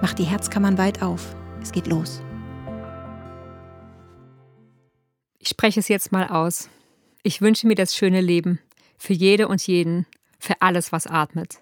macht 0.00 0.18
die 0.18 0.24
Herzkammern 0.24 0.78
weit 0.78 1.02
auf. 1.02 1.34
Es 1.62 1.72
geht 1.72 1.86
los. 1.86 2.22
Ich 5.38 5.48
spreche 5.48 5.80
es 5.80 5.88
jetzt 5.88 6.12
mal 6.12 6.28
aus. 6.28 6.68
Ich 7.22 7.40
wünsche 7.40 7.66
mir 7.66 7.74
das 7.74 7.94
schöne 7.94 8.20
Leben. 8.20 8.60
Für 8.98 9.12
jede 9.12 9.48
und 9.48 9.66
jeden. 9.66 10.06
Für 10.38 10.60
alles, 10.60 10.92
was 10.92 11.06
atmet. 11.06 11.58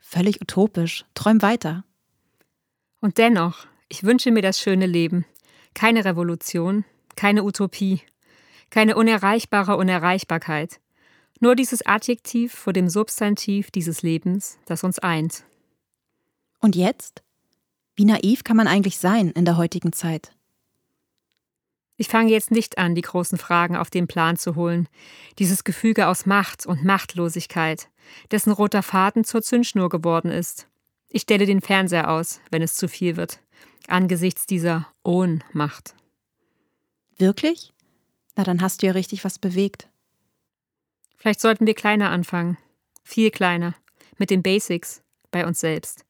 Völlig 0.00 0.40
utopisch. 0.40 1.04
Träum 1.14 1.42
weiter. 1.42 1.84
Und 3.00 3.18
dennoch, 3.18 3.66
ich 3.88 4.04
wünsche 4.04 4.30
mir 4.30 4.42
das 4.42 4.60
schöne 4.60 4.86
Leben. 4.86 5.24
Keine 5.74 6.04
Revolution, 6.04 6.84
keine 7.16 7.42
Utopie, 7.42 8.00
keine 8.70 8.96
unerreichbare 8.96 9.76
Unerreichbarkeit. 9.76 10.80
Nur 11.40 11.56
dieses 11.56 11.84
Adjektiv 11.84 12.54
vor 12.54 12.72
dem 12.72 12.88
Substantiv 12.88 13.70
dieses 13.70 14.02
Lebens, 14.02 14.58
das 14.66 14.84
uns 14.84 14.98
eint. 14.98 15.44
Und 16.64 16.76
jetzt? 16.76 17.22
Wie 17.94 18.06
naiv 18.06 18.42
kann 18.42 18.56
man 18.56 18.68
eigentlich 18.68 18.96
sein 18.96 19.28
in 19.32 19.44
der 19.44 19.58
heutigen 19.58 19.92
Zeit? 19.92 20.34
Ich 21.98 22.08
fange 22.08 22.30
jetzt 22.30 22.50
nicht 22.50 22.78
an, 22.78 22.94
die 22.94 23.02
großen 23.02 23.36
Fragen 23.36 23.76
auf 23.76 23.90
den 23.90 24.06
Plan 24.06 24.38
zu 24.38 24.56
holen. 24.56 24.88
Dieses 25.38 25.64
Gefüge 25.64 26.08
aus 26.08 26.24
Macht 26.24 26.64
und 26.64 26.82
Machtlosigkeit, 26.82 27.90
dessen 28.30 28.50
roter 28.50 28.82
Faden 28.82 29.24
zur 29.24 29.42
Zündschnur 29.42 29.90
geworden 29.90 30.30
ist. 30.30 30.66
Ich 31.10 31.20
stelle 31.20 31.44
den 31.44 31.60
Fernseher 31.60 32.10
aus, 32.10 32.40
wenn 32.50 32.62
es 32.62 32.76
zu 32.76 32.88
viel 32.88 33.18
wird, 33.18 33.40
angesichts 33.86 34.46
dieser 34.46 34.88
Ohnmacht. 35.02 35.94
Wirklich? 37.18 37.74
Na, 38.36 38.42
dann 38.44 38.62
hast 38.62 38.80
du 38.80 38.86
ja 38.86 38.92
richtig 38.92 39.22
was 39.22 39.38
bewegt. 39.38 39.90
Vielleicht 41.18 41.42
sollten 41.42 41.66
wir 41.66 41.74
kleiner 41.74 42.08
anfangen. 42.08 42.56
Viel 43.02 43.30
kleiner. 43.30 43.74
Mit 44.16 44.30
den 44.30 44.42
Basics. 44.42 45.02
Bei 45.30 45.46
uns 45.46 45.60
selbst. 45.60 46.03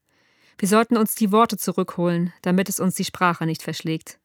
Wir 0.58 0.68
sollten 0.68 0.96
uns 0.96 1.14
die 1.14 1.32
Worte 1.32 1.56
zurückholen, 1.56 2.32
damit 2.42 2.68
es 2.68 2.80
uns 2.80 2.94
die 2.94 3.04
Sprache 3.04 3.46
nicht 3.46 3.62
verschlägt. 3.62 4.18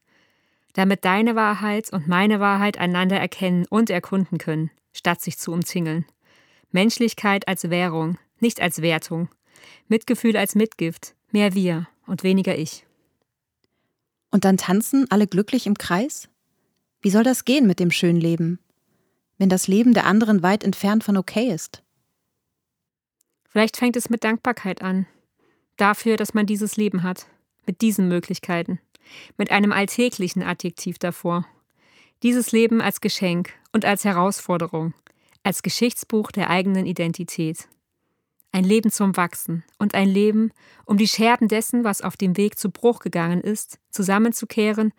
Damit 0.74 1.04
deine 1.04 1.36
Wahrheit 1.36 1.92
und 1.92 2.08
meine 2.08 2.40
Wahrheit 2.40 2.78
einander 2.78 3.20
erkennen 3.20 3.66
und 3.70 3.90
erkunden 3.90 4.38
können, 4.38 4.70
statt 4.94 5.22
sich 5.22 5.38
zu 5.38 5.52
umzingeln. 5.52 6.06
Menschlichkeit 6.72 7.48
als 7.48 7.70
Währung, 7.70 8.18
nicht 8.40 8.62
als 8.62 8.82
Wertung. 8.82 9.30
Mitgefühl 9.88 10.38
als 10.38 10.56
Mitgift, 10.56 11.16
mehr 11.32 11.54
wir 11.54 11.88
und 12.06 12.24
weniger 12.24 12.58
ich. 12.58 12.86
Und 14.32 14.46
dann 14.46 14.58
tanzen 14.58 15.10
alle 15.10 15.28
glücklich 15.28 15.66
im 15.66 15.78
Kreis? 15.78 16.30
Wie 17.02 17.10
soll 17.10 17.24
das 17.24 17.46
gehen 17.46 17.66
mit 17.66 17.80
dem 17.80 17.92
schönen 17.92 18.22
Leben? 18.22 18.60
Wenn 19.38 19.50
das 19.50 19.68
Leben 19.68 19.94
der 19.94 20.06
anderen 20.06 20.44
weit 20.44 20.64
entfernt 20.64 21.04
von 21.04 21.18
okay 21.18 21.52
ist? 21.52 21.82
Vielleicht 23.48 23.78
fängt 23.78 23.96
es 23.96 24.10
mit 24.10 24.24
Dankbarkeit 24.24 24.82
an, 24.82 25.08
dafür, 25.80 26.18
dass 26.18 26.34
man 26.34 26.46
dieses 26.46 26.78
Leben 26.78 27.04
hat, 27.04 27.28
mit 27.66 27.82
diesen 27.82 28.08
Möglichkeiten, 28.08 28.80
mit 29.38 29.52
einem 29.52 29.72
alltäglichen 29.72 30.44
Adjektiv 30.44 31.00
davor. 31.00 31.46
Dieses 32.24 32.52
Leben 32.52 32.82
als 32.82 33.02
Geschenk 33.02 33.54
und 33.72 33.86
als 33.86 34.04
Herausforderung, 34.04 34.94
als 35.44 35.64
Geschichtsbuch 35.64 36.32
der 36.32 36.50
eigenen 36.50 36.86
Identität. 36.86 37.68
Ein 38.52 38.64
Leben 38.64 38.92
zum 38.92 39.16
Wachsen 39.16 39.64
und 39.78 39.94
ein 39.94 40.10
Leben, 40.10 40.52
um 40.86 40.98
die 40.98 41.08
Scherben 41.08 41.48
dessen, 41.48 41.84
was 41.84 42.02
auf 42.02 42.18
dem 42.18 42.36
Weg 42.36 42.58
zu 42.58 42.72
Bruch 42.72 43.00
gegangen 43.00 43.42
ist, 43.42 43.80
zusammenzukehren 43.92 44.92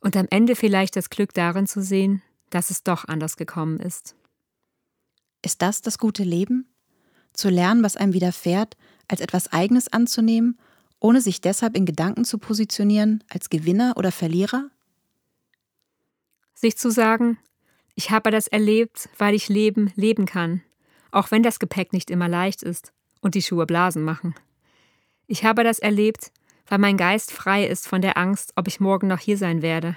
und 0.00 0.16
am 0.16 0.26
Ende 0.30 0.56
vielleicht 0.56 0.96
das 0.96 1.10
Glück 1.10 1.34
darin 1.34 1.66
zu 1.66 1.82
sehen, 1.82 2.22
dass 2.50 2.70
es 2.70 2.82
doch 2.82 3.06
anders 3.06 3.36
gekommen 3.36 3.78
ist. 3.78 4.16
Ist 5.44 5.62
das 5.62 5.82
das 5.82 5.98
gute 5.98 6.24
Leben? 6.24 6.66
Zu 7.32 7.50
lernen, 7.50 7.82
was 7.82 7.96
einem 7.96 8.14
widerfährt 8.14 8.76
als 9.08 9.20
etwas 9.20 9.52
Eigenes 9.52 9.88
anzunehmen, 9.88 10.58
ohne 11.00 11.20
sich 11.20 11.40
deshalb 11.40 11.76
in 11.76 11.86
Gedanken 11.86 12.24
zu 12.24 12.38
positionieren 12.38 13.22
als 13.28 13.50
Gewinner 13.50 13.94
oder 13.96 14.12
Verlierer? 14.12 14.70
Sich 16.54 16.76
zu 16.78 16.90
sagen, 16.90 17.38
ich 17.94 18.10
habe 18.10 18.30
das 18.30 18.46
erlebt, 18.46 19.08
weil 19.18 19.34
ich 19.34 19.48
Leben 19.48 19.92
leben 19.94 20.26
kann, 20.26 20.62
auch 21.10 21.30
wenn 21.30 21.42
das 21.42 21.58
Gepäck 21.58 21.92
nicht 21.92 22.10
immer 22.10 22.28
leicht 22.28 22.62
ist 22.62 22.92
und 23.20 23.34
die 23.34 23.42
Schuhe 23.42 23.66
Blasen 23.66 24.02
machen. 24.02 24.34
Ich 25.26 25.44
habe 25.44 25.64
das 25.64 25.78
erlebt, 25.78 26.30
weil 26.68 26.78
mein 26.78 26.96
Geist 26.96 27.32
frei 27.32 27.66
ist 27.66 27.86
von 27.86 28.02
der 28.02 28.16
Angst, 28.16 28.52
ob 28.56 28.68
ich 28.68 28.80
morgen 28.80 29.06
noch 29.06 29.18
hier 29.18 29.38
sein 29.38 29.62
werde. 29.62 29.96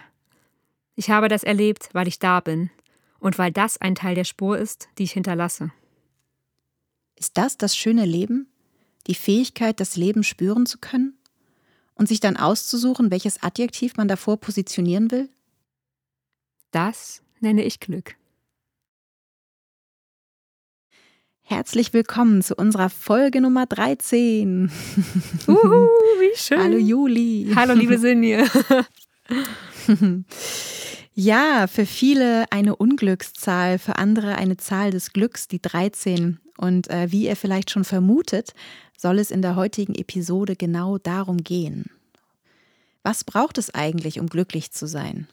Ich 0.95 1.09
habe 1.09 1.27
das 1.27 1.43
erlebt, 1.43 1.89
weil 1.93 2.07
ich 2.07 2.19
da 2.19 2.39
bin 2.39 2.69
und 3.19 3.37
weil 3.37 3.51
das 3.51 3.77
ein 3.77 3.95
Teil 3.95 4.15
der 4.15 4.23
Spur 4.23 4.57
ist, 4.57 4.89
die 4.97 5.03
ich 5.03 5.11
hinterlasse. 5.11 5.71
Ist 7.15 7.37
das 7.37 7.57
das 7.57 7.75
schöne 7.75 8.05
Leben? 8.05 8.47
Die 9.07 9.15
Fähigkeit, 9.15 9.79
das 9.79 9.95
Leben 9.95 10.23
spüren 10.23 10.65
zu 10.65 10.77
können 10.77 11.17
und 11.95 12.07
sich 12.07 12.19
dann 12.19 12.37
auszusuchen, 12.37 13.11
welches 13.11 13.41
Adjektiv 13.43 13.97
man 13.97 14.07
davor 14.07 14.37
positionieren 14.37 15.11
will? 15.11 15.29
Das 16.71 17.21
nenne 17.39 17.63
ich 17.63 17.79
Glück. 17.79 18.15
Herzlich 21.41 21.93
willkommen 21.93 22.43
zu 22.43 22.55
unserer 22.55 22.91
Folge 22.91 23.41
Nummer 23.41 23.65
13. 23.65 24.71
Uhu, 25.47 25.88
wie 26.19 26.35
schön. 26.38 26.59
Hallo 26.59 26.77
Juli. 26.77 27.51
Hallo 27.55 27.73
liebe 27.73 27.97
Sinje. 27.97 28.45
Ja, 31.21 31.67
für 31.67 31.85
viele 31.85 32.49
eine 32.49 32.77
Unglückszahl, 32.77 33.77
für 33.77 33.97
andere 33.97 34.35
eine 34.35 34.55
Zahl 34.55 34.91
des 34.91 35.11
Glücks, 35.11 35.49
die 35.49 35.61
13. 35.61 36.39
Und 36.55 36.89
äh, 36.89 37.11
wie 37.11 37.25
ihr 37.25 37.35
vielleicht 37.35 37.71
schon 37.71 37.83
vermutet, 37.83 38.53
soll 38.99 39.19
es 39.19 39.31
in 39.31 39.41
der 39.41 39.55
heutigen 39.55 39.95
Episode 39.95 40.57
genau 40.57 40.97
darum 40.97 41.37
gehen. 41.37 41.89
Was 43.01 43.23
braucht 43.23 43.57
es 43.57 43.73
eigentlich, 43.73 44.19
um 44.19 44.27
glücklich 44.27 44.71
zu 44.71 44.87
sein? 44.87 45.29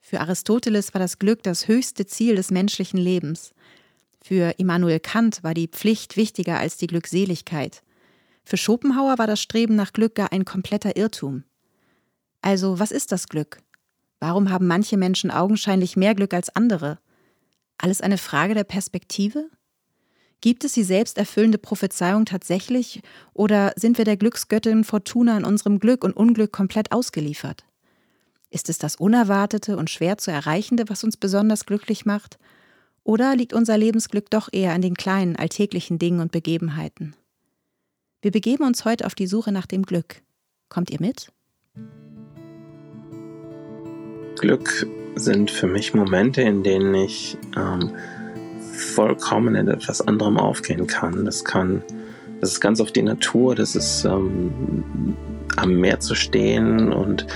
Für 0.00 0.20
Aristoteles 0.20 0.92
war 0.92 0.98
das 0.98 1.18
Glück 1.18 1.42
das 1.42 1.66
höchste 1.66 2.04
Ziel 2.04 2.36
des 2.36 2.50
menschlichen 2.50 3.00
Lebens. 3.00 3.54
Für 4.22 4.54
Immanuel 4.58 5.00
Kant 5.00 5.42
war 5.42 5.54
die 5.54 5.68
Pflicht 5.68 6.18
wichtiger 6.18 6.58
als 6.58 6.76
die 6.76 6.88
Glückseligkeit. 6.88 7.82
Für 8.44 8.58
Schopenhauer 8.58 9.16
war 9.16 9.26
das 9.26 9.40
Streben 9.40 9.76
nach 9.76 9.94
Glück 9.94 10.14
gar 10.14 10.30
ein 10.32 10.44
kompletter 10.44 10.94
Irrtum. 10.96 11.44
Also, 12.42 12.78
was 12.78 12.90
ist 12.90 13.12
das 13.12 13.28
Glück? 13.28 13.62
Warum 14.18 14.50
haben 14.50 14.66
manche 14.66 14.98
Menschen 14.98 15.30
augenscheinlich 15.30 15.96
mehr 15.96 16.14
Glück 16.14 16.34
als 16.34 16.54
andere? 16.54 16.98
Alles 17.78 18.02
eine 18.02 18.18
Frage 18.18 18.52
der 18.52 18.64
Perspektive? 18.64 19.48
Gibt 20.40 20.64
es 20.64 20.72
die 20.72 20.84
selbsterfüllende 20.84 21.58
Prophezeiung 21.58 22.24
tatsächlich 22.24 23.02
oder 23.34 23.72
sind 23.76 23.98
wir 23.98 24.06
der 24.06 24.16
Glücksgöttin 24.16 24.84
Fortuna 24.84 25.36
in 25.36 25.44
unserem 25.44 25.78
Glück 25.78 26.02
und 26.02 26.16
Unglück 26.16 26.50
komplett 26.50 26.92
ausgeliefert? 26.92 27.64
Ist 28.48 28.70
es 28.70 28.78
das 28.78 28.96
Unerwartete 28.96 29.76
und 29.76 29.90
schwer 29.90 30.16
zu 30.16 30.30
erreichende, 30.30 30.88
was 30.88 31.04
uns 31.04 31.16
besonders 31.16 31.66
glücklich 31.66 32.06
macht? 32.06 32.38
Oder 33.04 33.36
liegt 33.36 33.52
unser 33.52 33.76
Lebensglück 33.76 34.30
doch 34.30 34.48
eher 34.50 34.72
an 34.72 34.82
den 34.82 34.94
kleinen, 34.94 35.36
alltäglichen 35.36 35.98
Dingen 35.98 36.20
und 36.20 36.32
Begebenheiten? 36.32 37.14
Wir 38.22 38.30
begeben 38.30 38.64
uns 38.64 38.84
heute 38.84 39.06
auf 39.06 39.14
die 39.14 39.26
Suche 39.26 39.52
nach 39.52 39.66
dem 39.66 39.82
Glück. 39.82 40.22
Kommt 40.68 40.90
ihr 40.90 41.00
mit? 41.00 41.32
Glück 44.36 44.86
sind 45.16 45.50
für 45.50 45.66
mich 45.66 45.92
Momente, 45.92 46.42
in 46.42 46.62
denen 46.62 46.94
ich 46.94 47.36
ähm, 47.56 47.94
vollkommen 48.80 49.54
in 49.54 49.68
etwas 49.68 50.00
anderem 50.00 50.38
aufgehen 50.38 50.86
kann. 50.86 51.24
Das 51.24 51.44
kann, 51.44 51.82
das 52.40 52.52
ist 52.52 52.60
ganz 52.60 52.80
auf 52.80 52.92
die 52.92 53.02
Natur, 53.02 53.54
das 53.54 53.76
ist 53.76 54.04
ähm, 54.04 55.14
am 55.56 55.76
Meer 55.76 56.00
zu 56.00 56.14
stehen 56.14 56.92
und 56.92 57.26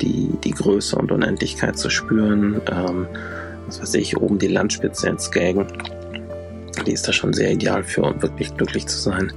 die, 0.00 0.30
die 0.44 0.52
Größe 0.52 0.96
und 0.96 1.12
Unendlichkeit 1.12 1.78
zu 1.78 1.90
spüren. 1.90 2.60
Ähm, 2.70 3.06
was 3.66 3.80
weiß 3.80 3.94
ich, 3.94 4.16
oben 4.16 4.38
die 4.38 4.48
Landspitze 4.48 5.08
ins 5.08 5.24
Skagen. 5.24 5.66
Die 6.86 6.92
ist 6.92 7.06
da 7.06 7.12
schon 7.12 7.32
sehr 7.32 7.52
ideal 7.52 7.82
für, 7.82 8.02
um 8.02 8.22
wirklich 8.22 8.54
glücklich 8.56 8.86
zu 8.86 8.98
sein. 8.98 9.32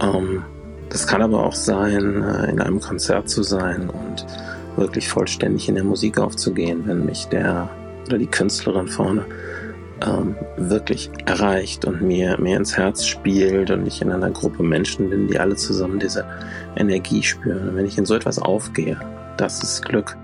Ähm, 0.00 0.44
das 0.88 1.06
kann 1.06 1.22
aber 1.22 1.44
auch 1.44 1.54
sein, 1.54 2.22
äh, 2.22 2.50
in 2.50 2.60
einem 2.60 2.80
Konzert 2.80 3.28
zu 3.28 3.42
sein 3.42 3.88
und 3.88 4.26
wirklich 4.76 5.08
vollständig 5.08 5.68
in 5.68 5.74
der 5.74 5.84
Musik 5.84 6.18
aufzugehen, 6.18 6.82
wenn 6.86 7.04
mich 7.04 7.26
der 7.26 7.70
oder 8.06 8.18
die 8.18 8.26
Künstlerin 8.26 8.88
vorne 8.88 9.24
ähm, 10.06 10.36
wirklich 10.56 11.10
erreicht 11.26 11.84
und 11.84 12.02
mir, 12.02 12.38
mir 12.40 12.56
ins 12.56 12.76
Herz 12.76 13.06
spielt 13.06 13.70
und 13.70 13.86
ich 13.86 14.02
in 14.02 14.10
einer 14.10 14.30
Gruppe 14.30 14.62
Menschen 14.62 15.10
bin, 15.10 15.28
die 15.28 15.38
alle 15.38 15.56
zusammen 15.56 15.98
diese 15.98 16.26
Energie 16.76 17.22
spüren. 17.22 17.68
Und 17.68 17.76
wenn 17.76 17.86
ich 17.86 17.98
in 17.98 18.06
so 18.06 18.14
etwas 18.14 18.38
aufgehe, 18.38 19.00
das 19.36 19.62
ist 19.62 19.84
Glück. 19.84 20.16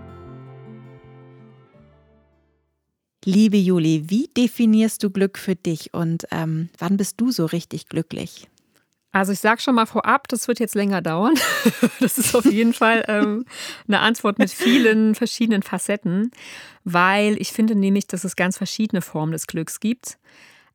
Liebe 3.25 3.58
Juli, 3.58 4.04
wie 4.06 4.28
definierst 4.36 5.02
du 5.02 5.10
Glück 5.10 5.38
für 5.38 5.54
dich 5.54 5.92
und 5.92 6.26
ähm, 6.30 6.70
wann 6.78 6.96
bist 6.96 7.20
du 7.20 7.30
so 7.30 7.46
richtig 7.46 7.88
glücklich? 7.88 8.48
Also 9.19 9.32
ich 9.32 9.41
sage 9.41 9.61
schon 9.61 9.75
mal 9.75 9.87
vorab, 9.87 10.29
das 10.29 10.47
wird 10.47 10.61
jetzt 10.61 10.76
länger 10.76 11.03
dauern. 11.03 11.35
Das 12.00 12.17
ist 12.17 12.35
auf 12.37 12.44
jeden 12.44 12.73
Fall 12.73 13.05
ähm, 13.09 13.44
eine 13.88 13.99
Antwort 13.99 14.38
mit 14.38 14.50
vielen 14.50 15.17
verschiedenen 15.17 15.62
Facetten, 15.62 16.31
weil 16.85 17.37
ich 17.41 17.53
finde 17.53 17.75
nämlich, 17.75 18.06
dass 18.06 18.23
es 18.23 18.37
ganz 18.37 18.56
verschiedene 18.56 19.03
Formen 19.03 19.32
des 19.32 19.47
Glücks 19.49 19.81
gibt. 19.81 20.19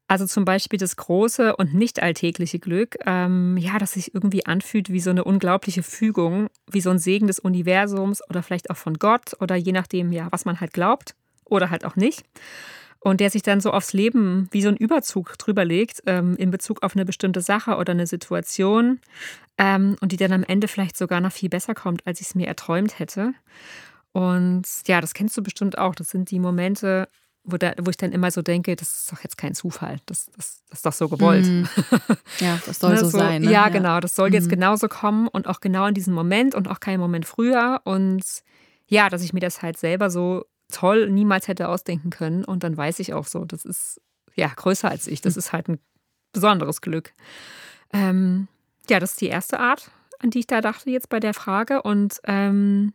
Also 0.07 0.25
zum 0.25 0.43
Beispiel 0.43 0.77
das 0.77 0.97
große 0.97 1.55
und 1.55 1.73
nicht 1.73 2.03
alltägliche 2.03 2.59
Glück, 2.59 2.97
ähm, 3.05 3.57
ja, 3.57 3.79
das 3.79 3.93
sich 3.93 4.13
irgendwie 4.13 4.45
anfühlt 4.45 4.91
wie 4.91 4.99
so 4.99 5.11
eine 5.11 5.23
unglaubliche 5.23 5.81
Fügung, 5.81 6.47
wie 6.69 6.81
so 6.81 6.89
ein 6.89 6.99
Segen 6.99 7.27
des 7.27 7.39
Universums 7.39 8.21
oder 8.29 8.43
vielleicht 8.43 8.69
auch 8.69 8.77
von 8.77 8.95
Gott 8.95 9.37
oder 9.39 9.55
je 9.55 9.71
nachdem, 9.71 10.11
ja, 10.11 10.27
was 10.31 10.43
man 10.43 10.59
halt 10.59 10.73
glaubt 10.73 11.15
oder 11.45 11.69
halt 11.69 11.85
auch 11.85 11.95
nicht 11.95 12.23
und 13.03 13.19
der 13.19 13.29
sich 13.29 13.41
dann 13.41 13.59
so 13.59 13.71
aufs 13.71 13.93
Leben 13.93 14.47
wie 14.51 14.61
so 14.61 14.69
ein 14.69 14.77
Überzug 14.77 15.37
drüber 15.37 15.65
legt 15.65 16.01
ähm, 16.05 16.35
in 16.37 16.51
Bezug 16.51 16.83
auf 16.83 16.95
eine 16.95 17.05
bestimmte 17.05 17.41
Sache 17.41 17.75
oder 17.75 17.91
eine 17.91 18.07
Situation 18.07 18.99
ähm, 19.57 19.97
und 19.99 20.11
die 20.11 20.17
dann 20.17 20.31
am 20.31 20.43
Ende 20.43 20.67
vielleicht 20.67 20.97
sogar 20.97 21.19
noch 21.19 21.31
viel 21.31 21.49
besser 21.49 21.75
kommt, 21.75 22.07
als 22.07 22.21
ich 22.21 22.27
es 22.27 22.35
mir 22.35 22.47
erträumt 22.47 22.99
hätte. 22.99 23.33
Und 24.13 24.63
ja, 24.87 25.01
das 25.01 25.13
kennst 25.13 25.35
du 25.35 25.43
bestimmt 25.43 25.77
auch. 25.77 25.95
Das 25.95 26.09
sind 26.09 26.31
die 26.31 26.39
Momente, 26.39 27.09
wo, 27.43 27.57
da, 27.57 27.73
wo 27.81 27.89
ich 27.89 27.97
dann 27.97 28.13
immer 28.13 28.31
so 28.31 28.41
denke, 28.41 28.75
das 28.77 28.95
ist 28.95 29.11
doch 29.11 29.21
jetzt 29.21 29.37
kein 29.37 29.53
Zufall. 29.53 29.97
Das, 30.05 30.27
das, 30.37 30.63
das 30.69 30.79
ist 30.79 30.85
doch 30.85 30.93
so 30.93 31.09
gewollt. 31.09 31.45
Mm. 31.45 31.63
Ja, 32.39 32.59
das 32.65 32.79
soll 32.79 32.93
ne, 32.93 32.99
so, 32.99 33.09
so, 33.09 33.17
sein. 33.17 33.41
Ne? 33.41 33.51
Ja, 33.51 33.65
ja, 33.65 33.69
genau. 33.69 33.99
Das 33.99 34.15
soll 34.15 34.29
mm. 34.29 34.33
jetzt 34.33 34.45
mhm. 34.45 34.51
genauso 34.51 34.87
kommen 34.87 35.27
und 35.27 35.47
auch 35.47 35.59
genau 35.59 35.87
in 35.87 35.93
diesem 35.93 36.13
Moment 36.13 36.55
und 36.55 36.69
auch 36.69 36.79
keinen 36.79 37.01
Moment 37.01 37.25
früher. 37.25 37.81
Und 37.83 38.23
ja, 38.87 39.09
dass 39.09 39.23
ich 39.23 39.33
mir 39.33 39.41
das 39.41 39.61
halt 39.61 39.77
selber 39.77 40.09
so 40.09 40.45
toll 40.71 41.09
niemals 41.09 41.47
hätte 41.47 41.69
ausdenken 41.69 42.09
können. 42.09 42.43
Und 42.43 42.63
dann 42.63 42.75
weiß 42.75 42.99
ich 42.99 43.13
auch 43.13 43.25
so, 43.25 43.45
das 43.45 43.65
ist 43.65 44.01
ja 44.35 44.47
größer 44.47 44.89
als 44.89 45.07
ich. 45.07 45.21
Das 45.21 45.35
hm. 45.35 45.39
ist 45.39 45.53
halt 45.53 45.69
ein 45.69 45.79
besonderes 46.31 46.81
Glück. 46.81 47.13
Ähm, 47.91 48.47
ja, 48.89 48.99
das 48.99 49.11
ist 49.11 49.21
die 49.21 49.27
erste 49.27 49.59
Art, 49.59 49.91
an 50.19 50.29
die 50.29 50.39
ich 50.39 50.47
da 50.47 50.61
dachte 50.61 50.89
jetzt 50.89 51.09
bei 51.09 51.19
der 51.19 51.33
Frage. 51.33 51.81
Und 51.83 52.19
ähm, 52.25 52.93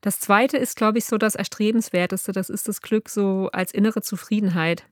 das 0.00 0.20
zweite 0.20 0.56
ist, 0.56 0.76
glaube 0.76 0.98
ich, 0.98 1.04
so 1.04 1.18
das 1.18 1.34
Erstrebenswerteste. 1.34 2.32
Das 2.32 2.48
ist 2.48 2.68
das 2.68 2.80
Glück 2.80 3.08
so 3.08 3.50
als 3.52 3.72
innere 3.72 4.02
Zufriedenheit. 4.02 4.84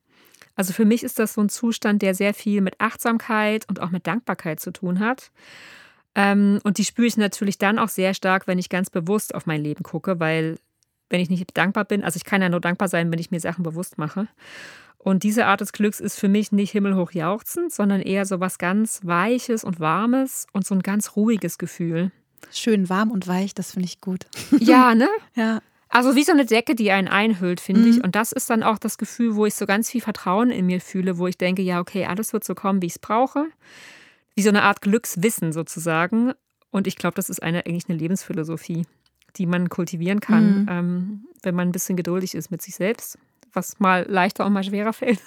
Also 0.55 0.73
für 0.73 0.85
mich 0.85 1.05
ist 1.05 1.19
das 1.19 1.35
so 1.35 1.41
ein 1.41 1.49
Zustand, 1.49 2.03
der 2.03 2.15
sehr 2.15 2.35
viel 2.35 2.61
mit 2.61 2.81
Achtsamkeit 2.81 3.65
und 3.69 3.81
auch 3.81 3.91
mit 3.91 4.07
Dankbarkeit 4.07 4.61
zu 4.61 4.73
tun 4.73 4.99
hat. 4.99 5.31
Ähm, 6.15 6.59
und 6.65 6.79
die 6.79 6.85
spüre 6.85 7.07
ich 7.07 7.17
natürlich 7.17 7.59
dann 7.59 7.79
auch 7.79 7.89
sehr 7.89 8.13
stark, 8.13 8.47
wenn 8.49 8.59
ich 8.59 8.69
ganz 8.69 8.91
bewusst 8.91 9.35
auf 9.35 9.47
mein 9.47 9.63
Leben 9.63 9.85
gucke, 9.85 10.19
weil 10.19 10.59
wenn 11.11 11.21
ich 11.21 11.31
nicht 11.31 11.57
dankbar 11.57 11.85
bin. 11.85 12.05
Also 12.05 12.17
ich 12.17 12.25
kann 12.25 12.43
ja 12.43 12.49
nur 12.49 12.61
dankbar 12.61 12.89
sein, 12.89 13.11
wenn 13.11 13.19
ich 13.19 13.31
mir 13.31 13.41
Sachen 13.41 13.63
bewusst 13.63 13.99
mache. 13.99 14.29
Und 14.99 15.23
diese 15.23 15.47
Art 15.47 15.61
des 15.61 15.73
Glücks 15.73 16.01
ist 16.01 16.19
für 16.19 16.29
mich 16.29 16.53
nicht 16.53 16.73
himmelhoch 16.73 17.13
jauchzend, 17.13 17.73
sondern 17.73 18.01
eher 18.03 18.27
so 18.27 18.41
was 18.41 18.59
ganz 18.59 19.01
Weiches 19.05 19.65
und 19.65 19.81
Warmes 19.81 20.47
und 20.53 20.67
so 20.67 20.75
ein 20.75 20.83
ganz 20.83 21.17
ruhiges 21.17 21.57
Gefühl. 21.57 22.11
Schön 22.51 22.89
warm 22.89 23.11
und 23.11 23.27
weich, 23.27 23.55
das 23.55 23.73
finde 23.73 23.87
ich 23.87 24.01
gut. 24.01 24.27
Ja, 24.61 24.95
ne? 24.95 25.09
ja. 25.35 25.61
Also 25.89 26.15
wie 26.15 26.25
so 26.25 26.33
eine 26.33 26.45
Decke, 26.45 26.75
die 26.75 26.91
einen 26.91 27.09
einhüllt, 27.09 27.61
finde 27.61 27.83
mhm. 27.83 27.91
ich. 27.91 28.05
Und 28.05 28.15
das 28.15 28.33
ist 28.33 28.51
dann 28.51 28.63
auch 28.63 28.79
das 28.79 28.99
Gefühl, 28.99 29.37
wo 29.37 29.47
ich 29.47 29.55
so 29.55 29.65
ganz 29.65 29.89
viel 29.89 30.03
Vertrauen 30.03 30.51
in 30.51 30.67
mir 30.67 30.81
fühle, 30.81 31.17
wo 31.19 31.27
ich 31.27 31.39
denke, 31.39 31.63
ja, 31.63 31.81
okay, 31.81 32.05
alles 32.05 32.33
wird 32.33 32.45
so 32.45 32.55
kommen, 32.55 32.83
wie 32.83 32.87
ich 32.87 32.93
es 32.93 32.99
brauche. 32.99 33.47
Wie 34.35 34.43
so 34.43 34.51
eine 34.51 34.63
Art 34.63 34.83
Glückswissen 34.83 35.53
sozusagen. 35.53 36.33
Und 36.71 36.87
ich 36.87 36.97
glaube, 36.97 37.15
das 37.15 37.31
ist 37.31 37.43
eine, 37.43 37.65
eigentlich 37.65 37.89
eine 37.89 37.99
Lebensphilosophie 37.99 38.85
die 39.39 39.47
man 39.47 39.69
kultivieren 39.69 40.21
kann, 40.21 40.63
mhm. 40.63 40.67
ähm, 40.69 41.25
wenn 41.43 41.55
man 41.55 41.69
ein 41.69 41.73
bisschen 41.73 41.97
geduldig 41.97 42.35
ist 42.35 42.51
mit 42.51 42.61
sich 42.61 42.75
selbst, 42.75 43.19
was 43.53 43.79
mal 43.79 44.05
leichter 44.09 44.45
und 44.45 44.53
mal 44.53 44.65
schwerer 44.65 44.93
fällt. 44.95 45.21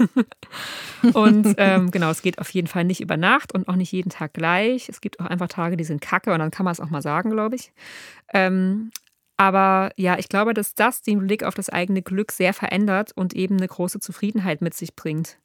und 1.14 1.56
ähm, 1.58 1.92
genau, 1.92 2.10
es 2.10 2.22
geht 2.22 2.40
auf 2.40 2.50
jeden 2.50 2.68
Fall 2.68 2.84
nicht 2.84 3.02
über 3.02 3.18
Nacht 3.18 3.54
und 3.54 3.68
auch 3.68 3.76
nicht 3.76 3.92
jeden 3.92 4.10
Tag 4.10 4.34
gleich. 4.34 4.90
Es 4.90 5.02
gibt 5.02 5.20
auch 5.20 5.26
einfach 5.26 5.48
Tage, 5.48 5.78
die 5.78 5.84
sind 5.84 6.02
kacke 6.02 6.34
und 6.34 6.40
dann 6.40 6.52
kann 6.52 6.64
man 6.64 6.74
es 6.74 6.80
auch 6.80 6.90
mal 6.90 7.02
sagen, 7.02 7.32
glaube 7.32 7.56
ich. 7.56 7.72
Ähm, 8.34 8.92
aber 9.38 9.92
ja, 9.96 10.20
ich 10.20 10.30
glaube, 10.30 10.54
dass 10.54 10.76
das 10.76 11.02
den 11.02 11.26
Blick 11.26 11.44
auf 11.44 11.56
das 11.56 11.70
eigene 11.70 12.04
Glück 12.04 12.32
sehr 12.32 12.54
verändert 12.54 13.12
und 13.16 13.34
eben 13.34 13.58
eine 13.58 13.68
große 13.68 14.00
Zufriedenheit 14.00 14.62
mit 14.62 14.76
sich 14.76 14.96
bringt. 14.96 15.40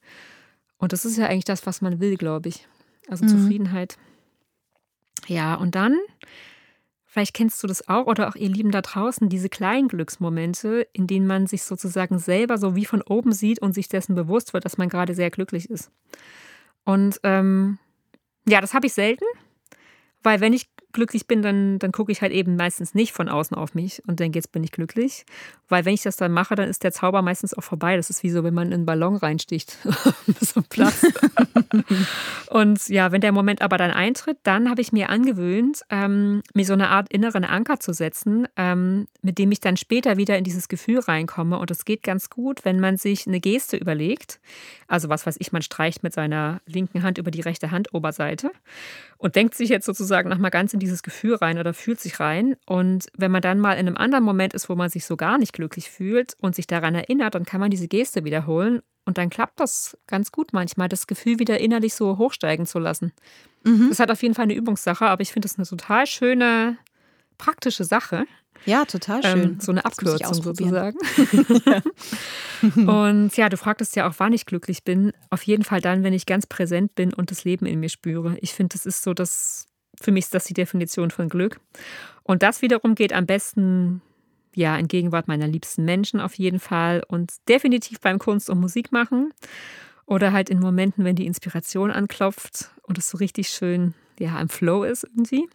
Und 0.77 0.93
das 0.93 1.07
ist 1.07 1.17
ja 1.17 1.27
eigentlich 1.27 1.47
das, 1.47 1.65
was 1.67 1.81
man 1.81 1.99
will, 1.99 2.17
glaube 2.17 2.51
ich. 2.51 2.69
Also 3.09 3.25
mhm. 3.25 3.29
Zufriedenheit. 3.29 3.97
Ja, 5.27 5.55
und 5.55 5.75
dann 5.75 5.97
Vielleicht 7.17 7.33
kennst 7.33 7.63
du 7.63 7.67
das 7.67 7.89
auch 7.89 8.09
oder 8.09 8.29
auch 8.29 8.35
ihr 8.35 8.51
Lieben 8.51 8.71
da 8.71 8.83
draußen, 8.83 9.31
diese 9.31 9.49
kleinen 9.49 9.89
Glücksmomente, 9.89 10.87
in 10.93 11.07
denen 11.07 11.27
man 11.27 11.47
sich 11.47 11.63
sozusagen 11.63 12.19
selber 12.19 12.59
so 12.59 12.77
wie 12.77 12.85
von 12.85 13.01
oben 13.01 13.33
sieht 13.33 13.59
und 13.59 13.73
sich 13.73 13.89
dessen 13.89 14.15
bewusst 14.15 14.53
wird, 14.53 14.67
dass 14.67 14.77
man 14.77 14.91
gerade 14.91 15.15
sehr 15.15 15.31
glücklich 15.31 15.71
ist. 15.71 15.91
Und 16.85 17.19
ähm, 17.23 17.79
ja, 18.47 18.61
das 18.61 18.75
habe 18.75 18.87
ich 18.87 18.93
selten, 18.93 19.25
weil 20.23 20.43
wenn 20.43 20.53
ich 20.53 20.69
glücklich 20.97 21.29
bin, 21.29 21.43
dann, 21.43 21.79
dann 21.79 21.93
gucke 21.93 22.11
ich 22.11 22.23
halt 22.23 22.33
eben 22.33 22.57
meistens 22.57 22.95
nicht 22.95 23.13
von 23.13 23.29
außen 23.29 23.57
auf 23.57 23.75
mich 23.75 24.03
und 24.09 24.19
denke, 24.19 24.39
jetzt 24.39 24.51
bin 24.51 24.65
ich 24.65 24.73
glücklich. 24.73 25.25
Weil 25.69 25.85
wenn 25.85 25.95
ich 25.95 26.03
das 26.03 26.17
dann 26.17 26.33
mache, 26.33 26.55
dann 26.55 26.69
ist 26.69 26.85
der 26.85 26.93
Zauber 26.93 27.23
meistens 27.23 27.55
auch 27.55 27.63
vorbei. 27.63 27.97
Das 27.97 28.11
ist 28.11 28.23
wie 28.23 28.31
so, 28.31 28.43
wenn 28.45 28.55
man 28.55 28.69
in 28.69 28.75
einen 28.75 28.87
Ballon 28.87 29.17
reinsticht. 29.17 29.79
so 30.41 30.63
Platz. 30.69 31.07
und 32.51 32.89
ja, 32.89 33.13
wenn 33.13 33.21
der 33.21 33.33
Moment 33.33 33.63
aber 33.63 33.77
dann 33.77 33.91
eintritt, 33.91 34.39
dann 34.43 34.71
habe 34.71 34.81
ich 34.81 34.93
mir 34.93 35.11
angewöhnt, 35.11 35.83
ähm, 35.91 36.43
mir 36.55 36.65
so 36.65 36.73
eine 36.73 36.89
Art 36.89 37.13
inneren 37.13 37.45
Anker 37.45 37.79
zu 37.79 37.93
setzen, 37.93 38.49
ähm, 38.57 39.07
mit 39.23 39.39
dem 39.39 39.53
ich 39.53 39.61
dann 39.61 39.77
später 39.77 40.17
wieder 40.17 40.39
in 40.39 40.45
dieses 40.45 40.69
Gefühl 40.69 41.01
reinkomme. 41.01 41.59
Und 41.59 41.71
es 41.71 41.85
geht 41.85 42.03
ganz 42.03 42.31
gut, 42.31 42.65
wenn 42.65 42.81
man 42.81 42.97
sich 42.97 43.27
eine 43.27 43.41
Geste 43.41 43.77
überlegt. 43.77 44.41
Also 44.89 45.09
was 45.09 45.27
weiß 45.27 45.37
ich, 45.41 45.53
man 45.53 45.63
streicht 45.63 46.03
mit 46.03 46.15
seiner 46.15 46.61
linken 46.67 47.03
Hand 47.03 47.19
über 47.19 47.31
die 47.31 47.41
rechte 47.41 47.71
Handoberseite 47.71 48.51
und 49.19 49.35
denkt 49.37 49.55
sich 49.55 49.69
jetzt 49.69 49.87
sozusagen 49.87 50.29
nochmal 50.29 50.51
ganz 50.51 50.73
in 50.73 50.81
dieses 50.87 51.03
Gefühl 51.03 51.35
rein 51.35 51.59
oder 51.59 51.75
fühlt 51.75 52.01
sich 52.01 52.21
rein. 52.21 52.57
Und 52.67 53.07
wenn 53.17 53.31
man 53.31 53.43
dann 53.43 53.59
mal 53.59 53.75
in 53.75 53.87
einem 53.87 53.97
anderen 53.97 54.25
Moment 54.25 54.55
ist, 54.55 54.69
wo 54.69 54.75
man 54.75 54.89
sich 54.89 55.05
so 55.05 55.17
gar 55.17 55.37
nicht 55.39 55.53
glücklich 55.53 55.91
fühlt 55.91 56.35
und 56.41 56.55
sich 56.55 56.67
daran 56.67 56.95
erinnert, 56.95 57.35
dann 57.35 57.45
kann 57.45 57.61
man 57.61 57.71
diese 57.71 57.89
Geste 57.89 58.25
wiederholen 58.25 58.83
und 59.05 59.19
dann 59.19 59.31
klappt 59.31 59.61
das 59.61 59.97
ganz 60.07 60.33
gut 60.33 60.53
manchmal, 60.53 60.89
das 60.89 61.07
Gefühl 61.07 61.39
wieder 61.39 61.61
innerlich 61.61 61.95
so 61.95 62.19
hochsteigen 62.19 62.67
zu 62.67 62.79
lassen. 62.79 63.13
Mhm. 63.65 63.89
Das 63.89 64.01
hat 64.01 64.11
auf 64.11 64.23
jeden 64.23 64.35
Fall 64.35 64.45
eine 64.45 64.55
Übungssache, 64.55 65.07
aber 65.07 65.23
ich 65.23 65.33
finde 65.33 65.49
das 65.49 65.59
eine 65.59 65.67
total 65.67 66.07
schöne, 66.07 66.77
praktische 67.39 67.85
Sache. 67.85 68.25
Ja, 68.65 68.85
total 68.85 69.21
ähm, 69.25 69.31
schön. 69.31 69.43
Ähm, 69.43 69.61
so 69.61 69.73
eine 69.73 69.85
Abkürzung 69.85 70.35
sozusagen. 70.35 70.99
und 72.89 73.37
ja, 73.37 73.49
du 73.49 73.57
fragtest 73.57 73.95
ja 73.95 74.09
auch, 74.09 74.15
wann 74.19 74.33
ich 74.33 74.47
glücklich 74.47 74.83
bin. 74.83 75.13
Auf 75.31 75.43
jeden 75.43 75.63
Fall 75.63 75.81
dann, 75.81 76.03
wenn 76.03 76.13
ich 76.13 76.27
ganz 76.27 76.47
präsent 76.47 76.95
bin 76.95 77.13
und 77.13 77.31
das 77.31 77.45
Leben 77.45 77.67
in 77.67 77.79
mir 77.79 77.91
spüre. 77.91 78.37
Ich 78.41 78.55
finde, 78.55 78.75
das 78.75 78.87
ist 78.87 79.03
so 79.03 79.15
das, 79.15 79.67
für 80.01 80.13
mich 80.13 80.25
ist 80.25 80.35
das 80.35 80.45
die 80.45 80.55
Definition 80.55 81.11
von 81.11 81.29
Glück. 81.29 81.61
Und 82.23 82.43
das 82.43 82.63
wiederum 82.63 82.95
geht 82.95 83.13
am 83.13 83.27
besten 83.27 84.03
ja 84.55 84.77
in 84.77 84.89
Gegenwart 84.89 85.29
meiner 85.29 85.47
liebsten 85.47 85.85
Menschen 85.85 86.21
auf 86.21 86.35
jeden 86.35 86.61
Fall 86.61 87.03
und 87.07 87.33
definitiv 87.49 88.01
beim 88.01 88.19
Kunst 88.19 88.51
und 88.51 88.59
Musik 88.59 88.91
machen 88.91 89.33
oder 90.07 90.33
halt 90.33 90.49
in 90.49 90.61
Momenten, 90.61 91.05
wenn 91.05 91.17
die 91.17 91.27
Inspiration 91.27 91.91
anklopft 91.91 92.71
und 92.83 92.99
es 92.99 93.11
so 93.11 93.19
richtig 93.19 93.49
schön 93.49 93.95
ja 94.19 94.41
im 94.41 94.49
Flow 94.49 94.85
ist 94.85 95.05
irgendwie. 95.05 95.49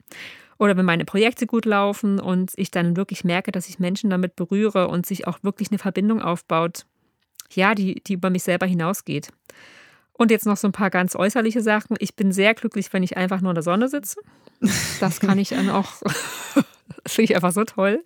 Oder 0.60 0.78
wenn 0.78 0.86
meine 0.86 1.06
Projekte 1.06 1.48
gut 1.48 1.66
laufen 1.66 2.20
und 2.20 2.52
ich 2.56 2.70
dann 2.70 2.96
wirklich 2.96 3.24
merke, 3.24 3.52
dass 3.52 3.68
ich 3.68 3.80
Menschen 3.80 4.12
damit 4.12 4.36
berühre 4.36 4.88
und 4.88 5.08
sich 5.08 5.28
auch 5.28 5.40
wirklich 5.42 5.72
eine 5.72 5.80
Verbindung 5.80 6.22
aufbaut, 6.22 6.86
ja, 7.50 7.74
die, 7.74 7.96
die 8.04 8.14
über 8.14 8.30
mich 8.30 8.44
selber 8.44 8.68
hinausgeht. 8.68 9.30
Und 10.22 10.30
jetzt 10.30 10.46
noch 10.46 10.56
so 10.56 10.68
ein 10.68 10.72
paar 10.72 10.92
ganz 10.92 11.16
äußerliche 11.16 11.62
Sachen. 11.62 11.96
Ich 11.98 12.16
bin 12.16 12.32
sehr 12.32 12.54
glücklich, 12.54 12.94
wenn 12.94 13.02
ich 13.02 13.18
einfach 13.18 13.42
nur 13.42 13.50
in 13.50 13.56
der 13.56 13.64
Sonne 13.64 13.88
sitze. 13.88 14.22
Das 15.00 15.20
kann 15.20 15.40
ich 15.40 15.50
dann 15.50 15.72
auch, 15.72 15.94
finde 17.08 17.24
ich 17.24 17.36
einfach 17.36 17.52
so 17.52 17.64
toll. 17.64 18.04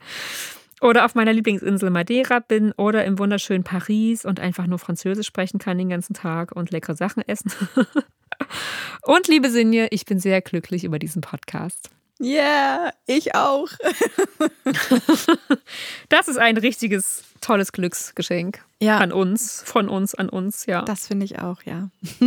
Oder 0.79 1.03
auf 1.03 1.13
meiner 1.15 1.33
Lieblingsinsel 1.33 1.89
Madeira 1.89 2.39
bin 2.39 2.71
oder 2.77 3.03
im 3.03 3.19
wunderschönen 3.19 3.65
Paris 3.65 4.23
und 4.23 4.39
einfach 4.39 4.65
nur 4.65 4.79
Französisch 4.79 5.27
sprechen 5.27 5.59
kann 5.59 5.77
den 5.77 5.89
ganzen 5.89 6.13
Tag 6.13 6.55
und 6.55 6.71
leckere 6.71 6.95
Sachen 6.95 7.21
essen. 7.27 7.51
und 9.01 9.27
liebe 9.27 9.49
Sinje, 9.49 9.89
ich 9.91 10.05
bin 10.05 10.17
sehr 10.17 10.39
glücklich 10.39 10.85
über 10.85 10.99
diesen 10.99 11.19
Podcast. 11.21 11.89
Ja, 12.19 12.27
yeah, 12.27 12.93
ich 13.07 13.35
auch. 13.35 13.67
das 16.09 16.29
ist 16.29 16.37
ein 16.37 16.55
richtiges 16.55 17.23
tolles 17.41 17.73
Glücksgeschenk. 17.73 18.63
Ja. 18.81 18.99
An 18.99 19.11
uns, 19.11 19.61
von 19.65 19.89
uns, 19.89 20.15
an 20.15 20.29
uns, 20.29 20.65
ja. 20.65 20.83
Das 20.83 21.07
finde 21.07 21.25
ich 21.25 21.39
auch, 21.39 21.61
ja. 21.63 21.89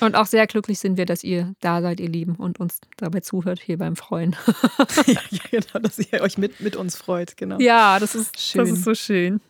und 0.00 0.14
auch 0.14 0.26
sehr 0.26 0.46
glücklich 0.46 0.78
sind 0.78 0.96
wir, 0.96 1.04
dass 1.04 1.24
ihr 1.24 1.54
da 1.60 1.82
seid, 1.82 2.00
ihr 2.00 2.08
Lieben, 2.08 2.36
und 2.36 2.58
uns 2.58 2.80
dabei 2.96 3.20
zuhört 3.20 3.60
hier 3.60 3.76
beim 3.76 3.96
Freuen. 3.96 4.34
ja, 5.06 5.20
genau, 5.50 5.78
dass 5.80 5.98
ihr 5.98 6.22
euch 6.22 6.38
mit, 6.38 6.60
mit 6.60 6.76
uns 6.76 6.96
freut, 6.96 7.36
genau. 7.36 7.58
Ja, 7.58 7.98
das 7.98 8.14
ist, 8.14 8.40
schön. 8.40 8.60
das 8.60 8.70
ist 8.70 8.84
so 8.84 8.94
schön. 8.94 9.40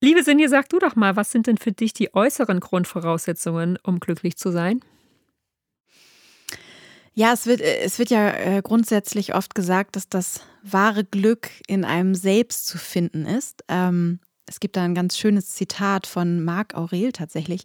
Liebe 0.00 0.22
Sinje, 0.22 0.48
sag 0.48 0.68
du 0.68 0.78
doch 0.78 0.96
mal, 0.96 1.16
was 1.16 1.30
sind 1.30 1.46
denn 1.46 1.58
für 1.58 1.72
dich 1.72 1.92
die 1.92 2.14
äußeren 2.14 2.60
Grundvoraussetzungen, 2.60 3.78
um 3.82 4.00
glücklich 4.00 4.36
zu 4.36 4.50
sein? 4.50 4.80
Ja, 7.14 7.32
es 7.32 7.46
wird, 7.46 7.60
es 7.60 7.98
wird 7.98 8.10
ja 8.10 8.30
äh, 8.30 8.62
grundsätzlich 8.62 9.34
oft 9.34 9.54
gesagt, 9.54 9.96
dass 9.96 10.08
das 10.08 10.40
wahre 10.62 11.04
Glück 11.04 11.50
in 11.66 11.84
einem 11.84 12.14
selbst 12.14 12.66
zu 12.66 12.78
finden 12.78 13.26
ist. 13.26 13.64
Ähm, 13.68 14.20
es 14.46 14.58
gibt 14.58 14.76
da 14.76 14.82
ein 14.82 14.94
ganz 14.96 15.16
schönes 15.16 15.50
Zitat 15.50 16.06
von 16.06 16.42
Marc 16.42 16.74
Aurel 16.74 17.12
tatsächlich. 17.12 17.62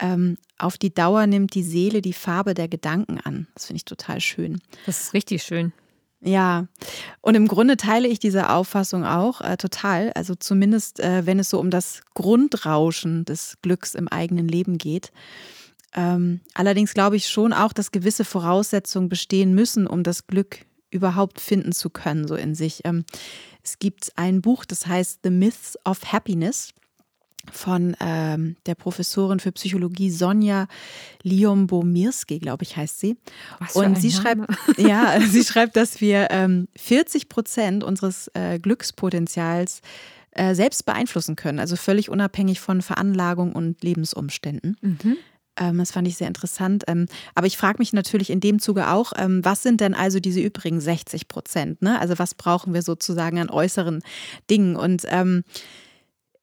Ähm, 0.00 0.36
auf 0.58 0.78
die 0.78 0.92
Dauer 0.92 1.26
nimmt 1.26 1.54
die 1.54 1.62
Seele 1.62 2.02
die 2.02 2.12
Farbe 2.12 2.54
der 2.54 2.68
Gedanken 2.68 3.20
an. 3.20 3.46
Das 3.54 3.66
finde 3.66 3.76
ich 3.76 3.84
total 3.84 4.20
schön. 4.20 4.60
Das 4.86 5.00
ist 5.00 5.14
richtig 5.14 5.42
schön. 5.44 5.72
Ja, 6.20 6.66
und 7.20 7.34
im 7.34 7.46
Grunde 7.48 7.76
teile 7.76 8.08
ich 8.08 8.18
diese 8.18 8.50
Auffassung 8.50 9.04
auch 9.04 9.42
äh, 9.42 9.56
total. 9.58 10.10
Also 10.14 10.34
zumindest, 10.34 10.98
äh, 11.00 11.26
wenn 11.26 11.38
es 11.38 11.50
so 11.50 11.60
um 11.60 11.70
das 11.70 12.00
Grundrauschen 12.14 13.24
des 13.26 13.58
Glücks 13.60 13.94
im 13.94 14.08
eigenen 14.08 14.48
Leben 14.48 14.78
geht. 14.78 15.12
Ähm, 15.94 16.40
allerdings 16.54 16.94
glaube 16.94 17.16
ich 17.16 17.28
schon 17.28 17.52
auch, 17.52 17.72
dass 17.72 17.92
gewisse 17.92 18.24
Voraussetzungen 18.24 19.08
bestehen 19.08 19.54
müssen, 19.54 19.86
um 19.86 20.02
das 20.02 20.26
Glück 20.26 20.66
überhaupt 20.90 21.40
finden 21.40 21.72
zu 21.72 21.90
können, 21.90 22.26
so 22.26 22.34
in 22.34 22.54
sich. 22.54 22.80
Ähm, 22.84 23.04
es 23.62 23.78
gibt 23.78 24.12
ein 24.16 24.42
Buch, 24.42 24.64
das 24.64 24.86
heißt 24.86 25.20
The 25.24 25.30
Myths 25.30 25.78
of 25.84 26.12
Happiness 26.12 26.74
von 27.52 27.96
ähm, 28.00 28.56
der 28.66 28.74
Professorin 28.74 29.40
für 29.40 29.52
Psychologie 29.52 30.10
Sonja 30.10 30.66
Liombomirski, 31.22 32.38
glaube 32.38 32.64
ich, 32.64 32.76
heißt 32.76 33.00
sie. 33.00 33.16
Was 33.58 33.76
und 33.76 33.98
sie 33.98 34.08
Name. 34.08 34.46
schreibt, 34.46 34.78
ja, 34.78 35.20
sie 35.20 35.44
schreibt, 35.44 35.76
dass 35.76 36.00
wir 36.00 36.28
ähm, 36.30 36.68
40 36.76 37.28
Prozent 37.28 37.84
unseres 37.84 38.30
äh, 38.34 38.58
Glückspotenzials 38.58 39.82
äh, 40.30 40.54
selbst 40.54 40.86
beeinflussen 40.86 41.36
können, 41.36 41.58
also 41.58 41.76
völlig 41.76 42.08
unabhängig 42.08 42.60
von 42.60 42.82
Veranlagung 42.82 43.52
und 43.52 43.82
Lebensumständen. 43.82 44.76
Mhm. 44.80 45.16
Ähm, 45.58 45.78
das 45.78 45.92
fand 45.92 46.08
ich 46.08 46.16
sehr 46.16 46.28
interessant. 46.28 46.84
Ähm, 46.88 47.06
aber 47.34 47.46
ich 47.46 47.56
frage 47.56 47.78
mich 47.78 47.92
natürlich 47.92 48.30
in 48.30 48.40
dem 48.40 48.58
Zuge 48.58 48.90
auch, 48.90 49.12
ähm, 49.16 49.44
was 49.44 49.62
sind 49.62 49.80
denn 49.80 49.94
also 49.94 50.20
diese 50.20 50.40
übrigen 50.40 50.80
60 50.80 51.28
Prozent? 51.28 51.82
Ne? 51.82 52.00
Also 52.00 52.18
was 52.18 52.34
brauchen 52.34 52.74
wir 52.74 52.82
sozusagen 52.82 53.38
an 53.38 53.50
äußeren 53.50 54.02
Dingen? 54.50 54.76
Und 54.76 55.04
ähm, 55.08 55.44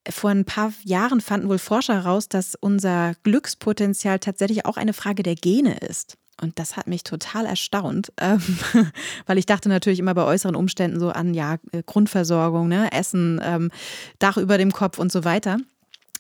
vor 0.10 0.32
ein 0.32 0.46
paar 0.46 0.74
Jahren 0.84 1.22
fanden 1.22 1.50
wohl 1.50 1.60
Forscher 1.60 1.96
heraus, 1.96 2.28
dass 2.28 2.56
unser 2.56 3.14
Glückspotenzial 3.24 4.20
tatsächlich 4.20 4.66
auch 4.66 4.78
eine 4.78 4.94
Frage 4.94 5.24
der 5.24 5.36
Gene 5.36 5.78
ist. 5.78 6.18
Und 6.42 6.58
das 6.58 6.76
hat 6.76 6.88
mich 6.88 7.04
total 7.04 7.46
erstaunt, 7.46 8.12
ähm, 8.20 8.42
weil 9.28 9.38
ich 9.38 9.46
dachte 9.46 9.70
natürlich 9.70 10.00
immer 10.00 10.16
bei 10.16 10.24
äußeren 10.24 10.56
Umständen 10.56 11.00
so 11.00 11.10
an 11.10 11.36
ja 11.36 11.58
äh, 11.72 11.84
Grundversorgung, 11.86 12.68
ne? 12.68 12.92
Essen, 12.92 13.40
ähm, 13.44 13.70
Dach 14.18 14.38
über 14.38 14.58
dem 14.58 14.72
Kopf 14.72 14.98
und 14.98 15.12
so 15.12 15.24
weiter. 15.24 15.58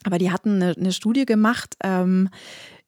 Aber 0.03 0.19
die 0.19 0.31
hatten 0.31 0.61
eine, 0.61 0.75
eine 0.77 0.93
Studie 0.93 1.25
gemacht, 1.25 1.75
ähm, 1.83 2.29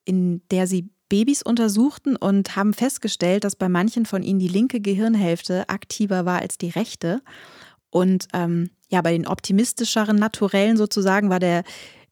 in 0.05 0.41
der 0.49 0.67
sie 0.67 0.89
Babys 1.09 1.43
untersuchten 1.43 2.15
und 2.15 2.55
haben 2.55 2.73
festgestellt, 2.73 3.43
dass 3.43 3.55
bei 3.55 3.69
manchen 3.69 4.05
von 4.05 4.23
ihnen 4.23 4.39
die 4.39 4.47
linke 4.47 4.81
Gehirnhälfte 4.81 5.69
aktiver 5.69 6.25
war 6.25 6.39
als 6.41 6.57
die 6.57 6.69
rechte. 6.69 7.21
Und 7.89 8.27
ähm, 8.33 8.71
ja, 8.89 9.01
bei 9.01 9.11
den 9.11 9.27
optimistischeren 9.27 10.15
Naturellen 10.15 10.77
sozusagen 10.77 11.29
war 11.29 11.39
der 11.39 11.63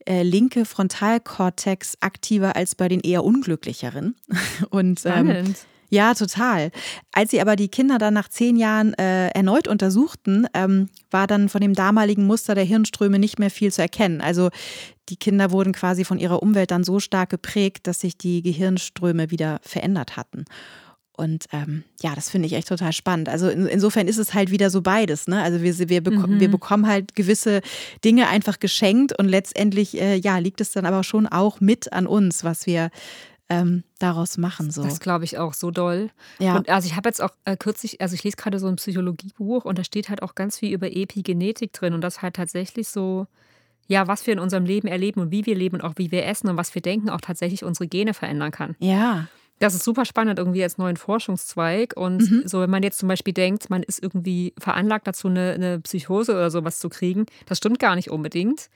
äh, 0.05 0.23
linke 0.23 0.65
Frontalkortex 0.65 1.97
aktiver 1.99 2.55
als 2.55 2.75
bei 2.75 2.87
den 2.87 2.99
eher 2.99 3.23
unglücklicheren. 3.23 4.15
Und 4.69 5.01
ähm, 5.05 5.55
ja, 5.93 6.13
total. 6.13 6.71
Als 7.11 7.31
sie 7.31 7.41
aber 7.41 7.57
die 7.57 7.67
Kinder 7.67 7.97
dann 7.97 8.13
nach 8.13 8.29
zehn 8.29 8.55
Jahren 8.55 8.93
äh, 8.93 9.27
erneut 9.31 9.67
untersuchten, 9.67 10.47
ähm, 10.53 10.87
war 11.11 11.27
dann 11.27 11.49
von 11.49 11.59
dem 11.59 11.73
damaligen 11.73 12.25
Muster 12.25 12.55
der 12.55 12.63
Hirnströme 12.63 13.19
nicht 13.19 13.39
mehr 13.39 13.51
viel 13.51 13.73
zu 13.73 13.81
erkennen. 13.81 14.21
Also 14.21 14.51
die 15.09 15.17
Kinder 15.17 15.51
wurden 15.51 15.73
quasi 15.73 16.05
von 16.05 16.17
ihrer 16.17 16.41
Umwelt 16.41 16.71
dann 16.71 16.85
so 16.85 17.01
stark 17.01 17.29
geprägt, 17.29 17.87
dass 17.87 17.99
sich 17.99 18.17
die 18.17 18.41
Gehirnströme 18.41 19.31
wieder 19.31 19.59
verändert 19.63 20.15
hatten. 20.15 20.45
Und 21.17 21.47
ähm, 21.51 21.83
ja, 22.01 22.15
das 22.15 22.29
finde 22.29 22.47
ich 22.47 22.53
echt 22.53 22.69
total 22.69 22.93
spannend. 22.93 23.27
Also 23.27 23.49
in, 23.49 23.65
insofern 23.65 24.07
ist 24.07 24.17
es 24.17 24.33
halt 24.33 24.49
wieder 24.49 24.69
so 24.69 24.81
beides. 24.81 25.27
Ne? 25.27 25.43
Also 25.43 25.61
wir, 25.61 25.77
wir, 25.89 26.01
beko 26.01 26.25
mhm. 26.25 26.39
wir 26.39 26.49
bekommen 26.49 26.87
halt 26.87 27.15
gewisse 27.15 27.59
Dinge 28.05 28.29
einfach 28.29 28.59
geschenkt 28.59 29.19
und 29.19 29.27
letztendlich 29.27 29.99
äh, 29.99 30.15
ja, 30.15 30.37
liegt 30.37 30.61
es 30.61 30.71
dann 30.71 30.85
aber 30.85 31.03
schon 31.03 31.27
auch 31.27 31.59
mit 31.59 31.91
an 31.91 32.07
uns, 32.07 32.45
was 32.45 32.65
wir 32.65 32.91
ähm, 33.51 33.83
daraus 33.99 34.37
machen. 34.37 34.71
So. 34.71 34.83
Das 34.83 34.99
glaube 34.99 35.25
ich 35.25 35.37
auch 35.37 35.53
so 35.53 35.71
doll. 35.71 36.09
Ja. 36.39 36.55
Und 36.57 36.69
also 36.69 36.87
ich 36.87 36.95
habe 36.95 37.09
jetzt 37.09 37.21
auch 37.21 37.31
äh, 37.43 37.57
kürzlich, 37.57 37.99
also 37.99 38.15
ich 38.15 38.23
lese 38.23 38.37
gerade 38.37 38.59
so 38.59 38.67
ein 38.67 38.77
Psychologiebuch 38.77 39.65
und 39.65 39.77
da 39.77 39.83
steht 39.83 40.09
halt 40.09 40.23
auch 40.23 40.35
ganz 40.35 40.59
viel 40.59 40.73
über 40.73 40.91
Epigenetik 40.91 41.73
drin 41.73 41.93
und 41.93 42.01
das 42.01 42.21
halt 42.21 42.35
tatsächlich 42.35 42.87
so, 42.87 43.27
ja, 43.87 44.07
was 44.07 44.25
wir 44.25 44.33
in 44.33 44.39
unserem 44.39 44.65
Leben 44.65 44.87
erleben 44.87 45.19
und 45.19 45.31
wie 45.31 45.45
wir 45.45 45.55
leben 45.55 45.75
und 45.75 45.81
auch 45.81 45.93
wie 45.97 46.11
wir 46.11 46.25
essen 46.25 46.49
und 46.49 46.57
was 46.57 46.73
wir 46.73 46.81
denken, 46.81 47.09
auch 47.09 47.21
tatsächlich 47.21 47.63
unsere 47.63 47.87
Gene 47.87 48.13
verändern 48.13 48.51
kann. 48.51 48.75
Ja. 48.79 49.27
Das 49.61 49.75
ist 49.75 49.83
super 49.83 50.05
spannend 50.05 50.39
irgendwie 50.39 50.63
als 50.63 50.77
neuen 50.77 50.97
Forschungszweig. 50.97 51.93
Und 51.95 52.29
mhm. 52.29 52.43
so, 52.45 52.59
wenn 52.59 52.69
man 52.69 52.83
jetzt 52.83 52.99
zum 52.99 53.07
Beispiel 53.07 53.33
denkt, 53.33 53.69
man 53.69 53.83
ist 53.83 54.01
irgendwie 54.01 54.53
veranlagt 54.59 55.07
dazu, 55.07 55.27
eine, 55.27 55.53
eine 55.53 55.79
Psychose 55.79 56.33
oder 56.33 56.51
sowas 56.51 56.79
zu 56.79 56.89
kriegen, 56.89 57.25
das 57.45 57.59
stimmt 57.59 57.79
gar 57.79 57.95
nicht 57.95 58.11
unbedingt 58.11 58.69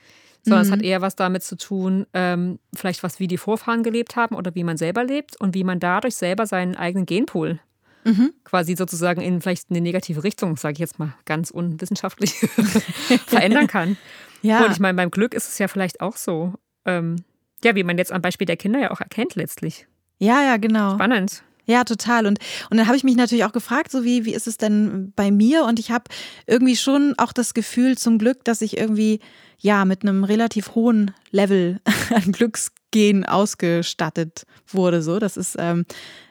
sondern 0.46 0.60
mhm. 0.60 0.66
es 0.68 0.72
hat 0.72 0.78
mhm. 0.78 0.84
eher 0.84 1.02
was 1.02 1.16
damit 1.16 1.42
zu 1.42 1.56
tun, 1.56 2.06
ähm, 2.14 2.60
vielleicht 2.72 3.02
was 3.02 3.18
wie 3.18 3.26
die 3.26 3.36
Vorfahren 3.36 3.82
gelebt 3.82 4.14
haben 4.14 4.36
oder 4.36 4.54
wie 4.54 4.62
man 4.62 4.76
selber 4.76 5.02
lebt 5.02 5.34
und 5.40 5.54
wie 5.54 5.64
man 5.64 5.80
dadurch 5.80 6.14
selber 6.14 6.46
seinen 6.46 6.76
eigenen 6.76 7.04
Genpool 7.04 7.58
mhm. 8.04 8.32
quasi 8.44 8.76
sozusagen 8.76 9.20
in 9.20 9.40
vielleicht 9.40 9.70
eine 9.70 9.80
negative 9.80 10.22
Richtung, 10.24 10.56
sage 10.56 10.74
ich 10.74 10.78
jetzt 10.78 10.98
mal 10.98 11.14
ganz 11.24 11.50
unwissenschaftlich, 11.50 12.32
verändern 13.26 13.66
kann. 13.66 13.96
Ja. 14.42 14.64
Und 14.64 14.70
ich 14.70 14.78
meine, 14.78 14.94
beim 14.94 15.10
Glück 15.10 15.34
ist 15.34 15.48
es 15.48 15.58
ja 15.58 15.66
vielleicht 15.66 16.00
auch 16.02 16.16
so, 16.16 16.52
ähm, 16.84 17.16
ja, 17.64 17.74
wie 17.74 17.82
man 17.82 17.98
jetzt 17.98 18.12
am 18.12 18.22
Beispiel 18.22 18.44
der 18.44 18.58
Kinder 18.58 18.78
ja 18.78 18.90
auch 18.92 19.00
erkennt 19.00 19.34
letztlich. 19.34 19.88
Ja, 20.18 20.42
ja, 20.42 20.56
genau. 20.56 20.94
Spannend. 20.94 21.42
Ja, 21.66 21.82
total. 21.82 22.26
Und, 22.26 22.38
und 22.70 22.76
dann 22.76 22.86
habe 22.86 22.96
ich 22.96 23.04
mich 23.04 23.16
natürlich 23.16 23.44
auch 23.44 23.52
gefragt, 23.52 23.90
so 23.90 24.04
wie, 24.04 24.24
wie 24.24 24.34
ist 24.34 24.46
es 24.46 24.56
denn 24.56 25.12
bei 25.16 25.30
mir? 25.30 25.64
Und 25.64 25.80
ich 25.80 25.90
habe 25.90 26.04
irgendwie 26.46 26.76
schon 26.76 27.14
auch 27.18 27.32
das 27.32 27.54
Gefühl 27.54 27.98
zum 27.98 28.18
Glück, 28.18 28.44
dass 28.44 28.62
ich 28.62 28.76
irgendwie 28.76 29.20
ja 29.58 29.84
mit 29.84 30.02
einem 30.02 30.22
relativ 30.22 30.74
hohen 30.74 31.12
Level 31.32 31.80
an 32.14 32.30
Glücksgehen 32.30 33.24
ausgestattet 33.24 34.46
wurde. 34.68 35.02
So, 35.02 35.18
das 35.18 35.36
ist 35.36 35.56
ähm, 35.58 35.84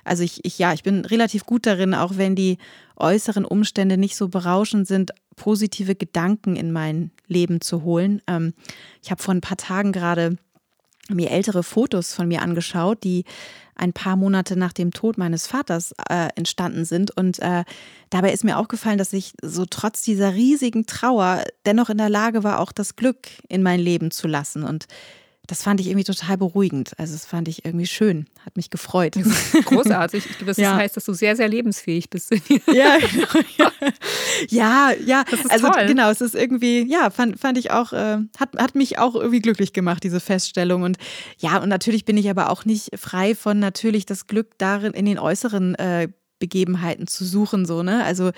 also 0.05 0.23
ich, 0.23 0.45
ich 0.45 0.57
ja, 0.57 0.71
ich 0.71 0.83
bin 0.83 1.03
relativ 1.03 1.45
gut 1.45 1.65
darin, 1.65 1.93
auch 1.93 2.13
wenn 2.15 2.35
die 2.35 2.57
äußeren 2.95 3.43
Umstände 3.43 3.97
nicht 3.97 4.15
so 4.15 4.29
berauschend 4.29 4.87
sind, 4.87 5.11
positive 5.35 5.95
Gedanken 5.95 6.55
in 6.55 6.71
mein 6.71 7.11
Leben 7.27 7.59
zu 7.59 7.83
holen. 7.83 8.21
Ähm, 8.27 8.53
ich 9.03 9.11
habe 9.11 9.21
vor 9.21 9.33
ein 9.33 9.41
paar 9.41 9.57
Tagen 9.57 9.91
gerade 9.91 10.37
mir 11.09 11.31
ältere 11.31 11.63
Fotos 11.63 12.13
von 12.13 12.27
mir 12.27 12.41
angeschaut, 12.41 13.03
die 13.03 13.25
ein 13.75 13.93
paar 13.93 14.15
Monate 14.15 14.57
nach 14.57 14.73
dem 14.73 14.91
Tod 14.91 15.17
meines 15.17 15.47
Vaters 15.47 15.93
äh, 16.09 16.29
entstanden 16.35 16.85
sind. 16.85 17.11
Und 17.11 17.39
äh, 17.39 17.65
dabei 18.09 18.31
ist 18.31 18.43
mir 18.43 18.57
aufgefallen, 18.57 18.97
dass 18.97 19.13
ich 19.13 19.33
so 19.41 19.65
trotz 19.65 20.01
dieser 20.01 20.33
riesigen 20.33 20.85
Trauer 20.85 21.43
dennoch 21.65 21.89
in 21.89 21.97
der 21.97 22.09
Lage 22.09 22.43
war, 22.43 22.59
auch 22.59 22.71
das 22.71 22.95
Glück 22.95 23.27
in 23.49 23.63
mein 23.63 23.79
Leben 23.79 24.11
zu 24.11 24.27
lassen. 24.27 24.63
Und 24.63 24.87
das 25.47 25.63
fand 25.63 25.79
ich 25.79 25.87
irgendwie 25.87 26.03
total 26.03 26.37
beruhigend. 26.37 26.93
Also 26.97 27.13
das 27.13 27.25
fand 27.25 27.47
ich 27.47 27.65
irgendwie 27.65 27.85
schön, 27.85 28.27
hat 28.45 28.55
mich 28.55 28.69
gefreut. 28.69 29.15
Großartig. 29.65 30.23
Das 30.45 30.57
ja. 30.57 30.75
heißt, 30.75 30.97
dass 30.97 31.05
du 31.05 31.13
sehr, 31.13 31.35
sehr 31.35 31.47
lebensfähig 31.47 32.09
bist. 32.09 32.31
ja, 32.73 32.97
genau, 32.97 33.71
ja, 34.49 34.91
ja. 35.05 35.23
Das 35.29 35.41
ist 35.41 35.51
also 35.51 35.69
toll. 35.69 35.87
genau, 35.87 36.09
es 36.09 36.21
ist 36.21 36.35
irgendwie, 36.35 36.89
ja, 36.89 37.09
fand, 37.09 37.39
fand 37.39 37.57
ich 37.57 37.71
auch, 37.71 37.93
äh, 37.93 38.17
hat, 38.37 38.55
hat 38.57 38.75
mich 38.75 38.97
auch 38.99 39.15
irgendwie 39.15 39.39
glücklich 39.39 39.73
gemacht, 39.73 40.03
diese 40.03 40.19
Feststellung. 40.19 40.83
Und 40.83 40.97
ja, 41.37 41.57
und 41.57 41.69
natürlich 41.69 42.05
bin 42.05 42.17
ich 42.17 42.29
aber 42.29 42.49
auch 42.49 42.65
nicht 42.65 42.97
frei 42.97 43.35
von 43.35 43.59
natürlich 43.59 44.05
das 44.05 44.27
Glück 44.27 44.57
darin, 44.57 44.93
in 44.93 45.05
den 45.05 45.19
äußeren 45.19 45.75
äh, 45.75 46.07
Begebenheiten 46.39 47.07
zu 47.07 47.25
suchen. 47.25 47.65
So, 47.65 47.83
ne? 47.83 48.03
Also 48.03 48.31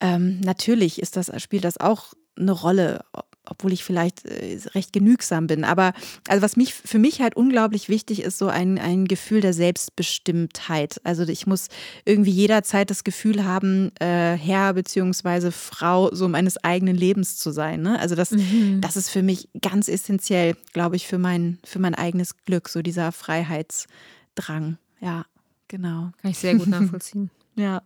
ähm, 0.00 0.40
natürlich 0.40 1.00
ist 1.00 1.16
das, 1.16 1.30
spielt 1.42 1.64
das 1.64 1.78
auch 1.78 2.12
eine 2.36 2.52
Rolle, 2.52 3.04
obwohl 3.44 3.72
ich 3.72 3.82
vielleicht 3.82 4.24
äh, 4.24 4.58
recht 4.74 4.92
genügsam 4.92 5.46
bin. 5.46 5.64
Aber 5.64 5.92
also 6.28 6.42
was 6.42 6.56
mich 6.56 6.74
für 6.74 6.98
mich 6.98 7.20
halt 7.20 7.36
unglaublich 7.36 7.88
wichtig 7.88 8.22
ist, 8.22 8.38
so 8.38 8.48
ein, 8.48 8.78
ein 8.78 9.06
Gefühl 9.06 9.40
der 9.40 9.52
Selbstbestimmtheit. 9.52 11.00
Also 11.04 11.24
ich 11.24 11.46
muss 11.46 11.68
irgendwie 12.04 12.30
jederzeit 12.30 12.90
das 12.90 13.04
Gefühl 13.04 13.44
haben, 13.44 13.90
äh, 14.00 14.36
Herr 14.36 14.74
bzw. 14.74 15.50
Frau 15.50 16.14
so 16.14 16.28
meines 16.28 16.62
eigenen 16.62 16.96
Lebens 16.96 17.36
zu 17.36 17.50
sein. 17.50 17.82
Ne? 17.82 17.98
Also 17.98 18.14
das, 18.14 18.30
mhm. 18.30 18.80
das 18.80 18.96
ist 18.96 19.10
für 19.10 19.22
mich 19.22 19.48
ganz 19.60 19.88
essentiell, 19.88 20.56
glaube 20.72 20.96
ich, 20.96 21.06
für 21.06 21.18
mein, 21.18 21.58
für 21.64 21.78
mein 21.78 21.94
eigenes 21.94 22.36
Glück, 22.44 22.68
so 22.68 22.82
dieser 22.82 23.10
Freiheitsdrang. 23.10 24.78
Ja, 25.00 25.26
genau. 25.66 26.12
Kann 26.22 26.30
ich 26.30 26.38
sehr 26.38 26.54
gut 26.54 26.68
nachvollziehen. 26.68 27.30
ja. 27.56 27.82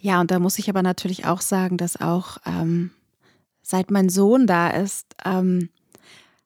Ja, 0.00 0.20
und 0.20 0.30
da 0.30 0.38
muss 0.38 0.58
ich 0.58 0.68
aber 0.68 0.82
natürlich 0.82 1.24
auch 1.24 1.40
sagen, 1.40 1.78
dass 1.78 1.98
auch 1.98 2.36
ähm, 2.44 2.90
seit 3.64 3.90
mein 3.90 4.08
Sohn 4.08 4.46
da 4.46 4.68
ist, 4.68 5.06
ähm, 5.24 5.70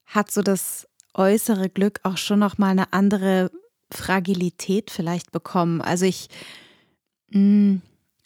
hat 0.06 0.30
so 0.30 0.40
das 0.40 0.86
äußere 1.14 1.68
Glück 1.68 2.00
auch 2.04 2.16
schon 2.16 2.38
noch 2.38 2.56
mal 2.58 2.70
eine 2.70 2.92
andere 2.92 3.50
Fragilität 3.92 4.90
vielleicht 4.90 5.32
bekommen. 5.32 5.82
Also 5.82 6.06
ich, 6.06 6.28
mh, 7.30 7.40
mm, 7.40 7.82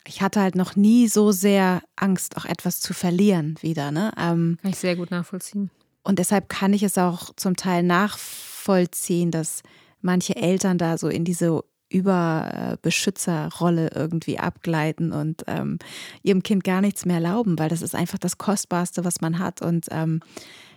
ich 0.06 0.20
hatte 0.20 0.40
halt 0.40 0.56
noch 0.56 0.76
nie 0.76 1.08
so 1.08 1.32
sehr 1.32 1.80
Angst, 1.96 2.37
auch 2.37 2.44
etwas 2.44 2.80
zu 2.80 2.92
verlieren 2.92 3.56
wieder. 3.61 3.92
Ne? 3.92 4.12
Ähm, 4.18 4.58
Kann 4.61 4.70
ich 4.72 4.78
sehr 4.78 4.96
gut 4.96 5.11
nachvollziehen. 5.11 5.70
und 6.02 6.18
deshalb 6.18 6.49
kann 6.49 6.72
ich 6.72 6.82
es 6.82 6.99
auch 6.99 7.32
zum 7.37 7.56
Teil 7.56 7.82
nachvollziehen, 7.84 9.30
dass 9.30 9.62
manche 10.00 10.37
Eltern 10.37 10.76
da 10.76 10.99
so 10.99 11.08
in 11.08 11.25
diese 11.25 11.62
Überbeschützerrolle 11.92 13.90
irgendwie 13.94 14.38
abgleiten 14.38 15.12
und 15.12 15.44
ähm, 15.46 15.78
ihrem 16.22 16.42
Kind 16.42 16.64
gar 16.64 16.80
nichts 16.80 17.04
mehr 17.04 17.16
erlauben, 17.16 17.58
weil 17.58 17.68
das 17.68 17.82
ist 17.82 17.94
einfach 17.94 18.18
das 18.18 18.38
Kostbarste, 18.38 19.04
was 19.04 19.20
man 19.20 19.38
hat. 19.38 19.62
Und 19.62 19.87
ähm, 19.90 20.20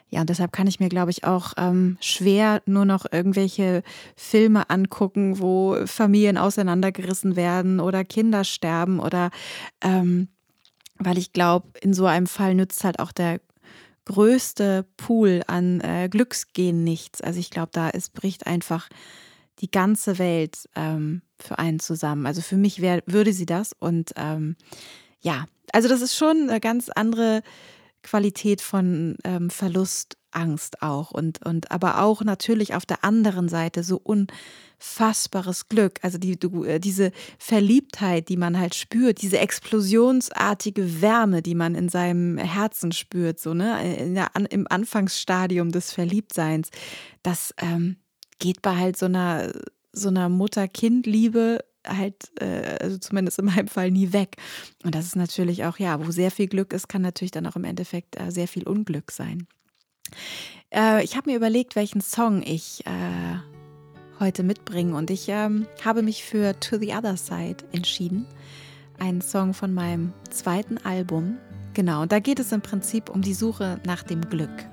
ja, 0.10 0.22
und 0.22 0.30
deshalb 0.30 0.52
kann 0.52 0.68
ich 0.68 0.80
mir, 0.80 0.90
glaube 0.90 1.12
ich, 1.12 1.24
auch 1.24 1.54
ähm, 1.58 1.98
schwer 2.00 2.62
nur 2.66 2.86
noch 2.86 3.06
irgendwelche 3.12 3.82
Filme 4.16 4.70
angucken, 4.70 5.40
wo 5.40 5.78
Familien 5.86 6.38
auseinandergerissen 6.38 7.36
werden 7.36 7.80
oder 7.80 8.04
Kinder 8.04 8.44
sterben 8.44 9.00
oder 9.00 9.32
ähm, 9.82 10.30
weil 10.98 11.18
ich 11.18 11.34
glaube, 11.34 11.68
in 11.82 11.94
so 11.94 12.06
einem 12.06 12.28
Fall 12.28 12.56
nützt 12.56 12.84
halt 12.84 13.00
auch 13.00 13.12
der 13.12 13.42
größte 14.06 14.86
Pool 14.98 15.42
an 15.48 15.82
äh, 15.82 16.08
Glücksgehen 16.10 16.84
nichts. 16.84 17.22
Also 17.22 17.40
ich 17.40 17.50
glaube, 17.50 17.70
da 17.74 17.90
es 17.90 18.10
bricht 18.10 18.48
einfach 18.48 18.88
die 19.60 19.72
ganze 19.72 20.18
Welt 20.18 20.70
ähm, 20.76 21.22
für 21.40 21.60
einen 21.60 21.80
zusammen. 21.80 22.26
Also 22.26 22.42
für 22.42 22.58
mich 22.58 22.82
wär, 22.82 23.02
würde 23.06 23.34
sie 23.34 23.46
das. 23.46 23.74
Und 23.78 24.12
ähm, 24.16 24.56
ja, 25.22 25.46
also 25.72 25.88
das 25.88 26.02
ist 26.02 26.16
schon 26.16 26.50
eine 26.50 26.60
ganz 26.60 26.90
andere 26.90 27.42
Qualität 28.04 28.62
von 28.62 29.18
ähm, 29.24 29.50
Verlust, 29.50 30.18
Angst 30.32 30.82
auch. 30.82 31.12
Und, 31.12 31.46
und 31.46 31.72
aber 31.72 32.02
auch 32.02 32.22
natürlich 32.22 32.76
auf 32.76 32.86
der 32.86 33.04
anderen 33.04 33.50
Seite 33.50 33.84
so 33.84 34.00
unfassbares 34.04 35.70
Glück. 35.70 36.00
Also 36.02 36.18
die, 36.18 36.38
du, 36.38 36.64
äh, 36.64 36.80
diese 36.80 37.12
Verliebtheit, 37.40 38.30
die 38.30 38.38
man 38.38 38.60
halt 38.60 38.76
spürt, 38.76 39.22
diese 39.22 39.40
explosionsartige 39.40 41.02
Wärme, 41.02 41.42
die 41.42 41.56
man 41.56 41.74
in 41.74 41.90
seinem 41.90 42.38
Herzen 42.38 42.92
spürt, 42.92 43.40
so, 43.40 43.54
ne, 43.54 44.14
der, 44.14 44.30
im 44.52 44.68
Anfangsstadium 44.70 45.72
des 45.72 45.92
Verliebtseins, 45.92 46.70
das, 47.24 47.54
ähm, 47.58 47.98
geht 48.40 48.62
bei 48.62 48.76
halt 48.76 48.98
so 48.98 49.06
einer, 49.06 49.52
so 49.92 50.10
einer 50.10 50.30
Mutter-Kind-Liebe 50.30 51.60
halt, 51.88 52.32
äh, 52.40 52.78
also 52.82 52.98
zumindest 52.98 53.40
in 53.40 53.46
meinem 53.46 53.68
Fall, 53.68 53.92
nie 53.92 54.14
weg. 54.14 54.38
Und 54.84 54.96
das 54.96 55.06
ist 55.06 55.16
natürlich 55.16 55.66
auch, 55.66 55.78
ja, 55.78 56.06
wo 56.06 56.12
sehr 56.12 56.32
viel 56.32 56.48
Glück 56.48 56.74
ist, 56.74 56.90
kann 56.90 57.02
natürlich 57.02 57.32
dann 57.32 57.48
auch 57.48 57.56
im 57.56 57.64
Endeffekt 57.64 58.20
äh, 58.20 58.32
sehr 58.32 58.48
viel 58.48 58.64
Unglück 58.64 59.12
sein. 59.12 59.48
Äh, 60.74 61.04
ich 61.04 61.16
habe 61.16 61.30
mir 61.30 61.38
überlegt, 61.38 61.76
welchen 61.76 62.02
Song 62.02 62.42
ich 62.44 62.84
heute 64.20 64.44
mitbringe 64.44 64.96
und 64.96 65.12
ich 65.12 65.28
ähm, 65.28 65.68
habe 65.84 66.02
mich 66.02 66.24
für 66.24 66.58
To 66.60 66.78
the 66.78 66.94
Other 66.94 67.18
Side 67.18 67.58
entschieden. 67.74 68.26
Ein 68.98 69.22
Song 69.22 69.54
von 69.54 69.74
meinem 69.74 70.14
zweiten 70.30 70.78
Album. 70.78 71.38
Genau, 71.74 72.02
und 72.02 72.12
da 72.14 72.20
geht 72.20 72.40
es 72.40 72.54
im 72.54 72.62
Prinzip 72.62 73.10
um 73.10 73.22
die 73.22 73.34
Suche 73.34 73.82
nach 73.86 74.04
dem 74.04 74.22
Glück. 74.30 74.70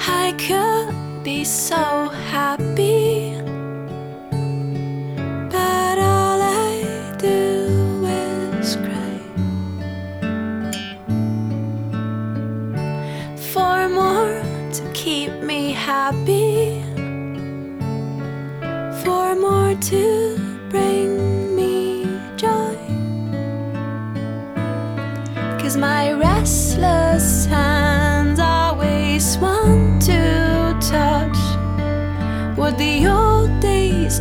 I 0.00 0.32
could 0.38 1.22
be 1.24 1.44
so 1.44 2.08
happy, 2.30 3.34
but 5.50 5.98
all 5.98 6.40
I 6.40 7.14
do 7.18 8.04
is 8.06 8.76
cry. 8.76 9.20
For 13.52 13.88
more 13.88 14.42
to 14.72 14.90
keep 14.94 15.32
me 15.42 15.72
happy, 15.72 16.82
for 19.02 19.34
more 19.34 19.74
to 19.74 20.38
bring 20.70 21.56
me 21.56 22.06
joy. 22.36 22.76
Cause 25.60 25.76
my 25.76 26.12
restless 26.12 27.46
hands 27.46 27.77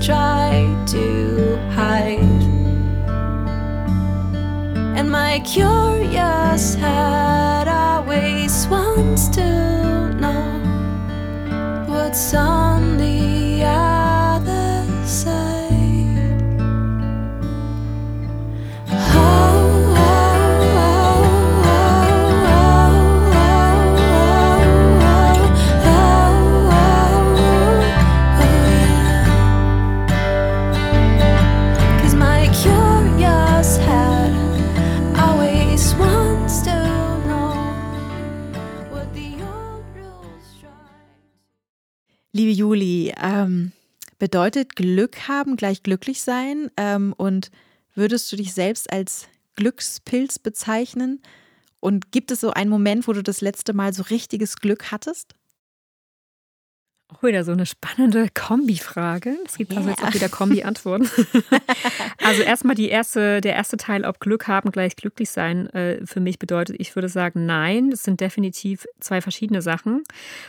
tried 0.07 0.87
to 0.87 1.57
hide. 1.75 2.43
And 4.97 5.11
my 5.11 5.41
curious 5.41 6.75
head 6.75 7.67
always 7.67 8.67
wants 8.67 9.27
to 9.35 10.13
know 10.13 11.83
what's 11.89 12.33
on 12.33 12.66
bedeutet 44.17 44.75
Glück 44.75 45.27
haben 45.27 45.55
gleich 45.55 45.83
glücklich 45.83 46.21
sein? 46.21 46.71
Ähm, 46.77 47.13
und 47.17 47.51
würdest 47.95 48.31
du 48.31 48.35
dich 48.35 48.53
selbst 48.53 48.91
als 48.91 49.27
Glückspilz 49.55 50.39
bezeichnen? 50.39 51.21
Und 51.79 52.11
gibt 52.11 52.31
es 52.31 52.41
so 52.41 52.51
einen 52.51 52.69
Moment, 52.69 53.07
wo 53.07 53.13
du 53.13 53.23
das 53.23 53.41
letzte 53.41 53.73
Mal 53.73 53.93
so 53.93 54.03
richtiges 54.03 54.57
Glück 54.57 54.91
hattest? 54.91 55.35
Auch 57.09 57.23
wieder 57.23 57.45
so 57.45 57.53
eine 57.53 57.65
spannende 57.65 58.27
Kombifrage. 58.33 59.37
Es 59.45 59.55
gibt 59.55 59.75
also 59.75 59.87
jetzt 59.87 60.03
auch 60.03 60.13
wieder 60.13 60.27
Kombi-Antworten. 60.27 61.09
also 62.21 62.41
erstmal 62.41 62.75
die 62.75 62.89
erste, 62.89 63.39
der 63.39 63.55
erste 63.55 63.77
Teil, 63.77 64.03
ob 64.03 64.19
Glück 64.19 64.49
haben 64.49 64.71
gleich 64.71 64.97
glücklich 64.97 65.29
sein, 65.29 65.67
äh, 65.67 66.05
für 66.05 66.19
mich 66.19 66.37
bedeutet, 66.37 66.75
ich 66.79 66.93
würde 66.95 67.07
sagen, 67.07 67.45
nein, 67.45 67.91
das 67.91 68.03
sind 68.03 68.19
definitiv 68.19 68.85
zwei 68.99 69.21
verschiedene 69.21 69.61
Sachen. 69.61 70.03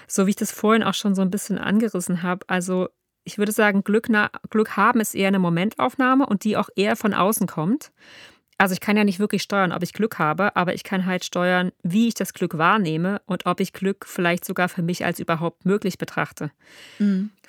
So 0.09 0.27
wie 0.27 0.31
ich 0.31 0.37
das 0.37 0.51
vorhin 0.51 0.83
auch 0.83 0.95
schon 0.95 1.15
so 1.15 1.23
ein 1.23 1.31
bisschen 1.31 1.59
angerissen 1.59 2.25
habe. 2.25 2.45
Also 2.49 2.89
ich 3.29 3.37
würde 3.37 3.53
sagen, 3.53 3.85
Glück, 3.85 4.09
Glück 4.49 4.77
haben 4.79 5.01
ist 5.01 5.15
eher 5.15 5.29
eine 5.29 5.39
Momentaufnahme 5.39 6.25
und 6.25 6.45
die 6.45 6.57
auch 6.57 6.71
eher 6.77 6.97
von 6.97 7.13
außen 7.13 7.47
kommt. 7.47 7.93
Also 8.57 8.73
ich 8.73 8.81
kann 8.81 8.97
ja 8.97 9.05
nicht 9.05 9.21
wirklich 9.21 9.43
steuern, 9.43 9.71
ob 9.71 9.83
ich 9.83 9.93
Glück 9.93 10.19
habe, 10.19 10.57
aber 10.57 10.73
ich 10.75 10.83
kann 10.83 11.05
halt 11.05 11.27
steuern, 11.27 11.71
wie 11.83 12.09
ich 12.09 12.15
das 12.15 12.33
Glück 12.33 12.57
wahrnehme 12.57 13.21
und 13.27 13.45
ob 13.45 13.61
ich 13.61 13.75
Glück 13.75 14.07
vielleicht 14.07 14.47
sogar 14.47 14.71
für 14.71 14.81
mich 14.83 15.05
als 15.05 15.21
überhaupt 15.21 15.67
möglich 15.67 15.99
betrachte. 15.99 16.51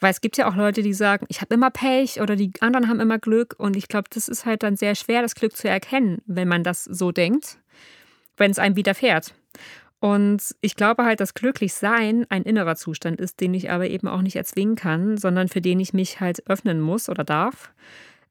Weil 0.01 0.11
es 0.11 0.19
gibt 0.19 0.37
ja 0.37 0.49
auch 0.49 0.55
Leute, 0.55 0.83
die 0.83 0.93
sagen, 0.93 1.25
ich 1.29 1.39
habe 1.39 1.53
immer 1.55 1.71
Pech 1.71 2.19
oder 2.19 2.35
die 2.35 2.51
anderen 2.59 2.89
haben 2.89 2.99
immer 2.99 3.19
Glück. 3.19 3.55
Und 3.57 3.77
ich 3.77 3.87
glaube, 3.87 4.09
das 4.13 4.27
ist 4.27 4.45
halt 4.45 4.63
dann 4.63 4.75
sehr 4.75 4.95
schwer, 4.95 5.21
das 5.21 5.33
Glück 5.33 5.55
zu 5.55 5.69
erkennen, 5.69 6.21
wenn 6.25 6.49
man 6.49 6.65
das 6.65 6.83
so 6.83 7.13
denkt, 7.13 7.57
wenn 8.35 8.51
es 8.51 8.59
einem 8.59 8.75
widerfährt. 8.75 9.33
Und 9.99 10.55
ich 10.61 10.75
glaube 10.75 11.03
halt, 11.03 11.19
dass 11.19 11.33
glücklich 11.33 11.73
sein 11.73 12.25
ein 12.29 12.43
innerer 12.43 12.75
Zustand 12.77 13.19
ist, 13.19 13.41
den 13.41 13.53
ich 13.53 13.69
aber 13.69 13.89
eben 13.89 14.07
auch 14.07 14.21
nicht 14.21 14.37
erzwingen 14.37 14.75
kann, 14.75 15.17
sondern 15.17 15.49
für 15.49 15.61
den 15.61 15.79
ich 15.79 15.93
mich 15.93 16.21
halt 16.21 16.47
öffnen 16.47 16.79
muss 16.79 17.09
oder 17.09 17.25
darf, 17.25 17.73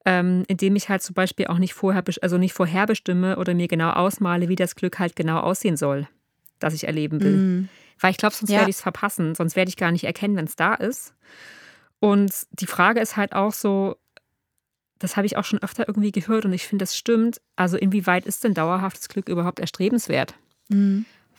ähm, 0.06 0.44
indem 0.48 0.76
ich 0.76 0.88
halt 0.88 1.02
zum 1.02 1.14
Beispiel 1.14 1.48
auch 1.48 1.58
nicht 1.58 1.74
vorher, 1.74 2.02
also 2.22 2.38
nicht 2.38 2.54
vorherbestimme 2.54 3.36
oder 3.36 3.52
mir 3.54 3.68
genau 3.68 3.90
ausmale, 3.90 4.48
wie 4.48 4.56
das 4.56 4.76
Glück 4.76 4.98
halt 4.98 5.14
genau 5.14 5.40
aussehen 5.40 5.76
soll, 5.76 6.08
das 6.58 6.72
ich 6.72 6.84
erleben 6.84 7.22
will. 7.22 7.66
Weil 8.00 8.12
ich 8.12 8.16
glaube, 8.16 8.34
sonst 8.34 8.50
Ja. 8.50 8.58
werde 8.58 8.70
ich 8.70 8.76
es 8.76 8.82
verpassen, 8.82 9.34
sonst 9.34 9.54
werde 9.54 9.68
ich 9.68 9.76
gar 9.76 9.90
nicht 9.92 10.04
erkennen, 10.04 10.36
wenn 10.36 10.46
es 10.46 10.56
da 10.56 10.72
ist. 10.74 11.14
Und 12.00 12.32
die 12.52 12.66
Frage 12.66 13.00
ist 13.00 13.16
halt 13.16 13.34
auch 13.34 13.52
so, 13.52 13.96
das 14.98 15.16
habe 15.16 15.26
ich 15.26 15.36
auch 15.36 15.44
schon 15.44 15.62
öfter 15.62 15.86
irgendwie 15.86 16.12
gehört 16.12 16.44
und 16.44 16.52
ich 16.52 16.66
finde, 16.66 16.84
das 16.84 16.96
stimmt. 16.96 17.40
Also 17.56 17.76
inwieweit 17.76 18.24
ist 18.24 18.42
denn 18.44 18.54
dauerhaftes 18.54 19.08
Glück 19.08 19.28
überhaupt 19.28 19.60
erstrebenswert? 19.60 20.34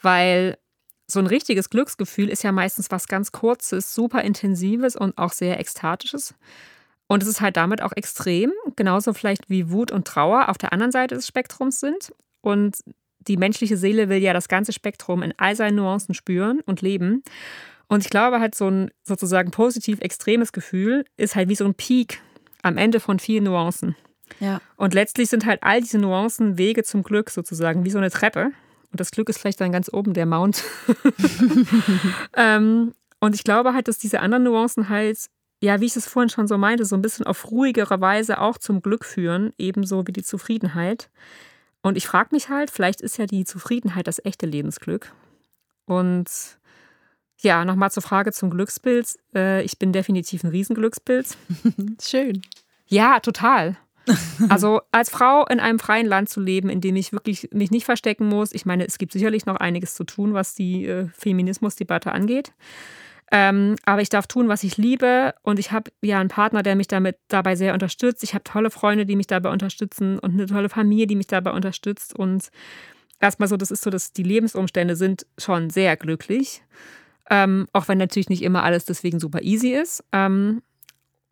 Weil 0.02 0.58
so 1.08 1.20
ein 1.20 1.28
richtiges 1.28 1.70
Glücksgefühl 1.70 2.30
ist 2.30 2.44
ja 2.44 2.52
meistens 2.52 2.92
was 2.92 3.08
ganz 3.08 3.32
Kurzes, 3.32 3.96
super 3.96 4.22
Intensives 4.22 4.96
und 4.96 5.18
auch 5.18 5.32
sehr 5.32 5.60
Ekstatisches. 5.60 6.36
Und 7.08 7.24
es 7.24 7.30
ist 7.30 7.42
halt 7.42 7.58
damit 7.58 7.82
auch 7.82 7.92
extrem, 7.96 8.54
genauso 8.76 9.14
vielleicht 9.14 9.50
wie 9.50 9.72
Wut 9.72 9.92
und 9.92 10.08
Trauer 10.08 10.50
auf 10.50 10.60
der 10.60 10.72
anderen 10.72 10.92
Seite 10.92 11.16
des 11.16 11.28
Spektrums 11.28 11.80
sind. 11.80 12.14
Und 12.42 12.78
die 13.20 13.38
menschliche 13.38 13.78
Seele 13.78 14.10
will 14.10 14.20
ja 14.20 14.34
das 14.34 14.48
ganze 14.48 14.72
Spektrum 14.72 15.24
in 15.24 15.34
all 15.38 15.56
seinen 15.56 15.76
Nuancen 15.76 16.14
spüren 16.14 16.62
und 16.62 16.82
leben. 16.82 17.24
Und 17.88 18.04
ich 18.04 18.12
glaube 18.12 18.40
halt, 18.40 18.54
so 18.54 18.70
ein 18.70 18.92
sozusagen 19.02 19.50
positiv 19.50 20.00
extremes 20.02 20.52
Gefühl 20.52 21.06
ist 21.18 21.36
halt 21.36 21.50
wie 21.50 21.56
so 21.56 21.66
ein 21.66 21.74
Peak 21.74 22.22
am 22.62 22.78
Ende 22.78 23.00
von 23.00 23.18
vielen 23.18 23.46
Nuancen. 23.46 23.96
Ja. 24.40 24.62
Und 24.76 24.94
letztlich 24.94 25.30
sind 25.30 25.48
halt 25.48 25.64
all 25.64 25.82
diese 25.82 25.98
Nuancen 25.98 26.60
Wege 26.60 26.84
zum 26.84 27.02
Glück 27.02 27.32
sozusagen, 27.32 27.86
wie 27.86 27.90
so 27.90 27.98
eine 27.98 28.12
Treppe. 28.12 28.52
Und 28.92 29.00
das 29.00 29.12
Glück 29.12 29.30
ist 29.30 29.40
vielleicht 29.40 29.62
dann 29.62 29.72
ganz 29.72 29.92
oben 29.92 30.14
der 30.14 30.26
Mount. 30.26 30.64
ähm, 32.36 32.94
und 33.20 33.36
ich 33.36 33.44
glaube 33.44 33.74
halt, 33.74 33.88
dass 33.88 33.98
diese 33.98 34.20
anderen 34.20 34.44
Nuancen 34.44 34.90
halt, 34.90 35.30
ja, 35.62 35.80
wie 35.82 35.86
ich 35.86 35.96
es 35.96 36.08
vorhin 36.08 36.30
schon 36.30 36.48
so 36.48 36.58
meinte, 36.58 36.86
so 36.86 36.96
ein 36.96 37.02
bisschen 37.02 37.26
auf 37.26 37.52
ruhigere 37.52 38.02
Weise 38.02 38.40
auch 38.40 38.58
zum 38.58 38.82
Glück 38.82 39.06
führen, 39.06 39.54
ebenso 39.58 40.08
wie 40.08 40.14
die 40.14 40.24
Zufriedenheit. 40.24 41.10
Und 41.82 41.98
ich 41.98 42.08
frage 42.08 42.30
mich 42.32 42.50
halt, 42.50 42.72
vielleicht 42.72 43.02
ist 43.02 43.18
ja 43.18 43.26
die 43.26 43.46
Zufriedenheit 43.46 44.08
das 44.08 44.24
echte 44.24 44.46
Lebensglück. 44.46 45.14
Und 45.86 46.30
ja, 47.42 47.64
nochmal 47.64 47.92
zur 47.92 48.04
Frage 48.04 48.32
zum 48.32 48.50
Glückspilz. 48.50 49.18
Äh, 49.34 49.64
ich 49.64 49.80
bin 49.80 49.94
definitiv 49.94 50.44
ein 50.44 50.50
Riesenglückspilz. 50.50 51.38
Schön. 52.02 52.42
Ja, 52.88 53.20
total. 53.20 53.78
Also 54.50 54.82
als 54.92 55.10
Frau 55.10 55.46
in 55.46 55.60
einem 55.60 55.80
freien 55.80 56.08
Land 56.08 56.30
zu 56.30 56.40
leben, 56.40 56.70
in 56.70 56.82
dem 56.82 56.96
ich 56.96 57.12
wirklich 57.14 57.50
mich 57.54 57.72
nicht 57.72 57.86
verstecken 57.86 58.28
muss. 58.28 58.54
Ich 58.54 58.66
meine, 58.66 58.86
es 58.88 58.98
gibt 58.98 59.12
sicherlich 59.12 59.46
noch 59.46 59.58
einiges 59.58 59.94
zu 59.96 60.04
tun, 60.04 60.34
was 60.34 60.56
die 60.56 60.86
äh, 60.86 61.08
Feminismusdebatte 61.14 62.12
angeht. 62.12 62.54
Ähm, 63.32 63.76
aber 63.86 64.02
ich 64.02 64.10
darf 64.10 64.26
tun, 64.26 64.48
was 64.48 64.64
ich 64.64 64.78
liebe 64.78 65.36
und 65.44 65.60
ich 65.60 65.72
habe 65.72 65.92
ja 66.02 66.20
einen 66.20 66.30
Partner, 66.30 66.64
der 66.64 66.76
mich 66.76 66.88
damit 66.88 67.18
dabei 67.28 67.56
sehr 67.56 67.74
unterstützt. 67.74 68.24
Ich 68.24 68.34
habe 68.34 68.44
tolle 68.44 68.72
Freunde, 68.72 69.06
die 69.06 69.16
mich 69.16 69.28
dabei 69.28 69.52
unterstützen 69.52 70.18
und 70.18 70.34
eine 70.34 70.48
tolle 70.48 70.70
Familie, 70.70 71.06
die 71.06 71.16
mich 71.16 71.28
dabei 71.28 71.52
unterstützt. 71.52 72.16
Und 72.16 72.50
erstmal 73.20 73.48
so, 73.48 73.56
das 73.56 73.70
ist 73.70 73.84
so, 73.84 73.92
dass 73.92 74.14
die 74.14 74.24
Lebensumstände 74.24 74.96
sind 74.96 75.28
schon 75.38 75.70
sehr 75.70 75.96
glücklich. 75.96 76.64
Ähm, 77.30 77.68
auch 77.74 77.88
wenn 77.88 78.00
natürlich 78.00 78.30
nicht 78.30 78.42
immer 78.42 78.64
alles 78.64 78.86
deswegen 78.86 79.20
super 79.20 79.44
easy 79.44 79.70
ist. 79.70 80.04
Ähm, 80.12 80.64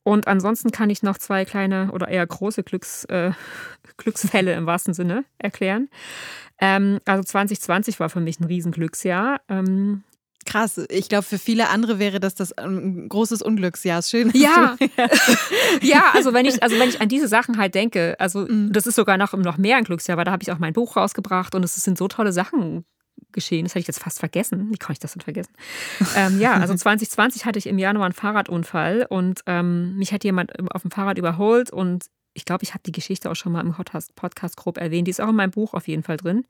und 0.07 0.25
ansonsten 0.25 0.71
kann 0.71 0.89
ich 0.89 1.03
noch 1.03 1.17
zwei 1.17 1.43
kleine 1.43 1.91
oder 1.91 2.07
eher 2.07 2.25
große 2.25 2.63
Glücks, 2.63 3.03
äh, 3.09 3.31
Glücksfälle 3.97 4.53
im 4.53 4.65
wahrsten 4.65 4.93
Sinne 4.93 5.25
erklären. 5.37 5.89
Ähm, 6.59 6.99
also 7.03 7.23
2020 7.23 7.99
war 7.99 8.09
für 8.09 8.21
mich 8.21 8.39
ein 8.39 8.45
Riesenglücksjahr. 8.45 9.41
Ähm, 9.49 10.03
Krass. 10.45 10.79
Ich 10.87 11.09
glaube, 11.09 11.23
für 11.23 11.37
viele 11.37 11.67
andere 11.67 11.99
wäre 11.99 12.21
das 12.21 12.35
das 12.35 12.53
ein 12.53 13.09
großes 13.09 13.41
Unglücksjahr. 13.41 14.01
Schön. 14.01 14.31
Ja. 14.33 14.77
ja, 15.81 16.11
also 16.13 16.33
wenn 16.33 16.45
ich, 16.45 16.63
also 16.63 16.79
wenn 16.79 16.87
ich 16.87 17.01
an 17.01 17.09
diese 17.09 17.27
Sachen 17.27 17.57
halt 17.57 17.75
denke, 17.75 18.15
also 18.17 18.47
mhm. 18.47 18.71
das 18.71 18.87
ist 18.87 18.95
sogar 18.95 19.17
noch, 19.17 19.33
noch 19.33 19.57
mehr 19.57 19.75
ein 19.75 19.83
Glücksjahr, 19.83 20.17
weil 20.17 20.23
da 20.23 20.31
habe 20.31 20.41
ich 20.41 20.53
auch 20.53 20.59
mein 20.59 20.71
Buch 20.71 20.95
rausgebracht 20.95 21.53
und 21.53 21.65
es 21.65 21.75
sind 21.75 21.97
so 21.97 22.07
tolle 22.07 22.31
Sachen 22.31 22.85
geschehen. 23.31 23.65
Das 23.65 23.71
hätte 23.71 23.81
ich 23.81 23.87
jetzt 23.87 24.01
fast 24.01 24.19
vergessen. 24.19 24.69
Wie 24.71 24.77
kann 24.77 24.93
ich 24.93 24.99
das 24.99 25.13
denn 25.13 25.21
vergessen? 25.21 25.53
ähm, 26.15 26.39
ja, 26.39 26.53
also 26.53 26.73
2020 26.75 27.45
hatte 27.45 27.59
ich 27.59 27.67
im 27.67 27.77
Januar 27.77 28.05
einen 28.05 28.13
Fahrradunfall 28.13 29.05
und 29.09 29.41
ähm, 29.45 29.97
mich 29.97 30.13
hat 30.13 30.23
jemand 30.23 30.51
auf 30.73 30.81
dem 30.81 30.91
Fahrrad 30.91 31.17
überholt 31.17 31.71
und 31.71 32.05
ich 32.37 32.45
glaube, 32.45 32.63
ich 32.63 32.73
habe 32.73 32.83
die 32.85 32.91
Geschichte 32.91 33.31
auch 33.31 33.35
schon 33.35 33.51
mal 33.51 33.61
im 33.61 33.73
Podcast 33.73 34.57
grob 34.57 34.77
erwähnt. 34.77 35.07
Die 35.07 35.11
ist 35.11 35.19
auch 35.19 35.29
in 35.29 35.35
meinem 35.35 35.49
Buch 35.49 35.73
auf 35.73 35.87
jeden 35.87 36.03
Fall 36.03 36.17
drin. 36.17 36.45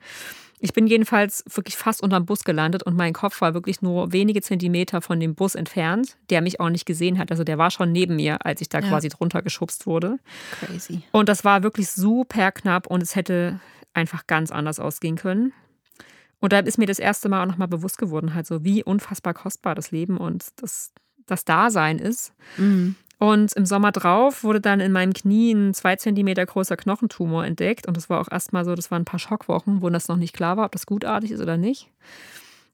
Ich 0.59 0.73
bin 0.73 0.85
jedenfalls 0.85 1.45
wirklich 1.49 1.77
fast 1.77 2.03
unterm 2.03 2.25
Bus 2.25 2.43
gelandet 2.43 2.83
und 2.83 2.97
mein 2.97 3.13
Kopf 3.13 3.39
war 3.39 3.53
wirklich 3.53 3.81
nur 3.81 4.11
wenige 4.11 4.41
Zentimeter 4.41 5.01
von 5.01 5.19
dem 5.19 5.33
Bus 5.33 5.55
entfernt, 5.55 6.17
der 6.29 6.41
mich 6.41 6.59
auch 6.59 6.69
nicht 6.69 6.85
gesehen 6.85 7.17
hat. 7.19 7.31
Also 7.31 7.45
der 7.45 7.57
war 7.57 7.71
schon 7.71 7.93
neben 7.93 8.17
mir, 8.17 8.45
als 8.45 8.59
ich 8.59 8.67
da 8.67 8.79
ja. 8.79 8.89
quasi 8.89 9.07
drunter 9.07 9.41
geschubst 9.41 9.85
wurde. 9.85 10.19
Crazy. 10.59 11.03
Und 11.13 11.29
das 11.29 11.45
war 11.45 11.63
wirklich 11.63 11.89
super 11.89 12.51
knapp 12.51 12.87
und 12.87 13.01
es 13.01 13.15
hätte 13.15 13.61
einfach 13.93 14.27
ganz 14.27 14.51
anders 14.51 14.81
ausgehen 14.81 15.15
können. 15.15 15.53
Und 16.39 16.53
da 16.53 16.59
ist 16.59 16.77
mir 16.77 16.85
das 16.85 16.99
erste 16.99 17.29
Mal 17.29 17.43
auch 17.43 17.47
nochmal 17.47 17.67
bewusst 17.67 17.97
geworden, 17.97 18.33
halt 18.33 18.45
so, 18.45 18.63
wie 18.63 18.83
unfassbar 18.83 19.33
kostbar 19.33 19.75
das 19.75 19.91
Leben 19.91 20.17
und 20.17 20.45
das, 20.61 20.93
das 21.25 21.45
Dasein 21.45 21.97
ist. 21.99 22.33
Mhm. 22.57 22.95
Und 23.19 23.53
im 23.53 23.65
Sommer 23.65 23.91
drauf 23.91 24.43
wurde 24.43 24.61
dann 24.61 24.79
in 24.79 24.91
meinem 24.91 25.13
Knie 25.13 25.51
ein 25.51 25.73
zwei 25.73 25.95
Zentimeter 25.95 26.45
großer 26.45 26.77
Knochentumor 26.77 27.45
entdeckt. 27.45 27.87
Und 27.87 27.97
das 27.97 28.09
war 28.09 28.21
auch 28.21 28.31
erstmal 28.31 28.63
so, 28.63 28.75
das 28.75 28.91
waren 28.91 29.01
ein 29.01 29.05
paar 29.05 29.19
Schockwochen, 29.19 29.81
wo 29.81 29.89
das 29.89 30.07
noch 30.07 30.17
nicht 30.17 30.35
klar 30.35 30.57
war, 30.57 30.65
ob 30.65 30.71
das 30.71 30.85
gutartig 30.85 31.31
ist 31.31 31.41
oder 31.41 31.57
nicht. 31.57 31.89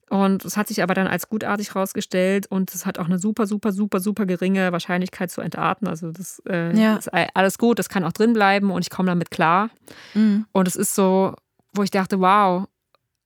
Und 0.10 0.44
es 0.44 0.58
hat 0.58 0.68
sich 0.68 0.84
aber 0.84 0.94
dann 0.94 1.08
als 1.08 1.30
gutartig 1.30 1.76
rausgestellt 1.76 2.46
und 2.48 2.74
es 2.76 2.86
hat 2.86 3.00
auch 3.00 3.06
eine 3.06 3.18
super, 3.18 3.48
super, 3.48 3.72
super, 3.72 4.00
super 4.00 4.26
geringe 4.26 4.72
Wahrscheinlichkeit 4.72 5.32
zu 5.32 5.42
entarten. 5.42 5.88
Also 5.88 6.12
das 6.12 6.42
äh, 6.48 6.78
ja. 6.78 6.98
ist 6.98 7.10
alles 7.12 7.58
gut, 7.58 7.80
das 7.80 7.90
kann 7.90 8.04
auch 8.04 8.12
drin 8.12 8.34
bleiben 8.34 8.70
und 8.70 8.82
ich 8.82 8.90
komme 8.90 9.08
damit 9.08 9.32
klar. 9.32 9.70
Mhm. 10.14 10.46
Und 10.52 10.68
es 10.68 10.76
ist 10.76 10.94
so, 10.94 11.34
wo 11.74 11.84
ich 11.84 11.90
dachte, 11.90 12.20
wow, 12.20 12.68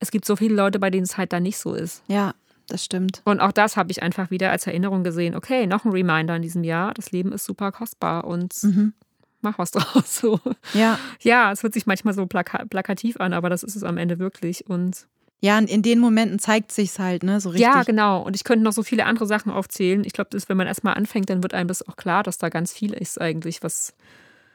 es 0.00 0.10
gibt 0.10 0.24
so 0.24 0.36
viele 0.36 0.54
Leute, 0.54 0.78
bei 0.78 0.90
denen 0.90 1.04
es 1.04 1.16
halt 1.16 1.32
da 1.32 1.40
nicht 1.40 1.58
so 1.58 1.74
ist. 1.74 2.02
Ja, 2.08 2.34
das 2.68 2.84
stimmt. 2.84 3.22
Und 3.24 3.40
auch 3.40 3.52
das 3.52 3.76
habe 3.76 3.90
ich 3.90 4.02
einfach 4.02 4.30
wieder 4.30 4.50
als 4.50 4.66
Erinnerung 4.66 5.02
gesehen. 5.02 5.34
Okay, 5.34 5.66
noch 5.66 5.84
ein 5.84 5.90
Reminder 5.90 6.36
in 6.36 6.42
diesem 6.42 6.64
Jahr. 6.64 6.94
Das 6.94 7.12
Leben 7.12 7.32
ist 7.32 7.44
super 7.44 7.72
kostbar 7.72 8.24
und 8.24 8.54
mhm. 8.62 8.92
mach 9.40 9.58
was 9.58 9.70
draus. 9.72 10.18
So. 10.18 10.40
Ja. 10.74 10.98
Ja, 11.20 11.50
es 11.50 11.62
hört 11.62 11.74
sich 11.74 11.86
manchmal 11.86 12.14
so 12.14 12.26
plaka 12.26 12.64
plakativ 12.66 13.16
an, 13.18 13.32
aber 13.32 13.48
das 13.48 13.62
ist 13.62 13.74
es 13.74 13.82
am 13.82 13.96
Ende 13.96 14.18
wirklich. 14.18 14.68
Und 14.68 15.06
ja, 15.40 15.58
in 15.58 15.82
den 15.82 15.98
Momenten 15.98 16.38
zeigt 16.38 16.72
sich's 16.72 16.98
halt, 16.98 17.22
ne, 17.22 17.40
so 17.40 17.50
richtig. 17.50 17.66
Ja, 17.66 17.84
genau. 17.84 18.22
Und 18.22 18.36
ich 18.36 18.44
könnte 18.44 18.64
noch 18.64 18.72
so 18.72 18.82
viele 18.82 19.06
andere 19.06 19.26
Sachen 19.26 19.50
aufzählen. 19.52 20.04
Ich 20.04 20.12
glaube, 20.12 20.36
wenn 20.46 20.56
man 20.56 20.66
erstmal 20.66 20.94
anfängt, 20.94 21.30
dann 21.30 21.42
wird 21.42 21.54
einem 21.54 21.68
das 21.68 21.86
auch 21.86 21.96
klar, 21.96 22.22
dass 22.22 22.38
da 22.38 22.48
ganz 22.48 22.72
viel 22.72 22.92
ist 22.92 23.20
eigentlich, 23.20 23.62
was, 23.62 23.94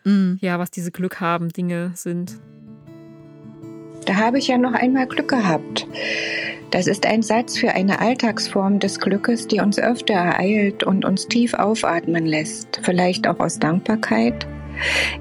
mhm. 0.04 0.38
ja, 0.42 0.60
was 0.60 0.72
diese 0.72 0.92
Glück 0.92 1.20
haben 1.20 1.50
Dinge 1.50 1.92
sind. 1.96 2.38
Da 4.06 4.16
habe 4.16 4.40
ich 4.40 4.48
ja 4.48 4.58
noch 4.58 4.74
einmal 4.74 5.08
Glück 5.08 5.30
gehabt. 5.30 5.88
Das 6.72 6.88
ist 6.88 7.06
ein 7.06 7.22
Satz 7.22 7.58
für 7.58 7.70
eine 7.70 8.00
Alltagsform 8.00 8.80
des 8.80 9.00
Glückes, 9.00 9.48
die 9.48 9.60
uns 9.60 9.78
öfter 9.78 10.16
ereilt 10.16 10.84
und 10.84 11.06
uns 11.06 11.28
tief 11.28 11.54
aufatmen 11.54 12.26
lässt, 12.26 12.80
vielleicht 12.82 13.28
auch 13.28 13.40
aus 13.40 13.60
Dankbarkeit. 13.60 14.48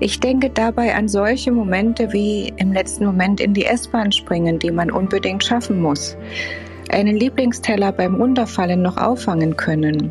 Ich 0.00 0.18
denke 0.18 0.48
dabei 0.48 0.94
an 0.94 1.08
solche 1.08 1.52
Momente 1.52 2.12
wie 2.12 2.52
im 2.56 2.72
letzten 2.72 3.04
Moment 3.04 3.38
in 3.38 3.52
die 3.52 3.66
S-Bahn 3.66 4.12
springen, 4.12 4.58
die 4.58 4.70
man 4.70 4.90
unbedingt 4.90 5.44
schaffen 5.44 5.80
muss, 5.80 6.16
einen 6.88 7.16
Lieblingsteller 7.16 7.92
beim 7.92 8.14
Runterfallen 8.14 8.80
noch 8.80 8.96
auffangen 8.96 9.56
können, 9.56 10.10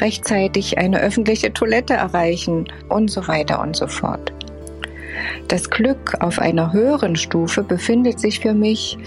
rechtzeitig 0.00 0.76
eine 0.76 1.00
öffentliche 1.00 1.52
Toilette 1.52 1.94
erreichen 1.94 2.66
und 2.88 3.12
so 3.12 3.28
weiter 3.28 3.62
und 3.62 3.76
so 3.76 3.86
fort. 3.86 4.32
Das 5.48 5.70
Glück 5.70 6.14
auf 6.20 6.38
einer 6.38 6.72
höheren 6.72 7.16
Stufe 7.16 7.62
befindet 7.62 8.20
sich 8.20 8.40
für 8.40 8.54
mich 8.54 8.98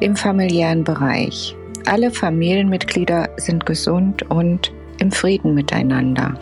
im 0.00 0.16
familiären 0.16 0.84
Bereich. 0.84 1.56
Alle 1.86 2.10
Familienmitglieder 2.10 3.30
sind 3.36 3.64
gesund 3.64 4.22
und 4.30 4.72
im 4.98 5.12
Frieden 5.12 5.54
miteinander. 5.54 6.36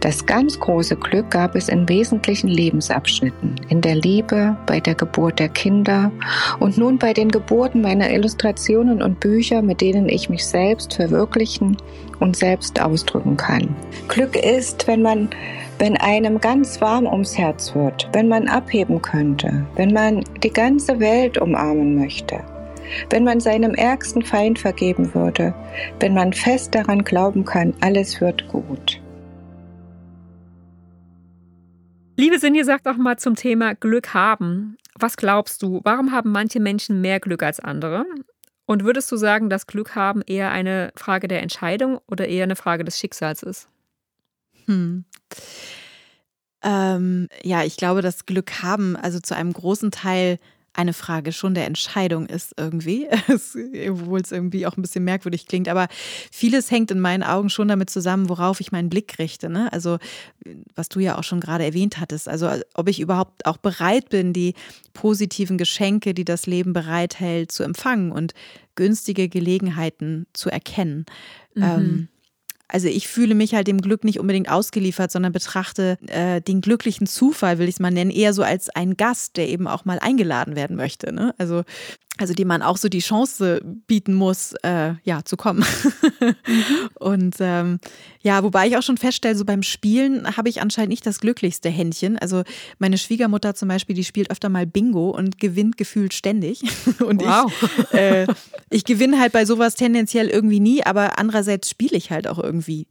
Das 0.00 0.26
ganz 0.26 0.58
große 0.58 0.96
Glück 0.96 1.30
gab 1.30 1.54
es 1.54 1.68
in 1.68 1.88
wesentlichen 1.88 2.48
Lebensabschnitten, 2.48 3.56
in 3.68 3.80
der 3.80 3.94
Liebe, 3.94 4.56
bei 4.66 4.80
der 4.80 4.94
Geburt 4.94 5.38
der 5.38 5.48
Kinder 5.48 6.10
und 6.58 6.78
nun 6.78 6.98
bei 6.98 7.12
den 7.12 7.30
Geburten 7.30 7.82
meiner 7.82 8.10
Illustrationen 8.10 9.02
und 9.02 9.20
Bücher, 9.20 9.62
mit 9.62 9.80
denen 9.80 10.08
ich 10.08 10.28
mich 10.28 10.46
selbst 10.46 10.94
verwirklichen 10.94 11.76
und 12.20 12.36
selbst 12.36 12.80
ausdrücken 12.80 13.36
kann. 13.36 13.74
Glück 14.08 14.36
ist, 14.36 14.86
wenn 14.86 15.02
man 15.02 15.28
wenn 15.82 15.96
einem 15.96 16.40
ganz 16.40 16.80
warm 16.80 17.08
ums 17.08 17.36
Herz 17.36 17.74
wird, 17.74 18.08
wenn 18.12 18.28
man 18.28 18.46
abheben 18.46 19.02
könnte, 19.02 19.66
wenn 19.74 19.92
man 19.92 20.22
die 20.40 20.52
ganze 20.52 21.00
Welt 21.00 21.38
umarmen 21.38 21.96
möchte, 21.96 22.38
wenn 23.10 23.24
man 23.24 23.40
seinem 23.40 23.74
ärgsten 23.74 24.22
Feind 24.22 24.60
vergeben 24.60 25.12
würde, 25.12 25.52
wenn 25.98 26.14
man 26.14 26.34
fest 26.34 26.76
daran 26.76 27.02
glauben 27.02 27.44
kann, 27.44 27.74
alles 27.80 28.20
wird 28.20 28.46
gut. 28.46 29.00
Liebe 32.16 32.38
Sinje 32.38 32.64
sagt 32.64 32.86
auch 32.86 32.96
mal 32.96 33.18
zum 33.18 33.34
Thema 33.34 33.74
Glück 33.74 34.14
haben. 34.14 34.76
Was 34.96 35.16
glaubst 35.16 35.64
du, 35.64 35.80
warum 35.82 36.12
haben 36.12 36.30
manche 36.30 36.60
Menschen 36.60 37.00
mehr 37.00 37.18
Glück 37.18 37.42
als 37.42 37.58
andere? 37.58 38.04
Und 38.66 38.84
würdest 38.84 39.10
du 39.10 39.16
sagen, 39.16 39.50
dass 39.50 39.66
Glück 39.66 39.96
haben 39.96 40.22
eher 40.24 40.52
eine 40.52 40.92
Frage 40.94 41.26
der 41.26 41.42
Entscheidung 41.42 41.98
oder 42.06 42.28
eher 42.28 42.44
eine 42.44 42.54
Frage 42.54 42.84
des 42.84 43.00
Schicksals 43.00 43.42
ist? 43.42 43.71
Hm. 44.66 45.04
Ähm, 46.62 47.28
ja, 47.42 47.64
ich 47.64 47.76
glaube, 47.76 48.02
dass 48.02 48.26
Glück 48.26 48.62
haben, 48.62 48.96
also 48.96 49.18
zu 49.18 49.34
einem 49.34 49.52
großen 49.52 49.90
Teil 49.90 50.38
eine 50.74 50.94
Frage 50.94 51.32
schon 51.32 51.54
der 51.54 51.66
Entscheidung 51.66 52.26
ist 52.26 52.54
irgendwie, 52.56 53.06
obwohl 53.90 54.20
es 54.20 54.32
irgendwie 54.32 54.66
auch 54.66 54.76
ein 54.76 54.82
bisschen 54.82 55.04
merkwürdig 55.04 55.46
klingt. 55.46 55.68
Aber 55.68 55.88
vieles 56.30 56.70
hängt 56.70 56.90
in 56.90 57.00
meinen 57.00 57.22
Augen 57.22 57.50
schon 57.50 57.68
damit 57.68 57.90
zusammen, 57.90 58.28
worauf 58.28 58.60
ich 58.60 58.72
meinen 58.72 58.88
Blick 58.88 59.18
richte. 59.18 59.50
Ne? 59.50 59.70
Also 59.72 59.98
was 60.74 60.88
du 60.88 61.00
ja 61.00 61.18
auch 61.18 61.24
schon 61.24 61.40
gerade 61.40 61.64
erwähnt 61.64 62.00
hattest. 62.00 62.28
Also 62.28 62.48
ob 62.74 62.88
ich 62.88 63.00
überhaupt 63.00 63.44
auch 63.44 63.58
bereit 63.58 64.08
bin, 64.08 64.32
die 64.32 64.54
positiven 64.94 65.58
Geschenke, 65.58 66.14
die 66.14 66.24
das 66.24 66.46
Leben 66.46 66.72
bereithält, 66.72 67.52
zu 67.52 67.64
empfangen 67.64 68.10
und 68.10 68.32
günstige 68.74 69.28
Gelegenheiten 69.28 70.26
zu 70.32 70.48
erkennen. 70.48 71.04
Mhm. 71.54 71.62
Ähm, 71.62 72.08
also 72.72 72.88
ich 72.88 73.06
fühle 73.06 73.34
mich 73.34 73.54
halt 73.54 73.66
dem 73.66 73.82
Glück 73.82 74.02
nicht 74.02 74.18
unbedingt 74.18 74.50
ausgeliefert, 74.50 75.12
sondern 75.12 75.32
betrachte 75.32 75.98
äh, 76.06 76.40
den 76.40 76.62
glücklichen 76.62 77.06
Zufall, 77.06 77.58
will 77.58 77.68
ich 77.68 77.74
es 77.74 77.80
mal 77.80 77.90
nennen, 77.90 78.10
eher 78.10 78.32
so 78.32 78.42
als 78.42 78.70
einen 78.70 78.96
Gast, 78.96 79.36
der 79.36 79.48
eben 79.48 79.68
auch 79.68 79.84
mal 79.84 79.98
eingeladen 79.98 80.56
werden 80.56 80.76
möchte. 80.76 81.12
Ne? 81.12 81.34
Also 81.36 81.64
also 82.18 82.34
die 82.34 82.44
man 82.44 82.60
auch 82.62 82.76
so 82.76 82.88
die 82.88 82.98
Chance 82.98 83.62
bieten 83.86 84.14
muss, 84.14 84.52
äh, 84.62 84.94
ja, 85.02 85.24
zu 85.24 85.38
kommen. 85.38 85.64
Und 86.98 87.36
ähm, 87.40 87.78
ja, 88.20 88.42
wobei 88.44 88.68
ich 88.68 88.76
auch 88.76 88.82
schon 88.82 88.98
feststelle, 88.98 89.34
so 89.34 89.46
beim 89.46 89.62
Spielen 89.62 90.36
habe 90.36 90.50
ich 90.50 90.60
anscheinend 90.60 90.90
nicht 90.90 91.06
das 91.06 91.20
glücklichste 91.20 91.70
Händchen. 91.70 92.18
Also 92.18 92.42
meine 92.78 92.98
Schwiegermutter 92.98 93.54
zum 93.54 93.68
Beispiel, 93.68 93.96
die 93.96 94.04
spielt 94.04 94.30
öfter 94.30 94.50
mal 94.50 94.66
Bingo 94.66 95.08
und 95.10 95.38
gewinnt 95.38 95.78
gefühlt 95.78 96.12
ständig. 96.12 96.62
Und 97.02 97.22
wow. 97.22 97.50
ich, 97.90 97.94
äh, 97.94 98.26
ich 98.70 98.84
gewinne 98.84 99.18
halt 99.18 99.32
bei 99.32 99.44
sowas 99.44 99.74
tendenziell 99.74 100.28
irgendwie 100.28 100.60
nie, 100.60 100.84
aber 100.84 101.18
andererseits 101.18 101.70
spiele 101.70 101.96
ich 101.96 102.10
halt 102.10 102.28
auch 102.28 102.38
irgendwie 102.38 102.86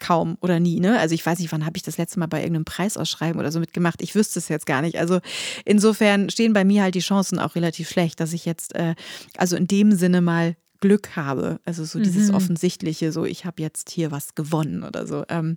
kaum 0.00 0.36
oder 0.40 0.60
nie. 0.60 0.80
Ne? 0.80 0.98
Also 0.98 1.14
ich 1.14 1.24
weiß 1.24 1.38
nicht, 1.38 1.52
wann 1.52 1.64
habe 1.64 1.76
ich 1.76 1.82
das 1.82 1.98
letzte 1.98 2.18
Mal 2.18 2.26
bei 2.26 2.40
irgendeinem 2.40 2.64
Preisausschreiben 2.64 3.40
oder 3.40 3.52
so 3.52 3.60
mitgemacht. 3.60 4.02
Ich 4.02 4.14
wüsste 4.14 4.38
es 4.38 4.48
jetzt 4.48 4.66
gar 4.66 4.82
nicht. 4.82 4.98
Also 4.98 5.20
insofern 5.64 6.30
stehen 6.30 6.52
bei 6.52 6.64
mir 6.64 6.82
halt 6.82 6.94
die 6.94 7.00
Chancen 7.00 7.38
auch 7.38 7.54
relativ 7.54 7.88
schlecht, 7.88 8.20
dass 8.20 8.32
ich 8.32 8.44
jetzt 8.44 8.74
äh, 8.74 8.94
also 9.36 9.56
in 9.56 9.66
dem 9.66 9.92
Sinne 9.92 10.20
mal 10.20 10.56
Glück 10.80 11.16
habe. 11.16 11.60
Also 11.64 11.84
so 11.84 11.98
dieses 12.00 12.28
mhm. 12.28 12.34
offensichtliche, 12.34 13.12
so 13.12 13.24
ich 13.24 13.44
habe 13.46 13.62
jetzt 13.62 13.90
hier 13.90 14.10
was 14.10 14.34
gewonnen 14.34 14.82
oder 14.82 15.06
so. 15.06 15.24
Ähm, 15.28 15.56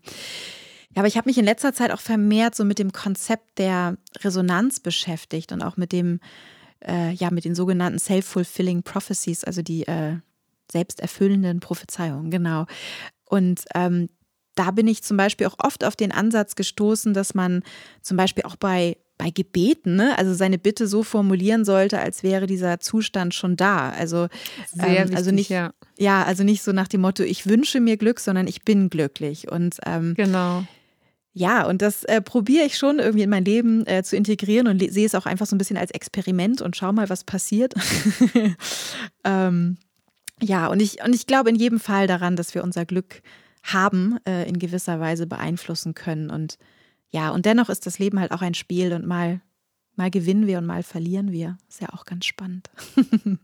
ja, 0.95 1.02
aber 1.02 1.08
ich 1.08 1.17
habe 1.17 1.28
mich 1.28 1.38
in 1.38 1.45
letzter 1.45 1.74
Zeit 1.74 1.91
auch 1.91 2.00
vermehrt 2.00 2.56
so 2.56 2.63
mit 2.63 2.80
dem 2.80 2.93
Konzept 2.93 3.58
der 3.58 3.98
Resonanz 4.19 4.80
beschäftigt 4.80 5.52
und 5.52 5.62
auch 5.62 5.76
mit 5.76 5.91
dem, 5.91 6.21
äh, 6.88 7.12
ja, 7.12 7.32
mit 7.32 7.43
den 7.43 7.56
sogenannten 7.56 8.00
self-fulfilling 8.00 8.84
prophecies, 8.84 9.43
also 9.43 9.62
die 9.62 9.86
äh, 9.88 10.17
selbsterfüllenden 10.71 11.60
Prophezeiungen, 11.60 12.32
genau. 12.32 12.65
Und 13.26 13.65
ähm, 13.74 14.10
da 14.56 14.72
bin 14.72 14.88
ich 14.88 15.04
zum 15.04 15.18
Beispiel 15.18 15.48
auch 15.48 15.58
oft 15.60 15.84
auf 15.84 15.96
den 15.96 16.12
Ansatz 16.12 16.56
gestoßen, 16.56 17.13
dass 17.13 17.34
man 17.34 17.63
zum 18.02 18.18
Beispiel 18.18 18.44
auch 18.46 18.56
bei, 18.56 18.98
bei 19.18 19.30
Gebeten, 19.30 19.96
ne, 19.96 20.18
also 20.18 20.34
seine 20.34 20.58
Bitte 20.58 20.88
so 20.88 21.04
formulieren 21.04 21.65
sollte, 21.65 22.00
als 22.00 22.24
wäre 22.24 22.48
dieser 22.48 22.80
Zustand 22.80 23.34
schon 23.34 23.58
da. 23.58 23.89
Also, 23.89 24.28
Sehr 24.72 24.88
ähm, 24.88 24.98
wichtig, 25.04 25.18
also 25.18 25.32
nicht, 25.32 25.50
ja. 25.50 25.74
ja. 25.98 26.24
also 26.24 26.44
nicht 26.44 26.63
so 26.63 26.72
nach 26.72 26.88
dem 26.88 27.02
Motto, 27.02 27.24
ich 27.24 27.48
wünsche 27.48 27.80
mir 27.80 27.98
Glück, 27.98 28.20
sondern 28.20 28.48
ich 28.48 28.63
bin 28.63 28.89
glücklich. 28.89 29.52
Und 29.52 29.78
ähm, 29.86 30.13
genau. 30.15 30.63
Ja, 31.38 31.68
und 31.68 31.82
das 31.82 32.06
äh, 32.06 32.22
probiere 32.22 32.63
ich 32.63 32.78
schon 32.78 33.00
irgendwie 33.00 33.24
in 33.24 33.30
mein 33.30 33.44
Leben 33.44 33.86
äh, 33.88 34.04
zu 34.04 34.15
integrieren 34.15 34.68
und 34.68 34.80
sehe 34.80 35.06
es 35.06 35.15
auch 35.15 35.26
einfach 35.26 35.46
so 35.46 35.54
ein 35.54 35.58
bisschen 35.58 35.76
als 35.76 35.91
Experiment 35.91 36.62
und 36.62 36.78
schau 36.78 36.94
mal, 36.94 37.10
was 37.10 37.26
passiert. 37.26 37.74
ähm, 39.26 39.76
ja, 40.41 40.68
und 40.68 40.82
ich, 40.82 41.04
und 41.04 41.13
ich 41.13 41.28
glaube 41.28 41.50
in 41.50 41.58
jedem 41.58 41.82
Fall 41.82 42.08
daran, 42.08 42.38
dass 42.38 42.56
wir 42.56 42.63
unser 42.63 42.86
Glück 42.86 43.22
haben, 43.65 44.19
äh, 44.28 44.47
in 44.47 44.60
gewisser 44.60 44.99
Weise 44.99 45.28
beeinflussen 45.28 45.93
können. 45.93 46.30
Und 46.30 46.58
ja, 47.10 47.32
und 47.32 47.45
dennoch 47.45 47.69
ist 47.69 47.86
das 47.86 47.99
Leben 47.99 48.19
halt 48.19 48.32
auch 48.32 48.41
ein 48.41 48.54
Spiel 48.54 48.93
und 48.93 49.06
mal, 49.06 49.41
mal 49.95 50.12
gewinnen 50.12 50.47
wir 50.47 50.60
und 50.60 50.65
mal 50.65 50.84
verlieren 50.84 51.32
wir. 51.32 51.58
Ist 51.67 51.82
ja 51.82 51.89
auch 51.89 52.06
ganz 52.06 52.25
spannend. 52.25 52.69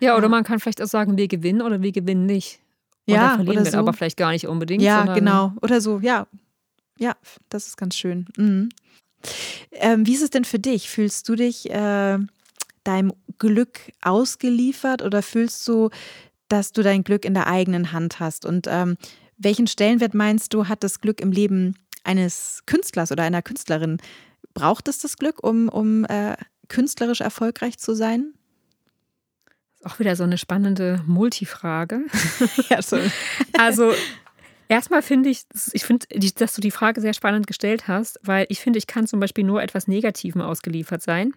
ja, 0.00 0.14
oder 0.16 0.24
ja. 0.24 0.28
man 0.28 0.44
kann 0.44 0.60
vielleicht 0.60 0.82
auch 0.82 0.88
sagen, 0.88 1.16
wir 1.16 1.28
gewinnen 1.28 1.62
oder 1.62 1.82
wir 1.82 1.92
gewinnen 1.92 2.26
nicht. 2.26 2.60
Und 3.06 3.14
ja, 3.14 3.34
verlieren 3.34 3.56
oder 3.58 3.64
wir 3.64 3.72
so. 3.72 3.78
aber 3.78 3.92
vielleicht 3.92 4.16
gar 4.16 4.30
nicht 4.30 4.46
unbedingt. 4.46 4.82
Ja, 4.82 5.14
genau. 5.14 5.52
Oder 5.62 5.80
so, 5.80 6.00
ja. 6.00 6.26
Ja, 6.98 7.16
das 7.48 7.66
ist 7.66 7.76
ganz 7.76 7.96
schön. 7.96 8.26
Mhm. 8.36 8.68
Ähm, 9.72 10.06
wie 10.06 10.14
ist 10.14 10.22
es 10.22 10.30
denn 10.30 10.44
für 10.44 10.58
dich? 10.58 10.90
Fühlst 10.90 11.28
du 11.28 11.34
dich 11.34 11.70
äh, 11.70 12.18
deinem 12.84 13.12
Glück 13.38 13.92
ausgeliefert 14.02 15.02
oder 15.02 15.22
fühlst 15.22 15.66
du, 15.66 15.90
dass 16.48 16.72
du 16.72 16.82
dein 16.82 17.04
Glück 17.04 17.24
in 17.24 17.34
der 17.34 17.46
eigenen 17.46 17.92
Hand 17.92 18.20
hast? 18.20 18.44
Und 18.44 18.66
ähm, 18.68 18.96
welchen 19.38 19.66
Stellenwert 19.66 20.14
meinst 20.14 20.54
du, 20.54 20.68
hat 20.68 20.82
das 20.82 21.00
Glück 21.00 21.20
im 21.20 21.32
Leben 21.32 21.76
eines 22.04 22.62
Künstlers 22.66 23.12
oder 23.12 23.22
einer 23.22 23.42
Künstlerin? 23.42 23.98
Braucht 24.54 24.88
es 24.88 24.98
das 24.98 25.16
Glück, 25.16 25.42
um, 25.42 25.68
um 25.68 26.04
äh, 26.04 26.36
künstlerisch 26.68 27.20
erfolgreich 27.20 27.78
zu 27.78 27.94
sein? 27.94 28.34
Auch 29.84 29.98
wieder 29.98 30.14
so 30.14 30.22
eine 30.22 30.38
spannende 30.38 31.02
Multifrage. 31.06 32.02
ja, 32.70 32.82
so. 32.82 32.98
Also 33.58 33.92
erstmal 34.68 35.02
finde 35.02 35.30
ich, 35.30 35.44
ich 35.72 35.84
finde, 35.84 36.06
dass 36.36 36.54
du 36.54 36.60
die 36.60 36.70
Frage 36.70 37.00
sehr 37.00 37.14
spannend 37.14 37.46
gestellt 37.46 37.88
hast, 37.88 38.20
weil 38.22 38.46
ich 38.48 38.60
finde, 38.60 38.78
ich 38.78 38.86
kann 38.86 39.06
zum 39.06 39.18
Beispiel 39.20 39.44
nur 39.44 39.62
etwas 39.62 39.88
Negativem 39.88 40.40
ausgeliefert 40.40 41.02
sein. 41.02 41.34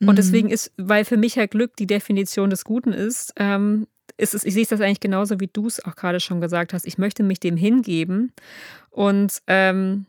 Und 0.00 0.10
mhm. 0.10 0.16
deswegen 0.16 0.50
ist, 0.50 0.72
weil 0.76 1.04
für 1.04 1.16
mich 1.16 1.36
ja 1.36 1.46
Glück 1.46 1.76
die 1.76 1.86
Definition 1.86 2.50
des 2.50 2.64
Guten 2.64 2.92
ist, 2.92 3.32
ähm, 3.36 3.86
ist 4.18 4.34
es, 4.34 4.44
ich 4.44 4.52
sehe 4.52 4.66
das 4.66 4.80
eigentlich 4.80 5.00
genauso, 5.00 5.40
wie 5.40 5.48
du 5.50 5.66
es 5.66 5.82
auch 5.84 5.96
gerade 5.96 6.20
schon 6.20 6.40
gesagt 6.40 6.74
hast. 6.74 6.86
Ich 6.86 6.98
möchte 6.98 7.22
mich 7.22 7.40
dem 7.40 7.56
hingeben. 7.56 8.32
Und 8.90 9.38
ähm, 9.46 10.06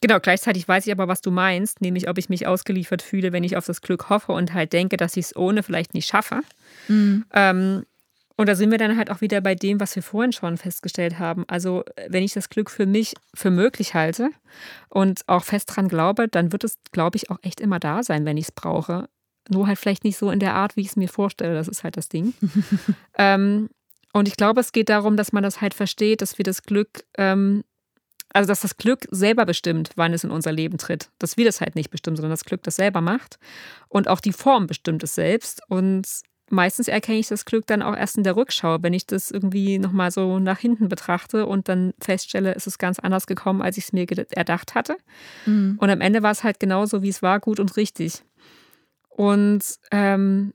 genau, 0.00 0.20
gleichzeitig 0.20 0.68
weiß 0.68 0.86
ich 0.86 0.92
aber, 0.92 1.08
was 1.08 1.22
du 1.22 1.30
meinst, 1.30 1.80
nämlich 1.80 2.08
ob 2.08 2.18
ich 2.18 2.28
mich 2.28 2.46
ausgeliefert 2.46 3.02
fühle, 3.02 3.32
wenn 3.32 3.42
ich 3.42 3.56
auf 3.56 3.66
das 3.66 3.80
Glück 3.80 4.10
hoffe 4.10 4.32
und 4.32 4.52
halt 4.52 4.72
denke, 4.72 4.96
dass 4.96 5.16
ich 5.16 5.26
es 5.26 5.36
ohne 5.36 5.62
vielleicht 5.62 5.94
nicht 5.94 6.06
schaffe. 6.06 6.42
Mhm. 6.88 7.24
Ähm, 7.32 7.86
und 8.36 8.48
da 8.48 8.54
sind 8.54 8.70
wir 8.70 8.78
dann 8.78 8.96
halt 8.96 9.10
auch 9.10 9.20
wieder 9.20 9.42
bei 9.42 9.54
dem, 9.54 9.80
was 9.80 9.94
wir 9.96 10.02
vorhin 10.02 10.32
schon 10.32 10.56
festgestellt 10.56 11.18
haben. 11.18 11.44
Also, 11.46 11.84
wenn 12.08 12.22
ich 12.22 12.32
das 12.32 12.48
Glück 12.48 12.70
für 12.70 12.86
mich 12.86 13.14
für 13.34 13.50
möglich 13.50 13.92
halte 13.92 14.30
und 14.88 15.28
auch 15.28 15.44
fest 15.44 15.76
dran 15.76 15.88
glaube, 15.88 16.26
dann 16.26 16.50
wird 16.50 16.64
es, 16.64 16.78
glaube 16.90 17.18
ich, 17.18 17.30
auch 17.30 17.38
echt 17.42 17.60
immer 17.60 17.78
da 17.78 18.02
sein, 18.02 18.24
wenn 18.24 18.38
ich 18.38 18.46
es 18.46 18.52
brauche. 18.52 19.10
Nur 19.48 19.66
halt 19.66 19.78
vielleicht 19.78 20.04
nicht 20.04 20.16
so 20.16 20.30
in 20.30 20.38
der 20.38 20.54
Art, 20.54 20.76
wie 20.76 20.82
ich 20.82 20.88
es 20.88 20.96
mir 20.96 21.08
vorstelle. 21.08 21.54
Das 21.54 21.68
ist 21.68 21.84
halt 21.84 21.96
das 21.96 22.08
Ding. 22.08 22.34
ähm, 23.18 23.68
und 24.12 24.28
ich 24.28 24.36
glaube, 24.36 24.60
es 24.60 24.72
geht 24.72 24.88
darum, 24.88 25.16
dass 25.16 25.32
man 25.32 25.42
das 25.42 25.60
halt 25.60 25.74
versteht, 25.74 26.22
dass 26.22 26.38
wir 26.38 26.44
das 26.44 26.62
Glück, 26.62 27.04
ähm, 27.16 27.64
also 28.32 28.48
dass 28.48 28.60
das 28.60 28.76
Glück 28.76 29.06
selber 29.10 29.44
bestimmt, 29.46 29.90
wann 29.96 30.12
es 30.12 30.24
in 30.24 30.30
unser 30.30 30.52
Leben 30.52 30.78
tritt. 30.78 31.10
Dass 31.18 31.36
wir 31.36 31.44
das 31.44 31.60
halt 31.60 31.74
nicht 31.74 31.90
bestimmen, 31.90 32.16
sondern 32.16 32.30
das 32.30 32.44
Glück 32.44 32.62
das 32.62 32.76
selber 32.76 33.00
macht. 33.00 33.38
Und 33.88 34.08
auch 34.08 34.20
die 34.20 34.32
Form 34.32 34.66
bestimmt 34.66 35.02
es 35.02 35.14
selbst. 35.14 35.62
Und 35.68 36.06
meistens 36.50 36.88
erkenne 36.88 37.18
ich 37.18 37.28
das 37.28 37.44
Glück 37.44 37.66
dann 37.66 37.82
auch 37.82 37.96
erst 37.96 38.16
in 38.16 38.24
der 38.24 38.36
Rückschau, 38.36 38.78
wenn 38.82 38.92
ich 38.92 39.06
das 39.06 39.30
irgendwie 39.30 39.78
nochmal 39.78 40.10
so 40.10 40.38
nach 40.38 40.58
hinten 40.58 40.88
betrachte 40.88 41.46
und 41.46 41.68
dann 41.68 41.94
feststelle, 42.00 42.54
es 42.54 42.66
ist 42.66 42.78
ganz 42.78 42.98
anders 42.98 43.26
gekommen, 43.26 43.62
als 43.62 43.78
ich 43.78 43.84
es 43.84 43.92
mir 43.92 44.06
erdacht 44.30 44.74
hatte. 44.74 44.96
Mhm. 45.46 45.76
Und 45.80 45.90
am 45.90 46.00
Ende 46.00 46.22
war 46.22 46.32
es 46.32 46.44
halt 46.44 46.60
genauso, 46.60 47.02
wie 47.02 47.08
es 47.08 47.22
war, 47.22 47.40
gut 47.40 47.60
und 47.60 47.76
richtig. 47.76 48.22
Und 49.20 49.62
ähm, 49.90 50.54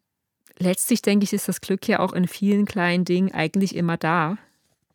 letztlich 0.58 1.04
denke 1.04 1.23
ich, 1.23 1.34
ist 1.34 1.47
das 1.47 1.62
Glück 1.62 1.88
ja 1.88 1.99
auch 1.99 2.13
in 2.13 2.28
vielen 2.28 2.65
kleinen 2.65 3.06
Dingen 3.06 3.32
eigentlich 3.32 3.75
immer 3.75 3.95
da. 3.95 4.39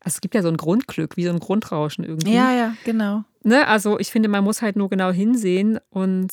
Also 0.00 0.16
es 0.16 0.20
gibt 0.20 0.34
ja 0.34 0.42
so 0.42 0.48
ein 0.48 0.56
Grundglück, 0.56 1.16
wie 1.16 1.22
so 1.22 1.30
ein 1.30 1.38
Grundrauschen 1.38 2.02
irgendwie. 2.02 2.34
Ja, 2.34 2.52
ja, 2.52 2.74
genau. 2.84 3.22
Ne? 3.44 3.68
Also 3.68 4.00
ich 4.00 4.10
finde, 4.10 4.28
man 4.28 4.42
muss 4.42 4.60
halt 4.60 4.74
nur 4.74 4.90
genau 4.90 5.12
hinsehen 5.12 5.78
und 5.88 6.32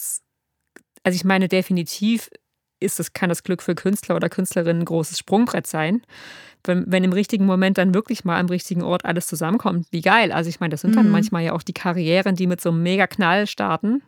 also 1.04 1.16
ich 1.16 1.26
meine, 1.26 1.48
definitiv 1.48 2.32
ist 2.80 2.98
das, 2.98 3.14
kann 3.14 3.30
das 3.30 3.44
Glück 3.44 3.62
für 3.62 3.76
Künstler 3.76 4.16
oder 4.16 4.30
Künstlerinnen 4.30 4.82
ein 4.82 4.86
großes 4.86 5.20
Sprungbrett 5.20 5.68
sein. 5.68 6.02
Wenn, 6.64 6.86
wenn 6.88 7.04
im 7.04 7.14
richtigen 7.14 7.46
Moment 7.46 7.78
dann 7.78 7.94
wirklich 7.94 8.26
mal 8.26 8.40
am 8.40 8.48
richtigen 8.48 8.82
Ort 8.82 9.06
alles 9.06 9.28
zusammenkommt, 9.28 9.86
wie 9.92 10.02
geil. 10.02 10.32
Also 10.32 10.50
ich 10.50 10.60
meine, 10.60 10.72
das 10.72 10.82
sind 10.82 10.96
dann 10.96 11.06
mhm. 11.06 11.12
manchmal 11.12 11.44
ja 11.44 11.54
auch 11.54 11.62
die 11.62 11.74
Karrieren, 11.74 12.36
die 12.36 12.48
mit 12.48 12.62
so 12.62 12.70
einem 12.70 12.82
mega 12.82 13.06
Knall 13.06 13.46
starten. 13.46 14.02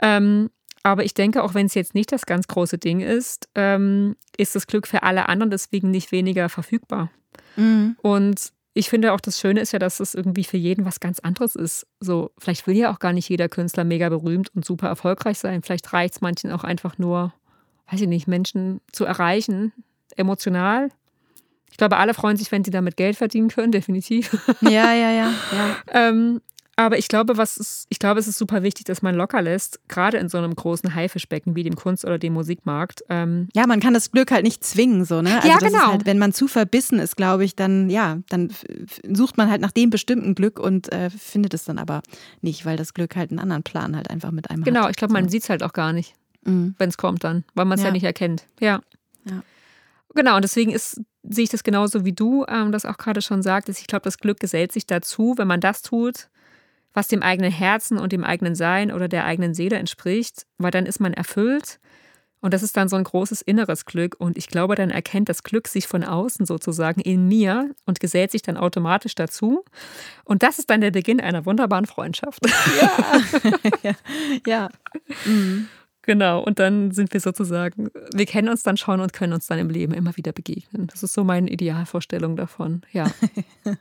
Ähm, 0.00 0.50
aber 0.86 1.04
ich 1.04 1.14
denke, 1.14 1.42
auch 1.42 1.52
wenn 1.52 1.66
es 1.66 1.74
jetzt 1.74 1.96
nicht 1.96 2.12
das 2.12 2.26
ganz 2.26 2.46
große 2.46 2.78
Ding 2.78 3.00
ist, 3.00 3.48
ähm, 3.56 4.14
ist 4.36 4.54
das 4.54 4.68
Glück 4.68 4.86
für 4.86 5.02
alle 5.02 5.28
anderen 5.28 5.50
deswegen 5.50 5.90
nicht 5.90 6.12
weniger 6.12 6.48
verfügbar. 6.48 7.10
Mhm. 7.56 7.96
Und 8.02 8.52
ich 8.72 8.88
finde 8.88 9.12
auch 9.12 9.18
das 9.18 9.40
Schöne 9.40 9.58
ist 9.58 9.72
ja, 9.72 9.80
dass 9.80 9.98
es 9.98 10.14
irgendwie 10.14 10.44
für 10.44 10.58
jeden 10.58 10.84
was 10.84 11.00
ganz 11.00 11.18
anderes 11.18 11.56
ist. 11.56 11.88
So, 11.98 12.30
vielleicht 12.38 12.68
will 12.68 12.76
ja 12.76 12.92
auch 12.92 13.00
gar 13.00 13.12
nicht 13.12 13.28
jeder 13.28 13.48
Künstler 13.48 13.82
mega 13.82 14.08
berühmt 14.08 14.54
und 14.54 14.64
super 14.64 14.86
erfolgreich 14.86 15.40
sein. 15.40 15.62
Vielleicht 15.62 15.92
reicht 15.92 16.14
es 16.14 16.20
manchen 16.20 16.52
auch 16.52 16.62
einfach 16.62 16.98
nur, 16.98 17.34
weiß 17.90 18.02
ich 18.02 18.08
nicht, 18.08 18.28
Menschen 18.28 18.80
zu 18.92 19.04
erreichen, 19.04 19.72
emotional. 20.14 20.90
Ich 21.68 21.78
glaube, 21.78 21.96
alle 21.96 22.14
freuen 22.14 22.36
sich, 22.36 22.52
wenn 22.52 22.62
sie 22.62 22.70
damit 22.70 22.96
Geld 22.96 23.16
verdienen 23.16 23.48
können, 23.48 23.72
definitiv. 23.72 24.38
Ja, 24.60 24.94
ja, 24.94 25.10
ja. 25.10 25.32
ja. 25.50 25.76
ähm, 26.08 26.40
aber 26.78 26.98
ich 26.98 27.08
glaube, 27.08 27.38
was 27.38 27.56
ist, 27.56 27.86
ich 27.88 27.98
glaube, 27.98 28.20
es 28.20 28.28
ist 28.28 28.36
super 28.36 28.62
wichtig, 28.62 28.84
dass 28.84 29.00
man 29.00 29.14
locker 29.14 29.40
lässt, 29.40 29.80
gerade 29.88 30.18
in 30.18 30.28
so 30.28 30.36
einem 30.36 30.54
großen 30.54 30.94
Haifischbecken 30.94 31.56
wie 31.56 31.62
dem 31.62 31.74
Kunst- 31.74 32.04
oder 32.04 32.18
dem 32.18 32.34
Musikmarkt. 32.34 33.02
Ähm 33.08 33.48
ja, 33.54 33.66
man 33.66 33.80
kann 33.80 33.94
das 33.94 34.12
Glück 34.12 34.30
halt 34.30 34.44
nicht 34.44 34.62
zwingen, 34.62 35.06
so, 35.06 35.22
ne? 35.22 35.36
Also 35.36 35.48
ja, 35.48 35.56
genau. 35.56 35.92
Halt, 35.92 36.04
wenn 36.04 36.18
man 36.18 36.34
zu 36.34 36.48
verbissen 36.48 36.98
ist, 36.98 37.16
glaube 37.16 37.46
ich, 37.46 37.56
dann, 37.56 37.88
ja, 37.88 38.18
dann 38.28 38.50
sucht 39.10 39.38
man 39.38 39.50
halt 39.50 39.62
nach 39.62 39.72
dem 39.72 39.88
bestimmten 39.88 40.34
Glück 40.34 40.58
und 40.58 40.92
äh, 40.92 41.08
findet 41.08 41.54
es 41.54 41.64
dann 41.64 41.78
aber 41.78 42.02
nicht, 42.42 42.66
weil 42.66 42.76
das 42.76 42.92
Glück 42.92 43.16
halt 43.16 43.30
einen 43.30 43.40
anderen 43.40 43.62
Plan 43.62 43.96
halt 43.96 44.10
einfach 44.10 44.30
mit 44.30 44.50
einem 44.50 44.62
genau, 44.62 44.80
hat. 44.80 44.82
Genau, 44.82 44.90
ich 44.90 44.96
glaube, 44.96 45.14
man 45.14 45.24
so. 45.24 45.30
sieht 45.30 45.44
es 45.44 45.48
halt 45.48 45.62
auch 45.62 45.72
gar 45.72 45.94
nicht, 45.94 46.14
mhm. 46.44 46.74
wenn 46.76 46.90
es 46.90 46.98
kommt 46.98 47.24
dann, 47.24 47.44
weil 47.54 47.64
man 47.64 47.78
es 47.78 47.82
ja. 47.82 47.88
ja. 47.88 47.92
nicht 47.94 48.04
erkennt. 48.04 48.44
Ja. 48.60 48.80
ja. 49.24 49.42
Genau, 50.14 50.36
und 50.36 50.42
deswegen 50.42 50.72
ist, 50.72 51.00
sehe 51.22 51.44
ich 51.44 51.50
das 51.50 51.64
genauso 51.64 52.04
wie 52.04 52.12
du 52.12 52.44
ähm, 52.48 52.70
das 52.70 52.84
auch 52.84 52.98
gerade 52.98 53.22
schon 53.22 53.42
sagtest. 53.42 53.80
Ich 53.80 53.86
glaube, 53.86 54.02
das 54.02 54.18
Glück 54.18 54.40
gesellt 54.40 54.72
sich 54.72 54.86
dazu, 54.86 55.34
wenn 55.38 55.48
man 55.48 55.60
das 55.60 55.80
tut, 55.80 56.28
was 56.96 57.08
dem 57.08 57.22
eigenen 57.22 57.52
Herzen 57.52 57.98
und 57.98 58.12
dem 58.12 58.24
eigenen 58.24 58.54
Sein 58.54 58.90
oder 58.90 59.06
der 59.06 59.26
eigenen 59.26 59.52
Seele 59.52 59.76
entspricht, 59.76 60.46
weil 60.56 60.70
dann 60.70 60.86
ist 60.86 60.98
man 60.98 61.12
erfüllt 61.12 61.78
und 62.40 62.54
das 62.54 62.62
ist 62.62 62.76
dann 62.76 62.88
so 62.88 62.96
ein 62.96 63.04
großes 63.04 63.42
inneres 63.42 63.84
Glück 63.84 64.16
und 64.18 64.38
ich 64.38 64.48
glaube, 64.48 64.76
dann 64.76 64.90
erkennt 64.90 65.28
das 65.28 65.42
Glück 65.42 65.68
sich 65.68 65.86
von 65.86 66.02
außen 66.02 66.46
sozusagen 66.46 67.02
in 67.02 67.28
mir 67.28 67.70
und 67.84 68.00
gesellt 68.00 68.30
sich 68.30 68.40
dann 68.40 68.56
automatisch 68.56 69.14
dazu 69.14 69.62
und 70.24 70.42
das 70.42 70.58
ist 70.58 70.70
dann 70.70 70.80
der 70.80 70.90
Beginn 70.90 71.20
einer 71.20 71.44
wunderbaren 71.44 71.84
Freundschaft. 71.84 72.40
Ja, 72.80 73.20
ja. 73.82 73.92
ja. 74.46 74.68
Mhm. 75.26 75.68
Genau, 76.00 76.40
und 76.40 76.60
dann 76.60 76.92
sind 76.92 77.12
wir 77.12 77.20
sozusagen, 77.20 77.90
wir 78.14 78.26
kennen 78.26 78.48
uns 78.48 78.62
dann 78.62 78.76
schon 78.76 79.00
und 79.00 79.12
können 79.12 79.32
uns 79.32 79.48
dann 79.48 79.58
im 79.58 79.68
Leben 79.68 79.92
immer 79.92 80.16
wieder 80.16 80.32
begegnen. 80.32 80.86
Das 80.86 81.02
ist 81.02 81.12
so 81.12 81.24
meine 81.24 81.50
Idealvorstellung 81.50 82.36
davon, 82.36 82.82
ja. 82.92 83.10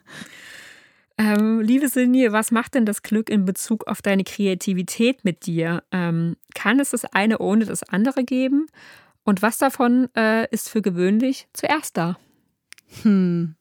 Ähm, 1.17 1.62
liebe 1.62 1.88
Sinje, 1.88 2.34
was 2.34 2.51
macht 2.51 2.73
denn 2.73 2.86
das 2.86 3.01
Glück 3.01 3.30
in 3.30 3.45
Bezug 3.45 3.88
auf 3.88 4.01
deine 4.01 4.23
Kreativität 4.23 5.23
mit 5.23 5.45
dir? 5.45 5.84
Ähm, 5.91 6.36
kann 6.54 6.80
es 6.80 6.89
das 6.89 7.06
eine 7.06 7.39
ohne 7.39 7.65
das 7.65 7.84
andere 7.84 8.23
geben? 8.23 8.67
Und 9.23 9.41
was 9.41 9.58
davon 9.58 10.10
äh, 10.15 10.47
ist 10.51 10.69
für 10.69 10.82
gewöhnlich 10.82 11.47
zuerst 11.54 11.97
da? 11.97 12.17
Hm. 13.01 13.56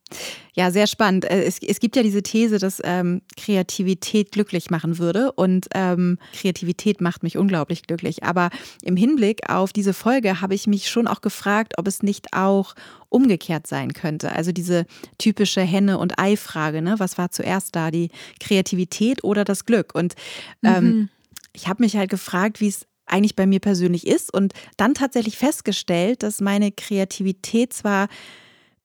Ja, 0.55 0.71
sehr 0.71 0.87
spannend. 0.87 1.25
Äh, 1.25 1.45
es, 1.45 1.59
es 1.61 1.81
gibt 1.81 1.97
ja 1.97 2.03
diese 2.03 2.23
These, 2.23 2.59
dass 2.59 2.81
ähm, 2.85 3.23
Kreativität 3.37 4.33
glücklich 4.33 4.71
machen 4.71 4.99
würde 4.99 5.33
und 5.33 5.67
ähm, 5.75 6.19
Kreativität 6.33 7.01
macht 7.01 7.23
mich 7.23 7.37
unglaublich 7.37 7.83
glücklich. 7.83 8.23
Aber 8.23 8.51
im 8.83 8.97
Hinblick 8.97 9.51
auf 9.51 9.73
diese 9.73 9.93
Folge 9.93 10.41
habe 10.41 10.55
ich 10.55 10.67
mich 10.67 10.89
schon 10.89 11.09
auch 11.09 11.21
gefragt, 11.21 11.75
ob 11.77 11.89
es 11.89 12.03
nicht 12.03 12.33
auch 12.33 12.75
umgekehrt 13.09 13.67
sein 13.67 13.93
könnte. 13.93 14.33
Also 14.33 14.53
diese 14.53 14.87
typische 15.19 15.61
Henne- 15.61 15.99
und 15.99 16.19
Ei-Frage, 16.19 16.83
ne? 16.83 16.95
Was 16.99 17.19
war 17.19 17.31
zuerst 17.31 17.75
da, 17.75 17.91
die 17.91 18.11
Kreativität 18.41 19.25
oder 19.25 19.45
das 19.45 19.65
Glück? 19.65 19.95
Und 19.95 20.15
ähm, 20.63 20.85
mhm. 20.85 21.09
ich 21.53 21.69
habe 21.69 21.83
mich 21.83 21.97
halt 21.97 22.11
gefragt, 22.11 22.61
wie 22.61 22.69
es 22.69 22.87
eigentlich 23.07 23.37
bei 23.37 23.47
mir 23.47 23.61
persönlich 23.61 24.07
ist 24.07 24.33
und 24.33 24.53
dann 24.77 24.95
tatsächlich 24.95 25.37
festgestellt, 25.37 26.23
dass 26.23 26.41
meine 26.41 26.73
Kreativität 26.73 27.73
zwar 27.73 28.09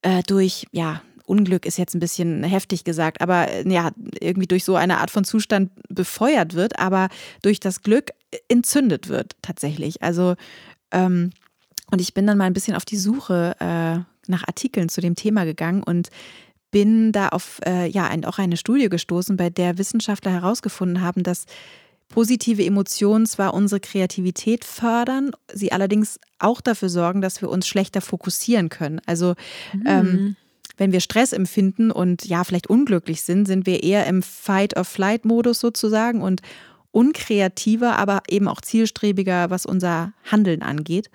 äh, 0.01 0.23
durch, 0.27 0.65
ja, 0.71 1.01
Unglück 1.29 1.65
ist 1.65 1.77
jetzt 1.77 1.95
ein 1.95 1.99
bisschen 1.99 2.43
heftig 2.43 2.83
gesagt, 2.83 3.21
aber 3.21 3.47
äh, 3.47 3.69
ja, 3.71 3.91
irgendwie 4.19 4.47
durch 4.47 4.63
so 4.63 4.75
eine 4.75 4.97
Art 4.97 5.11
von 5.11 5.23
Zustand 5.23 5.71
befeuert 5.89 6.55
wird, 6.55 6.79
aber 6.79 7.09
durch 7.41 7.59
das 7.59 7.81
Glück 7.81 8.11
entzündet 8.47 9.09
wird 9.09 9.35
tatsächlich. 9.41 10.01
Also, 10.01 10.35
ähm, 10.91 11.31
und 11.91 12.01
ich 12.01 12.13
bin 12.13 12.27
dann 12.27 12.37
mal 12.37 12.45
ein 12.45 12.53
bisschen 12.53 12.75
auf 12.75 12.85
die 12.85 12.97
Suche 12.97 13.55
äh, 13.59 13.99
nach 14.29 14.47
Artikeln 14.47 14.89
zu 14.89 15.01
dem 15.01 15.15
Thema 15.15 15.43
gegangen 15.45 15.83
und 15.83 16.09
bin 16.71 17.11
da 17.11 17.29
auf 17.29 17.59
äh, 17.65 17.87
ja 17.87 18.07
ein, 18.07 18.25
auch 18.25 18.37
eine 18.37 18.57
Studie 18.57 18.89
gestoßen, 18.89 19.37
bei 19.37 19.49
der 19.49 19.77
Wissenschaftler 19.77 20.31
herausgefunden 20.31 21.01
haben, 21.01 21.23
dass 21.23 21.45
positive 22.09 22.63
Emotionen 22.65 23.25
zwar 23.25 23.53
unsere 23.53 23.79
Kreativität 23.79 24.65
fördern, 24.65 25.31
sie 25.53 25.71
allerdings 25.71 26.19
auch 26.39 26.59
dafür 26.59 26.89
sorgen, 26.89 27.21
dass 27.21 27.41
wir 27.41 27.49
uns 27.49 27.67
schlechter 27.67 28.01
fokussieren 28.01 28.69
können. 28.69 28.99
Also 29.05 29.35
mhm. 29.73 29.83
ähm, 29.85 30.35
wenn 30.79 30.91
wir 30.93 31.01
Stress 31.01 31.33
empfinden 31.33 31.91
und 31.91 32.25
ja, 32.25 32.43
vielleicht 32.43 32.67
unglücklich 32.67 33.21
sind, 33.21 33.45
sind 33.45 33.65
wir 33.65 33.83
eher 33.83 34.07
im 34.07 34.23
Fight-or-Flight-Modus 34.23 35.59
sozusagen 35.59 36.21
und 36.21 36.41
unkreativer, 36.91 37.97
aber 37.97 38.23
eben 38.29 38.47
auch 38.47 38.61
zielstrebiger, 38.61 39.49
was 39.49 39.65
unser 39.65 40.13
Handeln 40.23 40.63
angeht. 40.63 41.09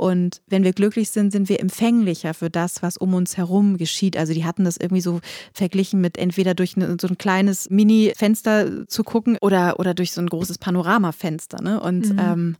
Und 0.00 0.40
wenn 0.46 0.64
wir 0.64 0.72
glücklich 0.72 1.10
sind, 1.10 1.30
sind 1.30 1.50
wir 1.50 1.60
empfänglicher 1.60 2.32
für 2.32 2.48
das, 2.48 2.82
was 2.82 2.96
um 2.96 3.12
uns 3.12 3.36
herum 3.36 3.76
geschieht. 3.76 4.16
Also 4.16 4.32
die 4.32 4.46
hatten 4.46 4.64
das 4.64 4.78
irgendwie 4.78 5.02
so 5.02 5.20
verglichen 5.52 6.00
mit 6.00 6.16
entweder 6.16 6.54
durch 6.54 6.74
eine, 6.74 6.96
so 6.98 7.06
ein 7.06 7.18
kleines 7.18 7.68
Mini-Fenster 7.68 8.88
zu 8.88 9.04
gucken 9.04 9.36
oder, 9.42 9.78
oder 9.78 9.92
durch 9.92 10.12
so 10.12 10.22
ein 10.22 10.28
großes 10.28 10.56
Panoramafenster. 10.56 11.60
Ne? 11.60 11.78
Und 11.78 12.14
mhm. 12.14 12.18
ähm, 12.18 12.56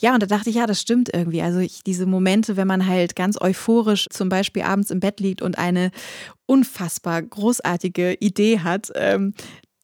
ja, 0.00 0.14
und 0.14 0.20
da 0.24 0.26
dachte 0.26 0.50
ich, 0.50 0.56
ja, 0.56 0.66
das 0.66 0.80
stimmt 0.80 1.14
irgendwie. 1.14 1.42
Also 1.42 1.60
ich, 1.60 1.84
diese 1.84 2.06
Momente, 2.06 2.56
wenn 2.56 2.66
man 2.66 2.88
halt 2.88 3.14
ganz 3.14 3.40
euphorisch 3.40 4.08
zum 4.10 4.28
Beispiel 4.28 4.62
abends 4.62 4.90
im 4.90 4.98
Bett 4.98 5.20
liegt 5.20 5.42
und 5.42 5.58
eine 5.58 5.92
unfassbar 6.46 7.22
großartige 7.22 8.14
Idee 8.14 8.58
hat, 8.58 8.90
ähm, 8.96 9.34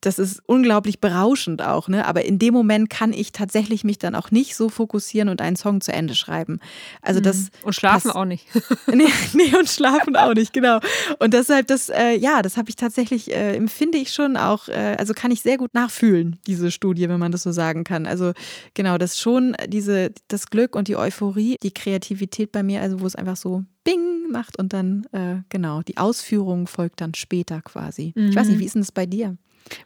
das 0.06 0.20
ist 0.20 0.40
unglaublich 0.46 1.00
berauschend 1.00 1.62
auch, 1.62 1.88
ne? 1.88 2.06
Aber 2.06 2.24
in 2.24 2.38
dem 2.38 2.54
Moment 2.54 2.88
kann 2.88 3.12
ich 3.12 3.32
tatsächlich 3.32 3.82
mich 3.82 3.98
dann 3.98 4.14
auch 4.14 4.30
nicht 4.30 4.54
so 4.54 4.68
fokussieren 4.68 5.28
und 5.28 5.40
einen 5.40 5.56
Song 5.56 5.80
zu 5.80 5.92
Ende 5.92 6.14
schreiben. 6.14 6.60
Also 7.02 7.18
das 7.18 7.38
mhm. 7.38 7.48
und 7.64 7.72
schlafen 7.74 8.12
auch 8.12 8.24
nicht. 8.24 8.46
nee, 8.86 9.08
nee, 9.32 9.52
und 9.58 9.68
schlafen 9.68 10.14
auch 10.14 10.32
nicht, 10.34 10.52
genau. 10.52 10.78
Und 11.18 11.34
deshalb 11.34 11.66
das, 11.66 11.88
äh, 11.88 12.14
ja, 12.14 12.42
das 12.42 12.56
habe 12.56 12.68
ich 12.70 12.76
tatsächlich 12.76 13.32
äh, 13.32 13.56
empfinde 13.56 13.98
ich 13.98 14.12
schon 14.12 14.36
auch. 14.36 14.68
Äh, 14.68 14.94
also 14.96 15.12
kann 15.12 15.32
ich 15.32 15.42
sehr 15.42 15.58
gut 15.58 15.74
nachfühlen 15.74 16.38
diese 16.46 16.70
Studie, 16.70 17.08
wenn 17.08 17.18
man 17.18 17.32
das 17.32 17.42
so 17.42 17.50
sagen 17.50 17.82
kann. 17.82 18.06
Also 18.06 18.32
genau, 18.74 18.98
das 18.98 19.18
schon 19.18 19.56
diese 19.66 20.12
das 20.28 20.46
Glück 20.46 20.76
und 20.76 20.86
die 20.86 20.96
Euphorie, 20.96 21.56
die 21.64 21.74
Kreativität 21.74 22.52
bei 22.52 22.62
mir, 22.62 22.80
also 22.80 23.00
wo 23.00 23.06
es 23.06 23.16
einfach 23.16 23.36
so 23.36 23.64
Bing 23.82 24.30
macht 24.30 24.56
und 24.56 24.72
dann 24.72 25.04
äh, 25.10 25.42
genau 25.48 25.82
die 25.82 25.96
Ausführung 25.96 26.68
folgt 26.68 27.00
dann 27.00 27.14
später 27.14 27.60
quasi. 27.62 28.12
Mhm. 28.14 28.28
Ich 28.28 28.36
weiß 28.36 28.46
nicht, 28.46 28.56
mhm. 28.56 28.60
wie 28.60 28.66
ist 28.66 28.74
denn 28.76 28.82
das 28.82 28.92
bei 28.92 29.06
dir? 29.06 29.36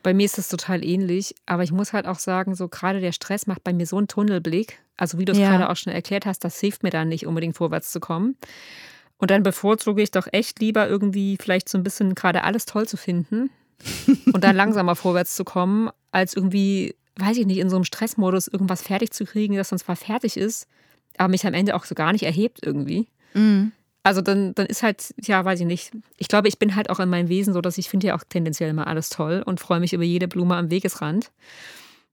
Bei 0.02 0.14
mir 0.14 0.24
ist 0.24 0.38
es 0.38 0.48
total 0.48 0.84
ähnlich, 0.84 1.34
aber 1.46 1.62
ich 1.62 1.72
muss 1.72 1.92
halt 1.92 2.06
auch 2.06 2.18
sagen, 2.18 2.54
so 2.54 2.68
gerade 2.68 3.00
der 3.00 3.12
Stress 3.12 3.46
macht 3.46 3.64
bei 3.64 3.72
mir 3.72 3.86
so 3.86 3.98
einen 3.98 4.08
Tunnelblick. 4.08 4.78
Also 4.96 5.18
wie 5.18 5.24
du 5.24 5.32
es 5.32 5.38
ja. 5.38 5.50
gerade 5.50 5.70
auch 5.70 5.76
schon 5.76 5.92
erklärt 5.92 6.26
hast, 6.26 6.44
das 6.44 6.60
hilft 6.60 6.82
mir 6.82 6.90
dann 6.90 7.08
nicht 7.08 7.26
unbedingt 7.26 7.56
vorwärts 7.56 7.90
zu 7.90 8.00
kommen. 8.00 8.36
Und 9.18 9.30
dann 9.30 9.42
bevorzuge 9.42 10.02
ich 10.02 10.10
doch 10.10 10.26
echt 10.32 10.60
lieber 10.60 10.88
irgendwie 10.88 11.36
vielleicht 11.40 11.68
so 11.68 11.78
ein 11.78 11.84
bisschen 11.84 12.14
gerade 12.14 12.44
alles 12.44 12.66
toll 12.66 12.88
zu 12.88 12.96
finden 12.96 13.50
und 14.32 14.44
dann 14.44 14.56
langsamer 14.56 14.96
vorwärts 14.96 15.34
zu 15.36 15.44
kommen, 15.44 15.90
als 16.10 16.34
irgendwie, 16.34 16.94
weiß 17.16 17.36
ich 17.36 17.46
nicht, 17.46 17.58
in 17.58 17.70
so 17.70 17.76
einem 17.76 17.84
Stressmodus 17.84 18.48
irgendwas 18.48 18.82
fertig 18.82 19.12
zu 19.12 19.24
kriegen, 19.24 19.56
das 19.56 19.68
dann 19.68 19.78
zwar 19.78 19.96
fertig 19.96 20.36
ist, 20.36 20.66
aber 21.18 21.28
mich 21.28 21.46
am 21.46 21.54
Ende 21.54 21.74
auch 21.74 21.84
so 21.84 21.94
gar 21.94 22.12
nicht 22.12 22.24
erhebt 22.24 22.60
irgendwie. 22.64 23.08
Mhm. 23.34 23.72
Also 24.02 24.22
dann, 24.22 24.54
dann 24.54 24.66
ist 24.66 24.82
halt, 24.82 25.14
ja, 25.22 25.44
weiß 25.44 25.60
ich 25.60 25.66
nicht. 25.66 25.92
Ich 26.16 26.28
glaube, 26.28 26.48
ich 26.48 26.58
bin 26.58 26.74
halt 26.74 26.88
auch 26.88 27.00
in 27.00 27.10
meinem 27.10 27.28
Wesen 27.28 27.52
so, 27.52 27.60
dass 27.60 27.76
ich 27.78 27.90
finde 27.90 28.08
ja 28.08 28.16
auch 28.16 28.24
tendenziell 28.26 28.70
immer 28.70 28.86
alles 28.86 29.10
toll 29.10 29.42
und 29.44 29.60
freue 29.60 29.80
mich 29.80 29.92
über 29.92 30.04
jede 30.04 30.26
Blume 30.26 30.56
am 30.56 30.70
Wegesrand. 30.70 31.30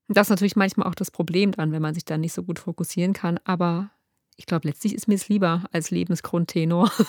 Das 0.10 0.28
ist 0.28 0.30
natürlich 0.32 0.56
manchmal 0.56 0.88
auch 0.88 0.96
das 0.96 1.12
Problem 1.12 1.52
dann, 1.52 1.72
wenn 1.72 1.82
man 1.82 1.94
sich 1.94 2.06
da 2.06 2.18
nicht 2.18 2.34
so 2.34 2.44
gut 2.44 2.60
fokussieren 2.60 3.14
kann. 3.14 3.40
Aber 3.46 3.90
ich 4.40 4.46
glaube, 4.46 4.68
letztlich 4.68 4.94
ist 4.94 5.08
mir 5.08 5.16
es 5.16 5.30
lieber 5.30 5.64
als 5.72 5.92
Lebensgrundtenor. 5.92 6.92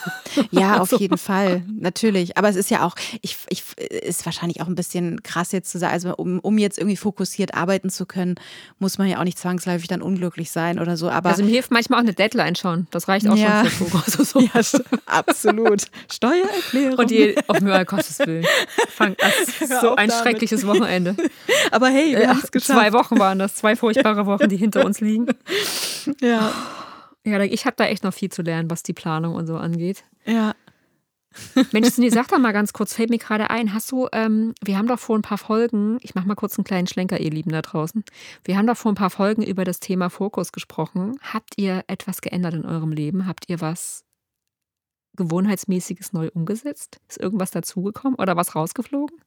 Ja, 0.51 0.75
auf 0.81 0.93
also. 0.93 0.99
jeden 0.99 1.19
Fall, 1.19 1.63
natürlich. 1.79 2.37
Aber 2.37 2.49
es 2.49 2.57
ist 2.57 2.71
ja 2.71 2.85
auch, 2.85 2.95
ich, 3.23 3.37
ich, 3.49 3.65
ist 3.79 4.25
wahrscheinlich 4.25 4.61
auch 4.61 4.67
ein 4.67 4.75
bisschen 4.75 5.23
krass 5.23 5.53
jetzt 5.53 5.71
zu 5.71 5.79
sagen, 5.79 5.93
also 5.93 6.15
um, 6.17 6.39
um 6.39 6.59
jetzt 6.59 6.79
irgendwie 6.79 6.97
fokussiert 6.97 7.55
arbeiten 7.55 7.91
zu 7.91 8.07
können, 8.07 8.37
muss 8.79 8.99
man 8.99 9.09
ja 9.09 9.19
auch 9.19 9.25
nicht 9.25 9.39
zwangsläufig 9.39 9.89
dann 9.89 10.01
unglücklich 10.01 10.51
sein 10.51 10.79
oder 10.79 10.97
so. 10.97 11.11
Aber 11.11 11.31
also 11.31 11.43
mir 11.43 11.51
hilft 11.51 11.71
manchmal 11.71 11.99
auch 11.99 12.05
eine 12.05 12.15
Deadline 12.15 12.57
schon. 12.57 12.87
Das 12.91 13.09
reicht 13.09 13.29
auch 13.29 13.37
ja. 13.37 13.65
schon 13.65 13.71
für 13.71 13.85
Fokus. 13.85 14.31
So. 14.31 14.41
Ja, 14.55 14.63
absolut. 15.07 15.85
Steuererklärung. 16.11 16.99
Und 16.99 17.11
die, 17.11 17.37
auf 17.49 17.61
mir, 17.61 17.85
Gottes 17.85 18.19
Willen. 18.21 18.47
Fang, 18.89 19.17
so 19.81 19.97
ein 19.97 20.09
damit. 20.09 20.23
schreckliches 20.23 20.67
Wochenende. 20.67 21.17
Aber 21.71 21.89
hey, 21.89 22.13
wir 22.13 22.23
ja, 22.23 22.29
haben 22.29 22.41
es 22.43 22.51
geschafft. 22.51 22.79
Zwei 22.79 22.93
Wochen 22.93 23.19
waren 23.19 23.39
das, 23.39 23.57
zwei 23.57 23.77
furchtbare 23.77 24.27
Wochen, 24.27 24.49
die 24.49 24.57
hinter 24.57 24.85
uns 24.85 25.01
liegen. 25.01 25.27
Ja. 26.21 26.53
Ja, 27.27 27.41
ich 27.43 27.67
habe 27.67 27.77
da 27.77 27.85
echt 27.87 28.05
noch 28.05 28.15
viel 28.15 28.31
zu 28.31 28.43
lernen, 28.43 28.71
was 28.71 28.83
die 28.83 28.93
Planung 28.93 29.35
und 29.35 29.47
so 29.47 29.57
angeht. 29.57 30.05
Ja. 30.25 30.55
Mensch, 31.73 31.91
Cindy, 31.91 32.11
sag 32.11 32.29
doch 32.29 32.39
mal 32.39 32.53
ganz 32.53 32.73
kurz, 32.73 32.95
fällt 32.95 33.11
mir 33.11 33.19
gerade 33.19 33.51
ein, 33.51 33.75
hast 33.75 33.93
du, 33.93 34.09
ähm, 34.13 34.55
wir 34.65 34.79
haben 34.79 34.89
doch 34.89 34.99
vor 34.99 35.17
ein 35.17 35.23
paar 35.23 35.39
Folgen, 35.39 35.99
ich 36.01 36.15
mache 36.15 36.27
mal 36.27 36.35
kurz 36.35 36.59
einen 36.59 36.65
kleinen 36.65 36.87
Schlenker, 36.87 37.21
ihr 37.21 37.31
Lieben 37.31 37.53
da 37.53 37.63
draußen. 37.63 38.03
Wir 38.45 38.57
haben 38.57 38.67
doch 38.67 38.77
vor 38.77 38.93
ein 38.93 38.97
paar 38.97 39.11
Folgen 39.11 39.43
über 39.43 39.65
das 39.65 39.81
Thema 39.81 40.09
Fokus 40.09 40.53
gesprochen. 40.53 41.19
Habt 41.21 41.55
ihr 41.57 41.85
etwas 41.87 42.23
geändert 42.23 42.55
in 42.55 42.65
eurem 42.65 42.93
Leben? 42.93 43.27
Habt 43.27 43.49
ihr 43.49 43.61
was 43.61 44.05
Gewohnheitsmäßiges 45.17 46.13
neu 46.13 46.31
umgesetzt? 46.33 47.01
Ist 47.09 47.21
irgendwas 47.21 47.51
dazugekommen 47.51 48.19
oder 48.19 48.37
was 48.37 48.55
rausgeflogen? 48.55 49.19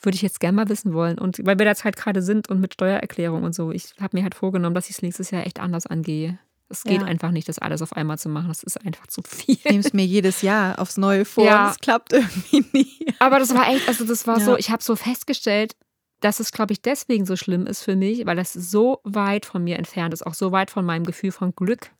Würde 0.00 0.16
ich 0.16 0.22
jetzt 0.22 0.40
gerne 0.40 0.56
mal 0.56 0.68
wissen 0.68 0.92
wollen. 0.92 1.18
Und 1.18 1.38
weil 1.46 1.58
wir 1.58 1.64
da 1.64 1.74
Zeit 1.74 1.96
gerade 1.96 2.22
sind 2.22 2.48
und 2.48 2.60
mit 2.60 2.74
Steuererklärung 2.74 3.44
und 3.44 3.54
so, 3.54 3.70
ich 3.70 3.94
habe 4.00 4.16
mir 4.16 4.24
halt 4.24 4.34
vorgenommen, 4.34 4.74
dass 4.74 4.90
ich 4.90 4.96
es 4.96 5.02
nächstes 5.02 5.30
Jahr 5.30 5.46
echt 5.46 5.60
anders 5.60 5.86
angehe. 5.86 6.38
Es 6.72 6.84
geht 6.84 7.02
ja. 7.02 7.06
einfach 7.06 7.30
nicht, 7.30 7.48
das 7.48 7.58
alles 7.58 7.82
auf 7.82 7.92
einmal 7.92 8.18
zu 8.18 8.30
machen. 8.30 8.48
Das 8.48 8.62
ist 8.62 8.84
einfach 8.84 9.06
zu 9.06 9.22
viel. 9.22 9.56
Ich 9.56 9.64
nehme 9.64 9.80
es 9.80 9.92
mir 9.92 10.06
jedes 10.06 10.40
Jahr 10.40 10.78
aufs 10.78 10.96
Neue 10.96 11.24
vor. 11.26 11.44
Ja. 11.44 11.68
Das 11.68 11.78
klappt 11.78 12.12
irgendwie 12.12 12.64
nie. 12.72 13.06
Aber 13.18 13.38
das 13.38 13.54
war 13.54 13.68
echt, 13.68 13.86
also 13.86 14.04
das 14.04 14.26
war 14.26 14.38
ja. 14.38 14.44
so, 14.44 14.56
ich 14.56 14.70
habe 14.70 14.82
so 14.82 14.96
festgestellt, 14.96 15.76
dass 16.20 16.40
es, 16.40 16.50
glaube 16.50 16.72
ich, 16.72 16.80
deswegen 16.80 17.26
so 17.26 17.36
schlimm 17.36 17.66
ist 17.66 17.82
für 17.82 17.94
mich, 17.94 18.24
weil 18.24 18.36
das 18.36 18.52
so 18.54 19.00
weit 19.04 19.44
von 19.44 19.62
mir 19.62 19.78
entfernt 19.78 20.14
ist, 20.14 20.26
auch 20.26 20.34
so 20.34 20.50
weit 20.50 20.70
von 20.70 20.84
meinem 20.84 21.04
Gefühl 21.04 21.32
von 21.32 21.54
Glück, 21.54 21.90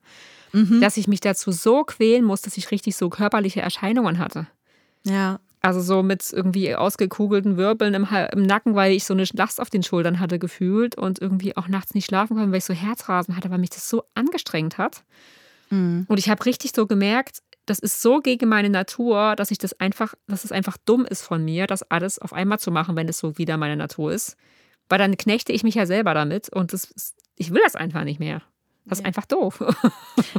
mhm. 0.53 0.81
dass 0.81 0.97
ich 0.97 1.07
mich 1.07 1.21
dazu 1.21 1.53
so 1.53 1.85
quälen 1.85 2.25
muss, 2.25 2.41
dass 2.41 2.57
ich 2.57 2.71
richtig 2.71 2.97
so 2.97 3.11
körperliche 3.11 3.61
Erscheinungen 3.61 4.19
hatte. 4.19 4.47
Ja. 5.05 5.39
Also 5.65 5.81
so 5.81 6.03
mit 6.03 6.33
irgendwie 6.33 6.75
ausgekugelten 6.75 7.57
Wirbeln 7.57 7.95
im, 7.95 8.09
im, 8.33 8.43
Nacken, 8.43 8.75
weil 8.75 8.93
ich 8.93 9.05
so 9.05 9.15
eine 9.15 9.25
Last 9.33 9.61
auf 9.61 9.71
den 9.71 9.85
Schultern 9.85 10.19
hatte 10.19 10.41
gefühlt 10.41 10.97
und 10.97 11.21
irgendwie 11.21 11.57
auch 11.57 11.69
nachts 11.69 11.95
nicht 11.95 12.07
schlafen 12.07 12.37
konnte, 12.37 12.51
weil 12.51 12.59
ich 12.59 12.65
so 12.65 12.75
Herzrasen 12.75 13.37
hatte, 13.37 13.49
weil 13.49 13.59
mich 13.59 13.71
das 13.71 13.89
so 13.89 14.03
angestrengt 14.15 14.77
hat. 14.77 15.05
Mhm. 15.71 16.05
Und 16.09 16.19
ich 16.19 16.29
habe 16.29 16.45
richtig 16.45 16.73
so 16.75 16.87
gemerkt, 16.87 17.43
das 17.67 17.79
ist 17.79 18.03
so 18.03 18.19
gegen 18.19 18.49
meine 18.49 18.71
Natur, 18.71 19.37
dass 19.37 19.53
ich 19.53 19.59
das 19.59 19.79
einfach, 19.79 20.15
dass 20.27 20.45
es 20.45 20.51
einfach 20.51 20.77
dumm 20.85 21.05
ist 21.05 21.23
von 21.23 21.45
mir, 21.45 21.69
das 21.69 21.83
alles 21.85 22.19
auf 22.19 22.33
einmal 22.33 22.59
zu 22.59 22.73
machen, 22.73 22.97
wenn 22.97 23.09
es 23.09 23.19
so 23.19 23.39
wieder 23.39 23.57
meine 23.57 23.77
Natur 23.77 24.13
ist. 24.13 24.37
Weil 24.89 24.99
dann 24.99 25.17
knechte 25.17 25.53
ich 25.53 25.63
mich 25.63 25.77
ja 25.77 25.87
selber 25.87 26.13
damit 26.13 26.49
und 26.49 26.73
das, 26.73 27.15
ich 27.37 27.53
will 27.53 27.63
das 27.65 27.77
einfach 27.77 28.03
nicht 28.03 28.19
mehr. 28.19 28.43
Das 28.85 28.99
ist 28.99 29.03
ja. 29.03 29.07
einfach 29.07 29.27
doof. 29.27 29.63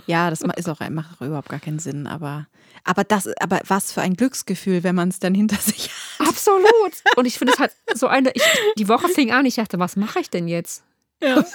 Ja, 0.06 0.30
das 0.30 0.42
ist 0.42 0.70
auch, 0.70 0.80
macht 0.90 1.16
auch 1.16 1.26
überhaupt 1.26 1.50
gar 1.50 1.60
keinen 1.60 1.80
Sinn. 1.80 2.08
Aber, 2.08 2.48
aber, 2.84 3.04
das, 3.04 3.30
aber 3.40 3.62
was 3.68 3.94
für 3.94 4.02
ein 4.02 4.16
Glücksgefühl, 4.16 4.84
wenn 4.84 4.96
man 4.96 5.10
es 5.10 5.20
dann 5.20 5.34
hinter 5.34 5.56
sich 5.62 5.90
hat. 6.20 6.28
Absolut. 6.28 6.94
Und 7.16 7.26
ich 7.26 7.38
finde 7.38 7.54
es 7.54 7.60
halt 7.60 7.72
so 7.94 8.08
eine, 8.08 8.32
ich, 8.34 8.44
die 8.78 8.90
Woche 8.90 9.08
fing 9.08 9.32
an, 9.32 9.46
ich 9.46 9.56
dachte, 9.56 9.80
was 9.80 9.96
mache 9.96 10.20
ich 10.20 10.30
denn 10.30 10.48
jetzt? 10.48 10.84
Ja. 11.22 11.46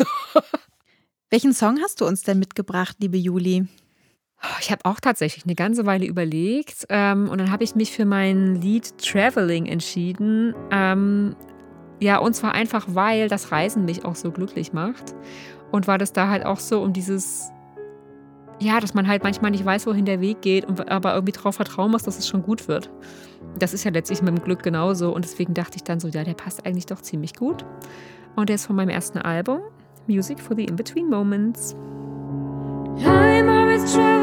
Welchen 1.30 1.52
Song 1.52 1.78
hast 1.82 2.00
du 2.00 2.06
uns 2.06 2.22
denn 2.22 2.38
mitgebracht, 2.38 2.96
liebe 3.00 3.18
Juli? 3.18 3.68
Ich 4.60 4.70
habe 4.70 4.84
auch 4.84 5.00
tatsächlich 5.00 5.44
eine 5.44 5.56
ganze 5.56 5.84
Weile 5.84 6.06
überlegt 6.06 6.86
ähm, 6.88 7.28
und 7.28 7.38
dann 7.38 7.50
habe 7.50 7.64
ich 7.64 7.74
mich 7.74 7.92
für 7.92 8.04
mein 8.04 8.54
Lied 8.62 8.96
Traveling 8.98 9.66
entschieden. 9.66 10.54
Ähm, 10.70 11.36
ja, 12.00 12.18
und 12.18 12.34
zwar 12.34 12.52
einfach, 12.52 12.86
weil 12.88 13.28
das 13.28 13.50
Reisen 13.50 13.84
mich 13.84 14.04
auch 14.04 14.14
so 14.14 14.30
glücklich 14.30 14.72
macht. 14.72 15.14
Und 15.70 15.86
war 15.86 15.98
das 15.98 16.12
da 16.12 16.28
halt 16.28 16.44
auch 16.46 16.60
so 16.60 16.80
um 16.80 16.92
dieses, 16.92 17.50
ja, 18.58 18.80
dass 18.80 18.94
man 18.94 19.06
halt 19.06 19.22
manchmal 19.22 19.50
nicht 19.50 19.64
weiß, 19.64 19.86
wohin 19.86 20.04
der 20.04 20.20
Weg 20.20 20.42
geht, 20.42 20.66
aber 20.90 21.14
irgendwie 21.14 21.32
darauf 21.32 21.56
vertrauen 21.56 21.90
muss, 21.90 22.02
dass 22.02 22.18
es 22.18 22.26
schon 22.26 22.42
gut 22.42 22.68
wird. 22.68 22.90
Das 23.58 23.74
ist 23.74 23.84
ja 23.84 23.90
letztlich 23.90 24.22
mit 24.22 24.36
dem 24.36 24.42
Glück 24.42 24.62
genauso. 24.62 25.14
Und 25.14 25.24
deswegen 25.24 25.54
dachte 25.54 25.76
ich 25.76 25.84
dann 25.84 26.00
so, 26.00 26.08
ja, 26.08 26.24
der 26.24 26.34
passt 26.34 26.64
eigentlich 26.66 26.86
doch 26.86 27.02
ziemlich 27.02 27.34
gut. 27.34 27.64
Und 28.36 28.48
der 28.48 28.54
ist 28.54 28.66
von 28.66 28.76
meinem 28.76 28.90
ersten 28.90 29.18
Album, 29.18 29.60
Music 30.06 30.40
for 30.40 30.56
the 30.56 30.64
In-Between 30.64 31.08
Moments. 31.08 31.74
I'm 33.04 33.48
always 33.48 33.92
traveling 33.92 34.17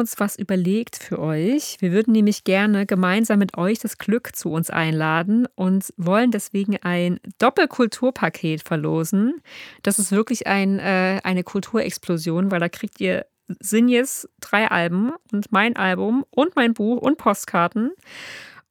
uns 0.00 0.18
was 0.18 0.36
überlegt 0.36 0.96
für 0.96 1.18
euch. 1.18 1.76
Wir 1.80 1.92
würden 1.92 2.12
nämlich 2.12 2.44
gerne 2.44 2.86
gemeinsam 2.86 3.38
mit 3.38 3.56
euch 3.56 3.78
das 3.78 3.98
Glück 3.98 4.34
zu 4.34 4.50
uns 4.50 4.70
einladen 4.70 5.46
und 5.54 5.92
wollen 5.96 6.30
deswegen 6.30 6.76
ein 6.78 7.20
Doppelkulturpaket 7.38 8.62
verlosen. 8.62 9.34
Das 9.82 9.98
ist 9.98 10.10
wirklich 10.10 10.46
ein, 10.46 10.78
äh, 10.78 11.20
eine 11.22 11.44
Kulturexplosion, 11.44 12.50
weil 12.50 12.60
da 12.60 12.68
kriegt 12.68 13.00
ihr 13.00 13.26
Sinjes 13.60 14.28
drei 14.40 14.70
Alben 14.70 15.12
und 15.32 15.52
mein 15.52 15.76
Album 15.76 16.24
und 16.30 16.56
mein 16.56 16.74
Buch 16.74 17.00
und 17.00 17.18
Postkarten. 17.18 17.90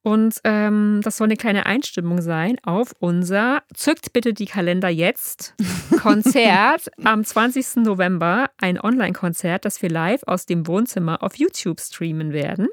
Und 0.02 0.36
ähm, 0.44 1.00
das 1.04 1.18
soll 1.18 1.26
eine 1.26 1.36
kleine 1.36 1.66
Einstimmung 1.66 2.22
sein 2.22 2.56
auf 2.62 2.94
unser 3.00 3.62
Zückt 3.74 4.12
bitte 4.14 4.32
die 4.32 4.46
Kalender 4.46 4.88
jetzt 4.88 5.54
Konzert 6.00 6.90
am 7.04 7.22
20. 7.22 7.84
November. 7.84 8.50
Ein 8.58 8.80
Online-Konzert, 8.80 9.64
das 9.64 9.82
wir 9.82 9.90
live 9.90 10.22
aus 10.26 10.46
dem 10.46 10.66
Wohnzimmer 10.66 11.22
auf 11.22 11.36
YouTube 11.36 11.80
streamen 11.80 12.32
werden. 12.32 12.68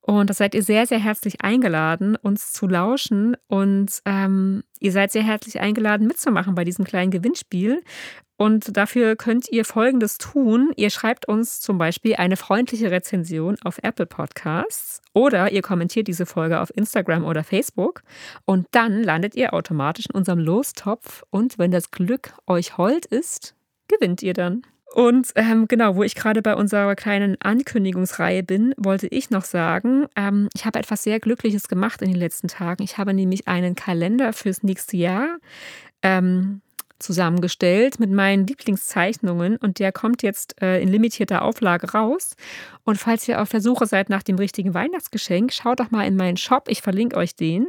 Und 0.00 0.30
da 0.30 0.34
seid 0.34 0.54
ihr 0.54 0.62
sehr, 0.62 0.86
sehr 0.86 1.00
herzlich 1.00 1.42
eingeladen, 1.42 2.16
uns 2.16 2.52
zu 2.52 2.68
lauschen. 2.68 3.36
Und 3.48 4.00
ähm, 4.04 4.62
ihr 4.78 4.92
seid 4.92 5.10
sehr 5.10 5.24
herzlich 5.24 5.60
eingeladen, 5.60 6.06
mitzumachen 6.06 6.54
bei 6.54 6.64
diesem 6.64 6.84
kleinen 6.84 7.10
Gewinnspiel. 7.10 7.82
Und 8.36 8.76
dafür 8.76 9.16
könnt 9.16 9.48
ihr 9.50 9.64
Folgendes 9.64 10.18
tun. 10.18 10.70
Ihr 10.76 10.90
schreibt 10.90 11.26
uns 11.26 11.60
zum 11.60 11.78
Beispiel 11.78 12.16
eine 12.16 12.36
freundliche 12.36 12.90
Rezension 12.90 13.56
auf 13.64 13.78
Apple 13.82 14.06
Podcasts 14.06 15.00
oder 15.14 15.52
ihr 15.52 15.62
kommentiert 15.62 16.08
diese 16.08 16.26
Folge 16.26 16.60
auf 16.60 16.70
Instagram 16.76 17.24
oder 17.24 17.44
Facebook. 17.44 18.02
Und 18.44 18.66
dann 18.72 19.02
landet 19.02 19.34
ihr 19.34 19.54
automatisch 19.54 20.06
in 20.06 20.14
unserem 20.14 20.38
Lostopf. 20.38 21.22
Und 21.30 21.58
wenn 21.58 21.70
das 21.70 21.90
Glück 21.90 22.34
euch 22.46 22.76
hold 22.76 23.06
ist, 23.06 23.54
gewinnt 23.88 24.22
ihr 24.22 24.34
dann. 24.34 24.62
Und 24.94 25.32
ähm, 25.34 25.66
genau, 25.68 25.96
wo 25.96 26.02
ich 26.04 26.14
gerade 26.14 26.42
bei 26.42 26.54
unserer 26.54 26.94
kleinen 26.94 27.36
Ankündigungsreihe 27.40 28.42
bin, 28.42 28.72
wollte 28.78 29.08
ich 29.08 29.30
noch 29.30 29.44
sagen, 29.44 30.06
ähm, 30.16 30.48
ich 30.54 30.64
habe 30.64 30.78
etwas 30.78 31.02
sehr 31.02 31.20
Glückliches 31.20 31.68
gemacht 31.68 32.02
in 32.02 32.08
den 32.08 32.18
letzten 32.18 32.48
Tagen. 32.48 32.82
Ich 32.82 32.96
habe 32.96 33.12
nämlich 33.12 33.48
einen 33.48 33.74
Kalender 33.74 34.32
fürs 34.32 34.62
nächste 34.62 34.96
Jahr 34.96 35.38
ähm, 36.02 36.62
zusammengestellt 36.98 38.00
mit 38.00 38.10
meinen 38.10 38.46
Lieblingszeichnungen 38.46 39.56
und 39.56 39.78
der 39.78 39.92
kommt 39.92 40.22
jetzt 40.22 40.60
äh, 40.62 40.80
in 40.80 40.88
limitierter 40.88 41.42
Auflage 41.42 41.92
raus. 41.92 42.36
Und 42.84 42.96
falls 42.96 43.26
ihr 43.28 43.40
auf 43.42 43.50
der 43.50 43.60
Suche 43.60 43.86
seid 43.86 44.08
nach 44.08 44.22
dem 44.22 44.36
richtigen 44.36 44.74
Weihnachtsgeschenk, 44.74 45.52
schaut 45.52 45.80
doch 45.80 45.90
mal 45.90 46.06
in 46.06 46.16
meinen 46.16 46.36
Shop. 46.36 46.68
Ich 46.68 46.82
verlinke 46.82 47.16
euch 47.16 47.34
den. 47.36 47.68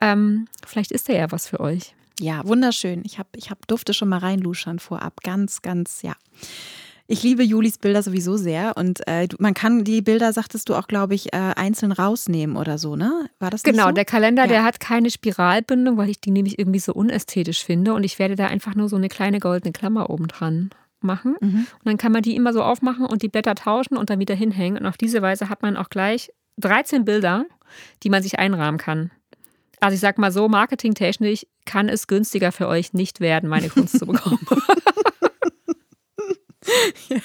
Ähm, 0.00 0.46
vielleicht 0.66 0.92
ist 0.92 1.08
der 1.08 1.16
ja 1.16 1.32
was 1.32 1.48
für 1.48 1.60
euch. 1.60 1.94
Ja, 2.20 2.46
wunderschön. 2.46 3.02
Ich, 3.04 3.18
hab, 3.18 3.26
ich 3.36 3.50
hab, 3.50 3.66
durfte 3.66 3.92
schon 3.92 4.08
mal 4.08 4.18
reinluschern 4.18 4.78
vorab. 4.78 5.20
Ganz, 5.22 5.62
ganz, 5.62 6.02
ja. 6.02 6.14
Ich 7.06 7.22
liebe 7.22 7.42
Julis 7.42 7.76
Bilder 7.76 8.02
sowieso 8.02 8.36
sehr 8.38 8.76
und 8.78 9.06
äh, 9.06 9.28
man 9.38 9.52
kann 9.52 9.84
die 9.84 10.00
Bilder, 10.00 10.32
sagtest 10.32 10.68
du 10.70 10.74
auch, 10.74 10.86
glaube 10.88 11.14
ich, 11.14 11.34
äh, 11.34 11.36
einzeln 11.54 11.92
rausnehmen 11.92 12.56
oder 12.56 12.78
so, 12.78 12.96
ne? 12.96 13.28
War 13.38 13.50
das 13.50 13.62
nicht 13.62 13.72
Genau, 13.74 13.88
so? 13.88 13.92
der 13.92 14.06
Kalender, 14.06 14.42
Ja. 14.44 14.48
der 14.48 14.64
hat 14.64 14.80
keine 14.80 15.10
Spiralbindung, 15.10 15.98
weil 15.98 16.08
ich 16.08 16.20
die 16.20 16.30
nämlich 16.30 16.58
irgendwie 16.58 16.78
so 16.78 16.94
unästhetisch 16.94 17.62
finde 17.62 17.92
und 17.92 18.04
ich 18.04 18.18
werde 18.18 18.36
da 18.36 18.46
einfach 18.46 18.74
nur 18.74 18.88
so 18.88 18.96
eine 18.96 19.08
kleine 19.08 19.38
goldene 19.38 19.72
Klammer 19.72 20.08
oben 20.08 20.28
dran 20.28 20.70
machen. 21.00 21.36
Mhm. 21.40 21.66
Und 21.78 21.84
dann 21.84 21.98
kann 21.98 22.12
man 22.12 22.22
die 22.22 22.34
immer 22.36 22.54
so 22.54 22.62
aufmachen 22.62 23.04
und 23.04 23.20
die 23.20 23.28
Blätter 23.28 23.54
tauschen 23.54 23.98
und 23.98 24.08
dann 24.08 24.18
wieder 24.18 24.34
hinhängen. 24.34 24.78
Und 24.78 24.86
auf 24.86 24.96
diese 24.96 25.20
Weise 25.20 25.50
hat 25.50 25.60
man 25.60 25.76
auch 25.76 25.90
gleich 25.90 26.30
13 26.58 27.04
Bilder, 27.04 27.44
die 28.02 28.08
man 28.08 28.22
sich 28.22 28.38
einrahmen 28.38 28.78
kann. 28.78 29.10
Also 29.80 29.94
ich 29.96 30.00
sag 30.00 30.16
mal 30.16 30.32
so, 30.32 30.48
marketingtechnisch 30.48 31.46
kann 31.66 31.90
es 31.90 32.06
günstiger 32.06 32.50
für 32.52 32.66
euch 32.68 32.94
nicht 32.94 33.20
werden, 33.20 33.50
meine 33.50 33.68
Kunst 33.68 33.98
zu 33.98 34.06
bekommen. 34.06 34.38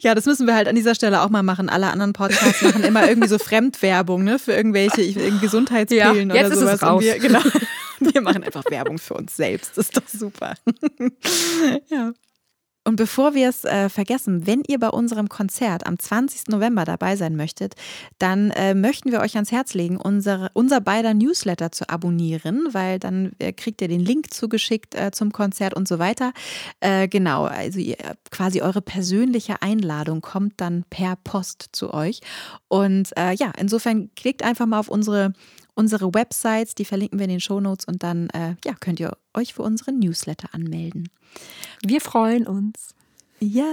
Ja, 0.00 0.14
das 0.14 0.24
müssen 0.26 0.46
wir 0.46 0.54
halt 0.54 0.68
an 0.68 0.76
dieser 0.76 0.94
Stelle 0.94 1.20
auch 1.22 1.30
mal 1.30 1.42
machen. 1.42 1.68
Alle 1.68 1.88
anderen 1.88 2.12
Podcasts 2.12 2.62
machen 2.62 2.84
immer 2.84 3.08
irgendwie 3.08 3.28
so 3.28 3.38
Fremdwerbung, 3.38 4.22
ne, 4.24 4.38
für 4.38 4.52
irgendwelche 4.52 5.02
irgend- 5.02 5.40
Gesundheitspillen 5.40 6.30
Ja, 6.30 6.36
jetzt 6.36 6.46
oder 6.46 6.46
ist 6.46 6.52
es 6.52 6.60
sowas. 6.60 6.82
Und 6.82 6.88
raus. 6.88 7.02
wir, 7.02 7.18
genau, 7.18 7.40
wir 8.00 8.20
machen 8.20 8.44
einfach 8.44 8.62
Werbung 8.70 8.98
für 8.98 9.14
uns 9.14 9.36
selbst. 9.36 9.72
Das 9.76 9.86
ist 9.86 9.96
doch 9.96 10.08
super. 10.08 10.54
Ja. 11.88 12.12
Und 12.86 12.94
bevor 12.94 13.34
wir 13.34 13.48
es 13.48 13.64
äh, 13.64 13.88
vergessen, 13.88 14.46
wenn 14.46 14.62
ihr 14.68 14.78
bei 14.78 14.88
unserem 14.88 15.28
Konzert 15.28 15.88
am 15.88 15.98
20. 15.98 16.46
November 16.48 16.84
dabei 16.84 17.16
sein 17.16 17.34
möchtet, 17.34 17.74
dann 18.20 18.52
äh, 18.52 18.74
möchten 18.74 19.10
wir 19.10 19.20
euch 19.20 19.34
ans 19.34 19.50
Herz 19.50 19.74
legen, 19.74 19.96
unsere, 19.96 20.50
unser 20.52 20.80
beider 20.80 21.12
Newsletter 21.12 21.72
zu 21.72 21.88
abonnieren, 21.88 22.68
weil 22.70 23.00
dann 23.00 23.32
äh, 23.40 23.52
kriegt 23.52 23.82
ihr 23.82 23.88
den 23.88 23.98
Link 23.98 24.32
zugeschickt 24.32 24.94
äh, 24.94 25.10
zum 25.10 25.32
Konzert 25.32 25.74
und 25.74 25.88
so 25.88 25.98
weiter. 25.98 26.32
Äh, 26.78 27.08
genau, 27.08 27.46
also 27.46 27.80
ihr, 27.80 27.96
quasi 28.30 28.62
eure 28.62 28.82
persönliche 28.82 29.62
Einladung 29.62 30.20
kommt 30.20 30.54
dann 30.58 30.84
per 30.88 31.16
Post 31.16 31.70
zu 31.72 31.92
euch. 31.92 32.20
Und 32.68 33.10
äh, 33.18 33.34
ja, 33.34 33.50
insofern 33.58 34.10
klickt 34.14 34.44
einfach 34.44 34.66
mal 34.66 34.78
auf 34.78 34.88
unsere 34.88 35.32
unsere 35.76 36.12
Websites, 36.12 36.74
die 36.74 36.84
verlinken 36.84 37.18
wir 37.18 37.24
in 37.24 37.30
den 37.30 37.40
Shownotes 37.40 37.84
und 37.86 38.02
dann 38.02 38.28
äh, 38.30 38.56
ja, 38.64 38.74
könnt 38.80 38.98
ihr 38.98 39.16
euch 39.34 39.54
für 39.54 39.62
unseren 39.62 39.98
Newsletter 39.98 40.48
anmelden. 40.52 41.08
Wir 41.84 42.00
freuen 42.00 42.46
uns. 42.46 42.96
Ja. 43.38 43.64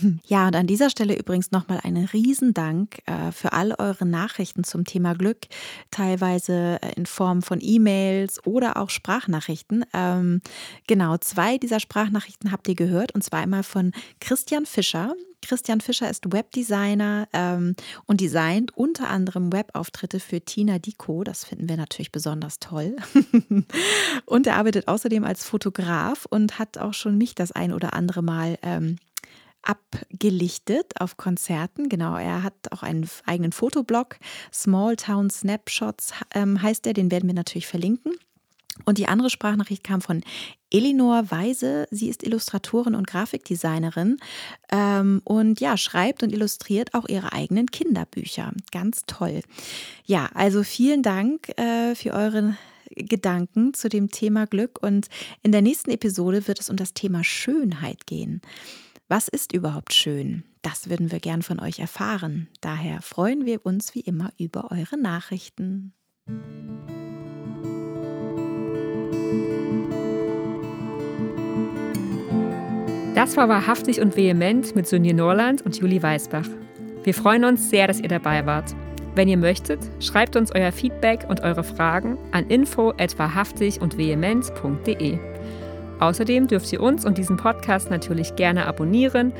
Ja, 0.26 0.46
und 0.46 0.56
an 0.56 0.66
dieser 0.66 0.88
Stelle 0.90 1.18
übrigens 1.18 1.50
nochmal 1.50 1.80
einen 1.82 2.06
Riesendank 2.06 3.02
äh, 3.06 3.32
für 3.32 3.52
all 3.52 3.74
eure 3.78 4.06
Nachrichten 4.06 4.64
zum 4.64 4.84
Thema 4.84 5.14
Glück, 5.14 5.46
teilweise 5.90 6.78
äh, 6.80 6.92
in 6.96 7.06
Form 7.06 7.42
von 7.42 7.58
E-Mails 7.60 8.44
oder 8.46 8.76
auch 8.76 8.90
Sprachnachrichten. 8.90 9.84
Ähm, 9.92 10.40
genau, 10.86 11.18
zwei 11.18 11.58
dieser 11.58 11.80
Sprachnachrichten 11.80 12.52
habt 12.52 12.68
ihr 12.68 12.74
gehört, 12.74 13.12
und 13.12 13.22
zwar 13.22 13.40
einmal 13.40 13.62
von 13.62 13.92
Christian 14.20 14.64
Fischer. 14.64 15.14
Christian 15.42 15.80
Fischer 15.80 16.08
ist 16.08 16.32
Webdesigner 16.32 17.28
ähm, 17.32 17.74
und 18.06 18.20
designt 18.20 18.76
unter 18.76 19.10
anderem 19.10 19.52
Webauftritte 19.52 20.20
für 20.20 20.40
Tina 20.40 20.78
Dico. 20.78 21.24
Das 21.24 21.44
finden 21.44 21.68
wir 21.68 21.76
natürlich 21.76 22.12
besonders 22.12 22.58
toll. 22.58 22.96
und 24.26 24.46
er 24.46 24.56
arbeitet 24.56 24.88
außerdem 24.88 25.24
als 25.24 25.44
Fotograf 25.44 26.26
und 26.30 26.58
hat 26.58 26.78
auch 26.78 26.94
schon 26.94 27.18
mich 27.18 27.34
das 27.34 27.52
ein 27.52 27.72
oder 27.72 27.92
andere 27.92 28.22
Mal 28.22 28.58
ähm, 28.62 28.96
abgelichtet 29.62 31.00
auf 31.00 31.16
Konzerten. 31.16 31.88
Genau, 31.88 32.16
er 32.16 32.42
hat 32.42 32.54
auch 32.70 32.82
einen 32.82 33.08
eigenen 33.26 33.52
Fotoblog. 33.52 34.16
Small 34.52 34.96
Town 34.96 35.30
Snapshots 35.30 36.12
ähm, 36.34 36.60
heißt 36.62 36.86
er, 36.86 36.94
den 36.94 37.10
werden 37.10 37.28
wir 37.28 37.34
natürlich 37.34 37.66
verlinken. 37.66 38.14
Und 38.84 38.98
die 38.98 39.06
andere 39.06 39.30
Sprachnachricht 39.30 39.84
kam 39.84 40.00
von 40.00 40.22
Elinor 40.70 41.30
Weise. 41.30 41.86
Sie 41.90 42.08
ist 42.08 42.22
Illustratorin 42.22 42.94
und 42.94 43.06
Grafikdesignerin 43.06 44.16
ähm, 44.70 45.20
und 45.24 45.60
ja, 45.60 45.76
schreibt 45.76 46.22
und 46.22 46.32
illustriert 46.32 46.94
auch 46.94 47.08
ihre 47.08 47.32
eigenen 47.32 47.66
Kinderbücher. 47.66 48.52
Ganz 48.70 49.02
toll. 49.06 49.42
Ja, 50.04 50.30
also 50.34 50.62
vielen 50.62 51.02
Dank 51.02 51.48
äh, 51.58 51.94
für 51.94 52.12
eure 52.12 52.56
Gedanken 52.94 53.74
zu 53.74 53.88
dem 53.88 54.10
Thema 54.10 54.46
Glück 54.46 54.82
und 54.82 55.08
in 55.42 55.52
der 55.52 55.62
nächsten 55.62 55.90
Episode 55.90 56.46
wird 56.46 56.60
es 56.60 56.68
um 56.68 56.76
das 56.76 56.94
Thema 56.94 57.24
Schönheit 57.24 58.06
gehen. 58.06 58.42
Was 59.08 59.28
ist 59.28 59.52
überhaupt 59.52 59.92
schön? 59.92 60.44
Das 60.62 60.88
würden 60.88 61.10
wir 61.10 61.20
gern 61.20 61.42
von 61.42 61.60
euch 61.60 61.80
erfahren. 61.80 62.48
Daher 62.60 63.02
freuen 63.02 63.46
wir 63.46 63.66
uns 63.66 63.94
wie 63.94 64.00
immer 64.00 64.32
über 64.38 64.70
eure 64.70 64.96
Nachrichten. 64.96 65.92
Das 73.22 73.36
war 73.36 73.48
wahrhaftig 73.48 74.00
und 74.00 74.16
vehement 74.16 74.74
mit 74.74 74.88
Sonja 74.88 75.12
Norland 75.12 75.62
und 75.62 75.78
Julie 75.78 76.02
Weisbach. 76.02 76.48
Wir 77.04 77.14
freuen 77.14 77.44
uns 77.44 77.70
sehr, 77.70 77.86
dass 77.86 78.00
ihr 78.00 78.08
dabei 78.08 78.44
wart. 78.46 78.74
Wenn 79.14 79.28
ihr 79.28 79.36
möchtet, 79.36 79.78
schreibt 80.00 80.34
uns 80.34 80.52
euer 80.52 80.72
Feedback 80.72 81.26
und 81.28 81.40
eure 81.42 81.62
Fragen 81.62 82.18
an 82.32 82.48
info 82.48 82.88
und 82.90 83.96
vehement.de. 83.96 85.18
Außerdem 86.00 86.48
dürft 86.48 86.72
ihr 86.72 86.80
uns 86.80 87.04
und 87.04 87.16
diesen 87.16 87.36
Podcast 87.36 87.90
natürlich 87.90 88.34
gerne 88.34 88.66
abonnieren 88.66 89.32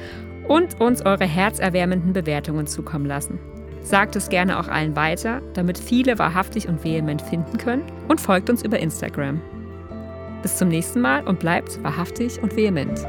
und 0.46 0.80
uns 0.80 1.04
eure 1.04 1.26
herzerwärmenden 1.26 2.12
Bewertungen 2.12 2.68
zukommen 2.68 3.06
lassen. 3.06 3.40
Sagt 3.80 4.14
es 4.14 4.28
gerne 4.28 4.60
auch 4.60 4.68
allen 4.68 4.94
weiter, 4.94 5.42
damit 5.54 5.76
viele 5.76 6.20
wahrhaftig 6.20 6.68
und 6.68 6.84
vehement 6.84 7.20
finden 7.20 7.58
können 7.58 7.82
und 8.06 8.20
folgt 8.20 8.48
uns 8.48 8.62
über 8.62 8.78
Instagram. 8.78 9.40
Bis 10.42 10.56
zum 10.56 10.68
nächsten 10.68 11.00
Mal 11.00 11.26
und 11.26 11.40
bleibt 11.40 11.82
wahrhaftig 11.82 12.40
und 12.40 12.54
vehement. 12.54 13.04